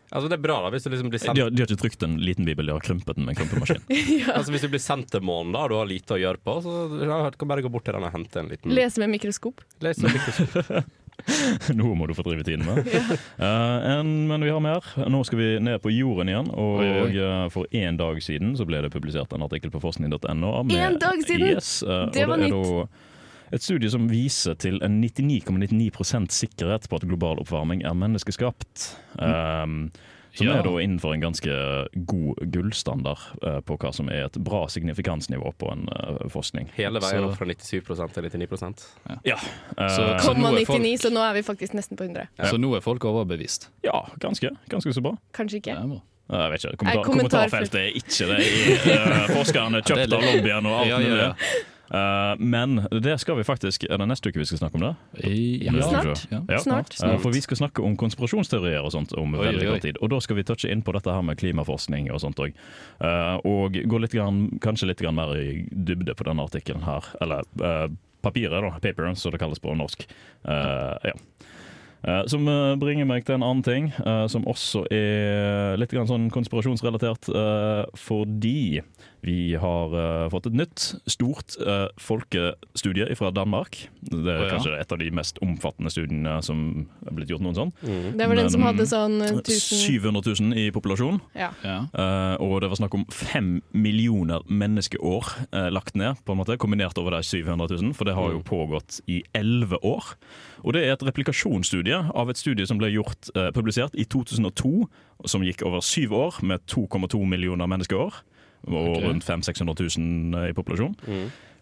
Altså, 0.08 0.28
det 0.30 0.38
er 0.38 0.40
bra 0.40 0.54
da, 0.64 0.70
hvis 0.72 0.86
du 0.86 0.88
liksom 0.88 1.10
blir 1.12 1.20
De 1.20 1.42
har, 1.42 1.50
de 1.52 1.60
har 1.60 1.68
ikke 1.68 1.82
trykt 1.82 2.04
en 2.06 2.14
liten 2.24 2.46
bibel, 2.48 2.64
de 2.64 2.72
har 2.72 2.84
krympet 2.84 3.18
den 3.18 3.26
med 3.26 3.34
en 3.34 3.40
krympemaskin. 3.42 3.82
Altså 4.36 4.54
Hvis 4.54 4.64
du 4.64 4.70
blir 4.72 4.80
sendt 4.80 5.10
til 5.12 5.24
månen 5.28 5.52
da, 5.52 5.66
og 5.66 5.72
du 5.72 5.76
har 5.76 5.90
lite 5.90 6.16
å 6.16 6.20
gjøre 6.20 6.40
på, 6.40 6.54
så 6.64 6.76
kan 6.96 7.26
du 7.28 7.36
kan 7.42 7.50
bare 7.52 7.64
gå 7.66 7.72
bort 7.72 7.84
til 7.84 7.98
den 7.98 8.06
og 8.08 8.14
hente 8.14 8.40
en 8.40 8.48
liten 8.48 8.72
lese 8.72 9.02
med 9.02 9.12
mikroskop. 9.12 9.60
Lese 9.84 10.06
med 10.06 10.16
mikroskop. 10.16 10.88
Noe 11.78 11.96
må 11.98 12.06
du 12.08 12.14
få 12.16 12.24
drive 12.26 12.46
tiden 12.46 12.66
med. 12.68 12.88
Uh, 13.38 13.78
en, 13.86 14.08
men 14.26 14.42
vi 14.42 14.50
har 14.50 14.58
mer. 14.62 14.82
Nå 15.10 15.20
skal 15.26 15.38
vi 15.38 15.48
ned 15.62 15.78
på 15.82 15.92
jorden 15.94 16.30
igjen. 16.30 16.48
Og 16.58 16.80
Oi, 16.82 16.88
oi. 17.04 17.12
Uh, 17.18 17.44
for 17.54 17.70
én 17.74 17.98
dag 17.98 18.18
siden 18.24 18.56
så 18.58 18.66
ble 18.66 18.80
det 18.82 18.90
publisert 18.90 19.32
en 19.36 19.44
artikkel 19.46 19.70
på 19.70 19.82
forskning.no. 19.82 20.50
Én 20.64 20.72
En 20.74 20.98
dag 20.98 21.22
siden? 21.22 21.52
Yes, 21.54 21.84
uh, 21.86 22.08
Det 22.14 22.26
var 22.26 22.42
det 22.42 22.50
nytt. 22.50 22.88
et 23.54 23.64
studie 23.64 23.90
som 23.90 24.08
viser 24.10 24.58
til 24.58 24.80
en 24.84 24.98
99,99% 25.04 26.34
sikkerhet 26.34 26.88
på 26.90 26.98
at 26.98 27.06
global 27.06 27.38
oppvarming 27.44 27.84
er 27.86 27.94
menneskeskapt. 27.96 28.88
Um, 29.22 29.88
som 30.34 30.46
Ja. 30.46 30.58
er 30.58 30.62
da 30.62 30.70
innenfor 30.78 31.14
en 31.14 31.20
ganske 31.20 31.52
god 32.06 32.36
gullstandard 32.52 33.18
uh, 33.42 33.60
på 33.60 33.76
hva 33.78 33.92
som 33.94 34.08
er 34.08 34.24
et 34.26 34.38
bra 34.44 34.66
signifikansnivå 34.68 35.52
på 35.58 35.70
en 35.72 35.88
uh, 35.88 36.28
forskning. 36.28 36.68
Hele 36.76 37.00
veien 37.00 37.22
Så- 37.22 37.28
opp 37.30 37.36
fra 37.38 37.46
97 37.46 38.12
til 38.30 38.40
99 38.40 38.86
Ja, 39.08 39.16
ja. 39.24 39.36
Så- 39.38 40.18
så 40.20 40.28
Komma 40.28 40.50
nå 40.50 40.60
er 40.60 40.64
folk- 40.66 41.00
så 41.00 41.10
nå 41.10 41.20
er 41.30 41.34
vi 41.34 41.42
faktisk 41.42 41.74
nesten 41.74 41.96
på 41.96 42.04
100. 42.04 42.28
Så 42.44 42.56
nå 42.58 42.74
er 42.76 42.80
folk 42.80 43.04
overbevist. 43.04 43.68
ja 43.84 44.02
ganske, 44.20 44.50
ganske 44.68 44.92
så 44.92 45.00
bra. 45.02 45.16
Kanskje 45.32 45.56
ikke. 45.62 45.74
Bra. 45.74 46.00
Jeg 46.30 46.50
vet 46.52 46.64
ikke, 46.64 46.76
kommentar, 46.76 47.04
kommentar- 47.04 47.48
Kommentarfeltet 47.48 47.74
er 47.74 47.92
ikke 47.96 48.26
det. 48.28 48.40
i, 48.44 48.72
uh, 48.92 49.28
forskerne 49.32 49.72
Ja, 49.72 49.78
er 49.78 49.82
kjøpt 49.82 50.12
av 50.12 50.22
lobbyen 50.22 50.66
og 50.66 50.80
alt 50.80 50.88
Ja, 50.88 50.98
ja, 51.00 51.16
ja. 51.16 51.32
Eh, 51.90 52.34
men 52.38 52.82
det 52.92 53.14
skal 53.22 53.38
vi 53.38 53.46
faktisk 53.48 53.86
Er 53.88 53.96
det 53.96 54.08
neste 54.10 54.28
uke 54.28 54.42
vi 54.42 54.44
skal 54.44 54.58
snakke 54.60 54.76
om 54.76 54.82
det? 54.84 54.90
Ja. 55.64 55.72
Snart. 55.88 56.26
Ja. 56.30 56.42
Ja. 56.48 56.58
Snart. 56.60 56.96
Eh, 57.04 57.16
For 57.22 57.32
vi 57.32 57.40
skal 57.40 57.60
snakke 57.62 57.84
om 57.84 57.96
konspirasjonsteorier 57.96 58.84
og 58.84 58.92
sånt 58.92 59.14
om 59.16 59.34
Oi, 59.38 59.46
veldig 59.46 59.70
kort 59.70 59.86
tid. 59.86 60.00
Og 60.02 60.12
da 60.12 60.20
skal 60.24 60.36
vi 60.36 60.44
touche 60.48 60.68
inn 60.72 60.84
på 60.84 60.92
dette 60.96 61.12
her 61.12 61.24
med 61.24 61.40
klimaforskning 61.40 62.10
og 62.12 62.20
sånt 62.24 62.40
òg. 62.44 62.52
og 63.48 63.72
gå 63.72 63.98
litt 64.02 64.12
grann, 64.12 64.58
kanskje 64.60 64.90
litt 64.90 65.00
grann 65.00 65.16
mer 65.16 65.32
i 65.38 65.64
dybde 65.70 66.14
på 66.14 66.26
denne 66.28 66.44
artikkelen 66.44 66.84
her. 66.84 67.04
Eller 67.22 67.46
eh, 67.62 67.88
papiret, 68.22 68.62
da. 68.62 68.78
Paper, 68.82 69.14
som 69.14 69.32
det 69.32 69.40
kalles 69.40 69.62
på 69.62 69.74
norsk. 69.78 70.04
Eh, 70.44 71.12
ja. 71.12 71.16
Uh, 71.98 72.22
som 72.30 72.46
uh, 72.46 72.76
bringer 72.78 73.08
meg 73.10 73.24
til 73.26 73.34
en 73.34 73.42
annen 73.42 73.64
ting, 73.66 73.88
uh, 74.06 74.28
som 74.30 74.44
også 74.46 74.84
er 74.94 75.74
litt 75.80 75.90
grann 75.90 76.06
sånn 76.06 76.28
konspirasjonsrelatert. 76.30 77.26
eh, 77.26 77.84
fordi 77.98 78.82
vi 79.20 79.56
har 79.58 79.94
uh, 79.94 80.28
fått 80.30 80.46
et 80.46 80.56
nytt, 80.60 80.84
stort 81.10 81.56
uh, 81.58 81.88
folkestudie 81.98 83.08
fra 83.18 83.32
Danmark. 83.34 83.80
Det 84.00 84.20
er 84.22 84.38
oh, 84.38 84.44
ja. 84.46 84.50
kanskje 84.52 84.76
et 84.78 84.94
av 84.94 85.00
de 85.00 85.08
mest 85.14 85.40
omfattende 85.42 85.90
studiene 85.90 86.36
som 86.46 86.60
er 87.02 87.16
blitt 87.16 87.32
gjort 87.32 87.42
noen 87.42 87.56
sånn. 87.56 87.72
Det 87.82 88.28
var 88.30 88.38
den 88.38 88.52
som 88.52 88.62
hadde 88.66 88.86
sånn 88.88 89.18
eh, 89.24 89.40
1000 89.40 89.82
700 89.88 90.22
000 90.22 90.62
i 90.62 90.68
populasjon. 90.74 91.18
Ja. 91.38 91.50
Ja. 91.66 91.80
Uh, 91.90 92.36
og 92.46 92.60
det 92.62 92.70
var 92.70 92.80
snakk 92.80 92.94
om 92.94 93.08
fem 93.10 93.56
millioner 93.74 94.46
menneskeår 94.46 95.34
lagt 95.74 95.98
ned, 95.98 96.20
på 96.24 96.34
en 96.34 96.40
måte, 96.40 96.58
kombinert 96.60 96.98
over 97.00 97.16
de 97.16 97.22
700 97.26 97.68
000, 97.74 97.96
for 97.98 98.08
det 98.08 98.14
har 98.16 98.32
jo 98.34 98.44
pågått 98.46 99.00
i 99.10 99.20
elleve 99.36 99.80
år. 99.86 100.14
Og 100.62 100.74
det 100.74 100.84
er 100.84 100.94
et 100.94 101.04
replikasjonsstudie 101.06 101.98
av 102.14 102.30
et 102.30 102.38
studie 102.38 102.66
som 102.68 102.78
ble 102.80 102.90
gjort, 102.92 103.30
publisert 103.56 103.94
i 103.98 104.06
2002, 104.10 104.72
som 105.30 105.44
gikk 105.46 105.64
over 105.66 105.82
syv 105.84 106.14
år, 106.18 106.40
med 106.46 106.62
2,2 106.70 107.22
millioner 107.28 107.70
menneskeår, 107.70 108.22
og 108.68 108.96
okay. 108.96 109.06
rundt 109.08 109.26
500 109.26 109.52
000-600 109.52 109.98
000 110.32 110.50
i 110.50 110.56
populasjon. 110.56 110.96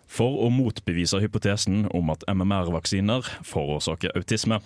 For 0.07 0.43
å 0.47 0.51
motbevise 0.55 1.19
hypotesen 1.23 1.89
om 1.95 2.13
at 2.15 2.23
MMR-vaksiner 2.31 3.27
forårsaker 3.47 4.15
autisme. 4.19 4.61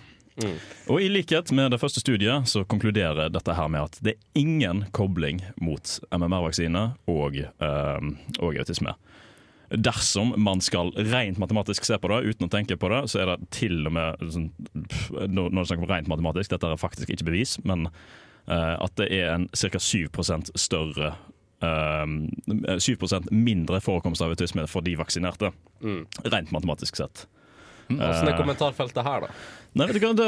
Og 0.89 1.03
i 1.03 1.09
likhet 1.11 1.51
med 1.53 1.73
det 1.75 1.81
første 1.83 2.01
studiet 2.01 2.49
så 2.49 2.63
konkluderer 2.69 3.33
dette 3.33 3.55
her 3.57 3.69
med 3.73 3.89
at 3.89 3.99
det 4.05 4.15
er 4.15 4.41
ingen 4.41 4.85
kobling 4.97 5.43
mot 5.61 5.99
MMR-vaksine 6.15 6.85
og, 7.11 7.41
øh, 7.41 8.11
og 8.39 8.61
autisme. 8.61 8.95
Dersom 9.71 10.33
man 10.41 10.63
skal 10.65 10.91
rent 11.13 11.39
matematisk 11.39 11.85
se 11.87 11.99
på 12.01 12.11
det 12.11 12.33
uten 12.33 12.49
å 12.49 12.51
tenke 12.51 12.79
på 12.81 12.89
det, 12.91 13.05
så 13.13 13.23
er 13.23 13.31
det 13.31 13.51
til 13.55 13.85
og 13.87 13.95
med 13.95 14.25
sånn, 14.35 14.49
Når 15.31 15.53
det 15.55 15.67
snakker 15.69 15.85
om 15.85 15.93
rent 15.93 16.11
matematisk, 16.11 16.51
dette 16.51 16.67
er 16.67 16.81
faktisk 16.81 17.11
ikke 17.11 17.29
bevis, 17.29 17.59
men 17.63 17.87
eh, 18.49 18.75
at 18.75 18.97
det 18.99 19.13
er 19.15 19.35
en 19.37 19.47
ca. 19.55 19.79
7 19.79 20.09
større 20.59 21.15
7% 21.61 23.31
mindre 23.31 23.81
forekomst 23.85 24.23
av 24.25 24.31
autisme 24.33 24.67
for 24.71 24.81
de 24.87 24.95
vaksinerte. 24.97 25.53
Mm. 25.83 26.07
Rent 26.25 26.51
matematisk 26.55 26.97
sett. 26.97 27.27
Åssen 27.91 28.29
er 28.29 28.33
Eh, 28.33 28.37
kommentarfeltet 28.39 29.03
her, 29.03 29.21
da? 29.25 29.29
Nei, 29.75 29.87
vet 29.87 29.97
du 29.99 30.05
hva? 30.07 30.13
Det, 30.15 30.27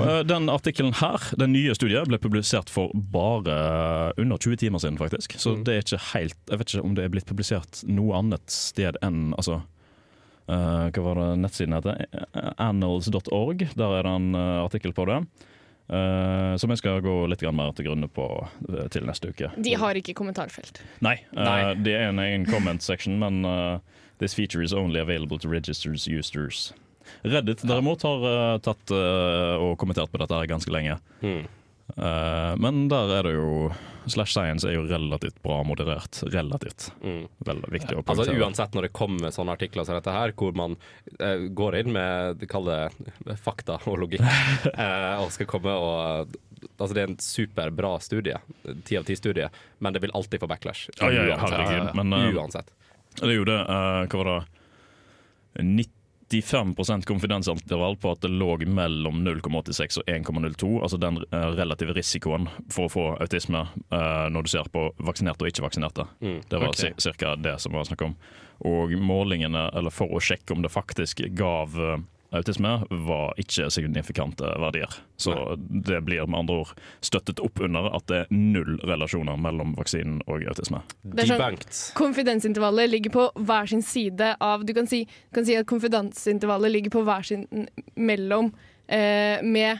eh, 0.00 0.22
den 0.24 0.46
artikkelen 0.48 0.94
her, 0.96 1.20
den 1.36 1.52
nye 1.52 1.74
studiet, 1.76 2.08
ble 2.08 2.16
publisert 2.18 2.70
for 2.72 2.90
bare 2.94 4.14
under 4.16 4.38
20 4.38 4.56
timer 4.56 4.78
siden, 4.80 4.96
faktisk. 4.98 5.36
Så 5.36 5.56
Mm. 5.58 5.64
det 5.64 5.74
er 5.74 5.82
ikke 5.82 6.12
helt 6.14 6.36
Jeg 6.48 6.58
vet 6.58 6.68
ikke 6.72 6.84
om 6.84 6.94
det 6.94 7.04
er 7.04 7.08
blitt 7.10 7.26
publisert 7.26 7.84
noe 7.86 8.16
annet 8.16 8.48
sted 8.48 8.96
enn 9.02 9.34
altså 9.36 9.62
uh, 10.48 10.88
Hva 10.90 11.02
var 11.04 11.14
det 11.20 11.38
nettsiden 11.40 11.74
heter? 11.74 12.06
Annals.org. 12.58 13.58
Der 13.76 13.98
er 13.98 14.02
det 14.02 14.12
en 14.12 14.34
eh, 14.34 14.64
artikkel 14.64 14.92
på 14.92 15.06
det. 15.06 15.26
Eh, 15.92 16.56
som 16.56 16.72
jeg 16.72 16.80
skal 16.80 17.02
gå 17.04 17.14
litt 17.30 17.44
mer 17.52 17.72
til 17.76 17.88
grunne 17.90 18.08
på 18.08 18.26
uh, 18.42 18.84
til 18.92 19.06
neste 19.08 19.32
uke. 19.32 19.52
De 19.56 19.74
har 19.78 19.98
ikke 19.98 20.14
kommentarfelt. 20.18 20.82
Nei, 21.04 21.18
Uh, 21.32 21.44
Nei. 21.44 21.74
det 21.84 21.94
er 21.96 22.08
en 22.10 22.20
egen 22.20 22.44
comment 22.46 22.82
section, 22.82 23.18
men 23.20 23.44
eh, 23.44 23.78
this 24.18 24.34
feature 24.34 24.62
is 24.62 24.72
only 24.72 25.00
available 25.00 25.38
to 25.38 25.48
registers 25.48 26.06
users. 26.08 26.72
Reddit 27.24 27.64
derimot 27.66 28.02
har 28.06 28.58
tatt 28.62 28.92
og 28.94 29.74
kommentert 29.80 30.12
på 30.12 30.20
dette 30.22 30.36
her 30.38 30.46
ganske 30.48 30.70
lenge. 30.72 30.96
Mm. 31.20 31.44
Eh, 31.96 32.52
men 32.56 32.86
der 32.88 33.10
er 33.18 33.26
det 33.26 33.34
jo 33.36 33.72
Slash 34.06 34.32
Science 34.34 34.66
er 34.66 34.74
jo 34.74 34.84
relativt 34.88 35.42
bra 35.44 35.60
moderert. 35.66 36.22
Relativt. 36.32 36.88
Mm. 37.04 37.26
Veldig 37.46 37.72
viktig 37.72 37.98
å 37.98 38.02
Altså. 38.02 38.34
Uansett 38.34 38.74
når 38.74 38.88
det 38.88 38.92
kommer 38.96 39.34
sånne 39.34 39.54
artikler 39.54 39.86
som 39.86 39.98
dette 39.98 40.14
her, 40.14 40.32
hvor 40.34 40.56
man 40.58 40.74
uh, 41.20 41.44
går 41.54 41.76
inn 41.82 41.92
med 41.94 42.42
kall 42.50 42.66
det 42.66 43.36
fakta 43.44 43.78
og 43.86 44.00
logikk, 44.02 44.24
uh, 44.24 45.20
og 45.22 45.30
skal 45.34 45.50
komme 45.50 45.76
og 45.76 46.40
Altså 46.78 46.94
Det 46.94 47.00
er 47.02 47.08
en 47.10 47.16
superbra 47.18 47.88
studie, 47.98 48.36
ti 48.86 48.94
av 48.94 49.02
ti-studie, 49.02 49.48
men 49.82 49.94
det 49.94 49.98
vil 50.04 50.12
alltid 50.14 50.38
få 50.38 50.46
backlash. 50.46 50.92
Ja, 51.00 51.08
ja, 51.10 51.24
ja, 51.26 51.38
Uansett. 51.42 51.88
Men, 51.98 52.14
Uansett. 52.38 52.70
Det 53.18 53.26
er 53.26 53.34
jo 53.34 53.46
det, 53.48 53.56
hva 53.66 54.20
var 54.20 54.28
det 54.30 55.64
95% 56.32 57.06
konfidensintervall 57.06 57.96
på 57.96 58.12
at 58.12 58.22
det 58.24 58.30
lå 58.32 58.56
mellom 58.66 59.22
0,86 59.26 59.98
og 60.00 60.08
1,02. 60.08 60.70
Altså 60.82 61.00
den 61.00 61.20
eh, 61.30 61.48
relative 61.58 61.94
risikoen 61.96 62.48
for 62.72 62.88
å 62.88 62.92
få 62.92 63.04
autisme 63.20 63.66
uh, 63.92 64.28
når 64.32 64.46
du 64.46 64.52
ser 64.54 64.70
på 64.72 64.86
vaksinerte 65.04 65.44
og 65.44 65.52
ikke-vaksinerte. 65.52 66.06
Mm. 66.20 66.40
Det 66.48 66.62
var 66.62 66.72
okay. 66.72 67.12
ca. 67.18 67.34
det 67.36 67.58
som 67.60 67.76
var 67.76 67.88
snakk 67.88 68.06
om. 68.08 68.16
Og 68.68 68.94
målingene, 68.98 69.68
eller 69.74 69.94
for 69.94 70.12
å 70.14 70.20
sjekke 70.22 70.54
om 70.54 70.62
det 70.62 70.72
faktisk 70.72 71.24
gav 71.36 71.76
eh, 71.76 71.98
autisme, 72.32 72.72
var 73.06 73.34
ikke 73.40 73.68
signifikante 73.72 74.48
verdier. 74.62 74.88
Så 75.20 75.34
det 75.58 76.00
blir 76.06 76.26
med 76.26 76.38
andre 76.40 76.62
ord 76.62 76.72
støttet 77.04 77.40
opp 77.44 77.60
under 77.62 77.90
at 77.94 78.06
det 78.10 78.22
er 78.22 78.32
null 78.34 78.78
relasjoner 78.88 79.38
mellom 79.38 79.76
vaksinen 79.78 80.22
og 80.26 80.42
autisme. 80.50 80.82
Det 81.02 81.26
er 81.26 81.32
sånn- 81.34 81.94
Konfidensintervallet 81.98 82.90
ligger 82.90 83.14
på 83.14 83.28
hver 83.36 83.68
sin 83.68 83.82
side 83.82 84.36
av 84.40 84.64
Du 84.64 84.74
kan 84.74 84.86
si, 84.86 85.04
du 85.04 85.34
kan 85.34 85.46
si 85.46 85.56
at 85.56 85.66
konfidensintervallet 85.66 86.72
ligger 86.72 86.90
på 86.90 87.04
hver 87.04 87.22
sin 87.22 87.46
mellom 87.96 88.52
eh, 88.88 89.42
med 89.42 89.78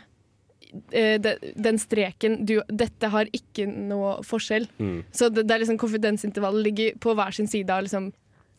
eh, 0.92 1.18
de, 1.20 1.36
den 1.56 1.78
streken 1.78 2.44
du, 2.46 2.60
Dette 2.68 3.08
har 3.08 3.28
ikke 3.32 3.66
noe 3.66 4.20
forskjell. 4.26 4.68
Mm. 4.78 5.04
Så 5.12 5.28
det, 5.28 5.46
det 5.48 5.54
er 5.54 5.64
liksom 5.64 5.78
konfidensintervallet 5.78 6.64
ligger 6.68 6.98
på 7.00 7.14
hver 7.14 7.34
sin 7.34 7.48
side 7.50 7.70
av 7.70 7.82
liksom 7.86 8.12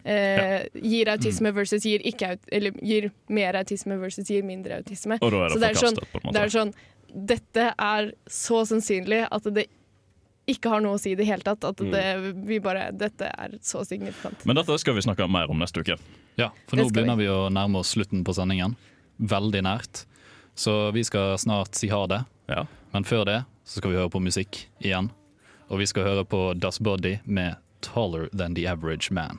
eh, 0.05 0.65
Gir 0.73 1.05
autisme 1.09 1.51
Mm. 1.51 1.55
versus 1.55 1.83
gir 1.85 1.99
ikke 2.03 2.31
aut 2.31 2.39
Eller 2.51 2.71
gir 2.81 3.11
mer 3.29 3.53
autisme 3.55 3.97
versus 3.99 4.27
gir 4.29 4.43
mindre 4.43 4.77
autisme. 4.81 5.17
Og 5.21 5.31
da 5.31 5.37
er 5.45 5.49
det 5.49 5.53
Så 5.53 5.59
det 5.59 5.69
er 5.69 5.79
sånn, 5.79 6.33
det 6.33 6.41
er 6.41 6.49
sånn 6.49 6.73
Dette 7.27 7.73
er 7.77 8.11
så 8.27 8.63
sannsynlig 8.65 9.27
at 9.31 9.43
det 9.53 9.67
ikke 10.47 10.69
har 10.69 10.81
noe 10.81 10.95
å 10.95 10.99
si 10.99 11.11
i 11.11 11.15
det 11.15 11.25
hele 11.25 11.41
tatt. 11.41 11.63
At 11.63 11.77
Mm. 11.79 11.91
det, 11.91 12.35
vi 12.47 12.59
bare 12.59 12.91
Dette 12.91 13.29
er 13.37 13.49
så 13.61 13.85
signifikant. 13.85 14.45
Men 14.45 14.55
dette 14.57 14.77
skal 14.79 14.93
vi 14.95 15.01
snakke 15.01 15.29
mer 15.29 15.49
om 15.49 15.57
neste 15.59 15.79
uke. 15.79 15.97
Ja, 16.37 16.49
for 16.67 16.75
nå 16.75 16.89
begynner 16.91 17.15
vi 17.17 17.25
å 17.27 17.49
nærme 17.51 17.77
oss 17.79 17.93
slutten 17.95 18.23
på 18.25 18.33
sendingen. 18.33 18.75
Veldig 19.21 19.61
nært. 19.63 20.05
Så 20.55 20.91
vi 20.91 21.03
skal 21.03 21.37
snart 21.37 21.75
si 21.75 21.87
ha 21.87 22.05
det. 22.07 22.25
Men 22.93 23.03
før 23.03 23.25
det 23.25 23.45
så 23.65 23.77
skal 23.77 23.91
vi 23.91 23.97
høre 23.97 24.09
på 24.09 24.19
musikk 24.21 24.65
igjen. 24.81 25.11
Og 25.69 25.79
vi 25.79 25.85
skal 25.85 26.03
høre 26.03 26.25
på 26.25 26.59
Das 26.59 26.77
Body 26.79 27.19
med 27.25 27.55
'Taller 27.81 28.27
Than 28.35 28.53
The 28.55 28.65
Average 28.67 29.09
Man'. 29.11 29.37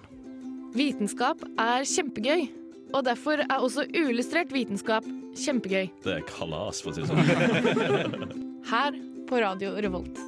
Vitenskap 0.75 1.43
er 1.61 1.85
kjempegøy, 1.87 2.47
og 2.95 3.05
derfor 3.07 3.43
er 3.45 3.59
også 3.62 3.85
uillustrert 3.95 4.51
vitenskap 4.55 5.07
kjempegøy. 5.39 5.89
Det 6.05 6.16
er 6.18 6.25
kalas, 6.29 6.81
for 6.83 6.91
å 6.91 6.97
si 6.97 7.05
det 7.05 7.11
sånn. 7.11 8.35
Her 8.72 8.97
på 9.29 9.41
Radio 9.43 9.75
Revolt. 9.79 10.18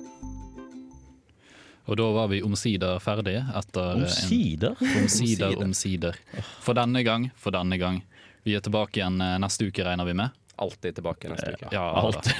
Og 1.86 1.94
da 2.00 2.06
var 2.16 2.30
vi 2.32 2.40
omsider 2.42 2.98
ferdige. 3.02 3.44
etter 3.54 3.92
Omsider? 4.00 4.74
Omsider, 4.82 5.02
Omsider. 5.02 5.62
omsider. 5.62 6.18
For 6.64 6.74
denne 6.74 7.02
gang, 7.06 7.28
for 7.38 7.54
denne 7.54 7.78
gang. 7.78 8.00
Vi 8.46 8.56
er 8.58 8.62
tilbake 8.62 8.98
igjen 9.00 9.20
eh, 9.22 9.36
neste 9.42 9.68
uke, 9.68 9.84
regner 9.86 10.06
vi 10.08 10.14
med. 10.18 10.34
Alltid 10.62 10.96
tilbake 10.98 11.30
neste 11.30 11.52
uke. 11.54 11.68
Ja, 11.74 11.84
Alltid. 12.00 12.32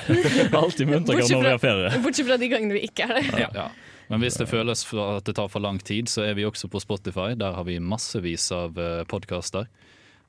Alltid 0.55 0.89
med 0.91 1.07
når 1.07 1.23
vi 1.23 1.39
har 1.47 1.59
ferie. 1.63 1.93
bortsett 2.03 2.27
fra 2.31 2.39
de 2.43 2.49
gangene 2.51 2.79
vi 2.79 2.87
ikke 2.89 3.07
er 3.07 3.19
der. 3.21 3.41
Ja. 3.47 3.51
Ja. 3.55 3.69
Men 4.11 4.23
hvis 4.23 4.39
det 4.39 4.47
føles 4.51 4.85
for 4.87 5.19
at 5.19 5.27
det 5.27 5.35
tar 5.39 5.51
for 5.51 5.65
lang 5.65 5.81
tid, 5.83 6.11
så 6.11 6.23
er 6.29 6.37
vi 6.39 6.47
også 6.47 6.71
på 6.71 6.81
Spotify. 6.83 7.33
Der 7.35 7.57
har 7.59 7.67
vi 7.67 7.81
massevis 7.83 8.51
av 8.55 8.79
podkaster. 9.11 9.67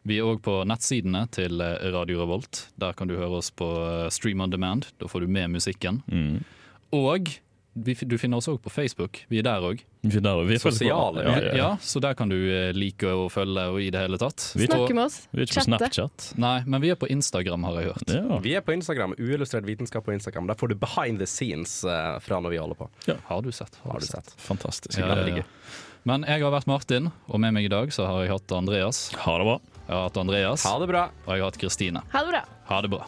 Vi 0.07 0.21
er 0.21 0.27
òg 0.27 0.39
på 0.45 0.61
nettsidene 0.67 1.25
til 1.35 1.59
eh, 1.63 1.89
Radio 1.91 2.21
Revolt. 2.21 2.67
Der 2.79 2.95
kan 2.95 3.09
du 3.09 3.17
høre 3.17 3.41
oss 3.41 3.49
på 3.51 3.67
eh, 3.83 4.07
Stream 4.13 4.43
on 4.43 4.53
demand. 4.53 4.87
Da 5.01 5.09
får 5.11 5.25
du 5.25 5.33
med 5.35 5.51
musikken. 5.57 5.99
Mm. 6.07 6.45
Og 6.95 7.33
du 7.83 8.17
finner 8.17 8.37
oss 8.41 8.47
òg 8.49 8.57
på 8.63 8.71
Facebook. 8.73 9.19
Vi 9.29 9.39
er 9.39 9.45
der 9.47 9.61
òg. 9.61 9.81
Vi 10.03 10.19
der 10.19 10.33
også. 10.39 10.47
Vi 10.47 10.57
faktisk 10.57 10.63
på- 10.63 10.87
Sosiale 10.87 11.23
ja, 11.23 11.31
ja, 11.35 11.45
ja. 11.47 11.55
Ja, 11.57 11.69
så 11.81 11.99
der 12.01 12.13
kan 12.17 12.29
du 12.29 12.35
eh, 12.35 12.71
like 12.73 13.03
og 13.07 13.31
følge 13.31 13.63
og 13.69 13.79
i 13.81 13.89
det 13.93 13.99
hele 14.01 14.17
tatt. 14.17 14.53
Vi 14.55 14.67
Snakke 14.67 14.93
med 14.95 15.03
oss. 15.05 15.17
Vi 15.31 15.41
er 15.41 15.45
ikke 15.47 15.59
på 15.59 15.65
Snapchat. 15.67 16.27
Nei, 16.37 16.63
men 16.65 16.81
vi 16.81 16.89
er 16.89 16.95
på 16.95 17.09
Instagram, 17.11 17.63
har 17.67 17.79
jeg 17.81 17.91
hørt. 17.93 18.13
Ja. 18.13 18.39
Vi 18.43 18.53
er 18.55 18.61
på 18.61 18.73
Instagram, 18.77 19.15
uillustrert 19.19 19.65
vitenskap 19.67 20.05
på 20.05 20.13
Instagram. 20.15 20.47
Der 20.47 20.55
får 20.55 20.69
du 20.69 20.75
behind 20.75 21.19
the 21.19 21.27
scenes 21.27 21.83
eh, 21.83 22.19
fra 22.19 22.39
når 22.39 22.49
vi 22.55 22.57
holder 22.61 22.75
på. 22.75 22.89
Har 23.27 23.41
du 23.41 23.51
sett? 23.51 23.75
Har 23.83 23.99
du 23.99 24.05
sett. 24.05 24.33
Fantastisk. 24.37 24.97
Ja, 24.99 25.13
ja, 25.15 25.41
ja. 25.41 25.43
Men 26.07 26.23
jeg 26.23 26.39
har 26.41 26.51
vært 26.53 26.67
Martin, 26.67 27.11
og 27.27 27.39
med 27.43 27.51
meg 27.57 27.65
i 27.67 27.73
dag 27.73 27.91
så 27.91 28.05
har 28.07 28.23
jeg 28.23 28.31
hatt 28.31 28.51
Andreas. 28.55 29.09
Ha 29.25 29.37
det 29.41 29.45
bra. 29.49 29.59
Jeg 29.87 29.95
har 29.95 30.03
hatt 30.07 30.17
Andreas. 30.23 30.63
Ha 30.63 30.79
det 30.79 30.87
bra. 30.87 31.05
Og 31.27 31.33
jeg 31.35 31.41
har 31.43 31.51
hatt 31.51 31.59
Kristine. 31.59 32.01
Ha 32.13 32.23
det 32.23 32.31
bra. 32.31 32.43
Ha 32.71 32.81
det 32.81 32.89
bra. 32.95 33.05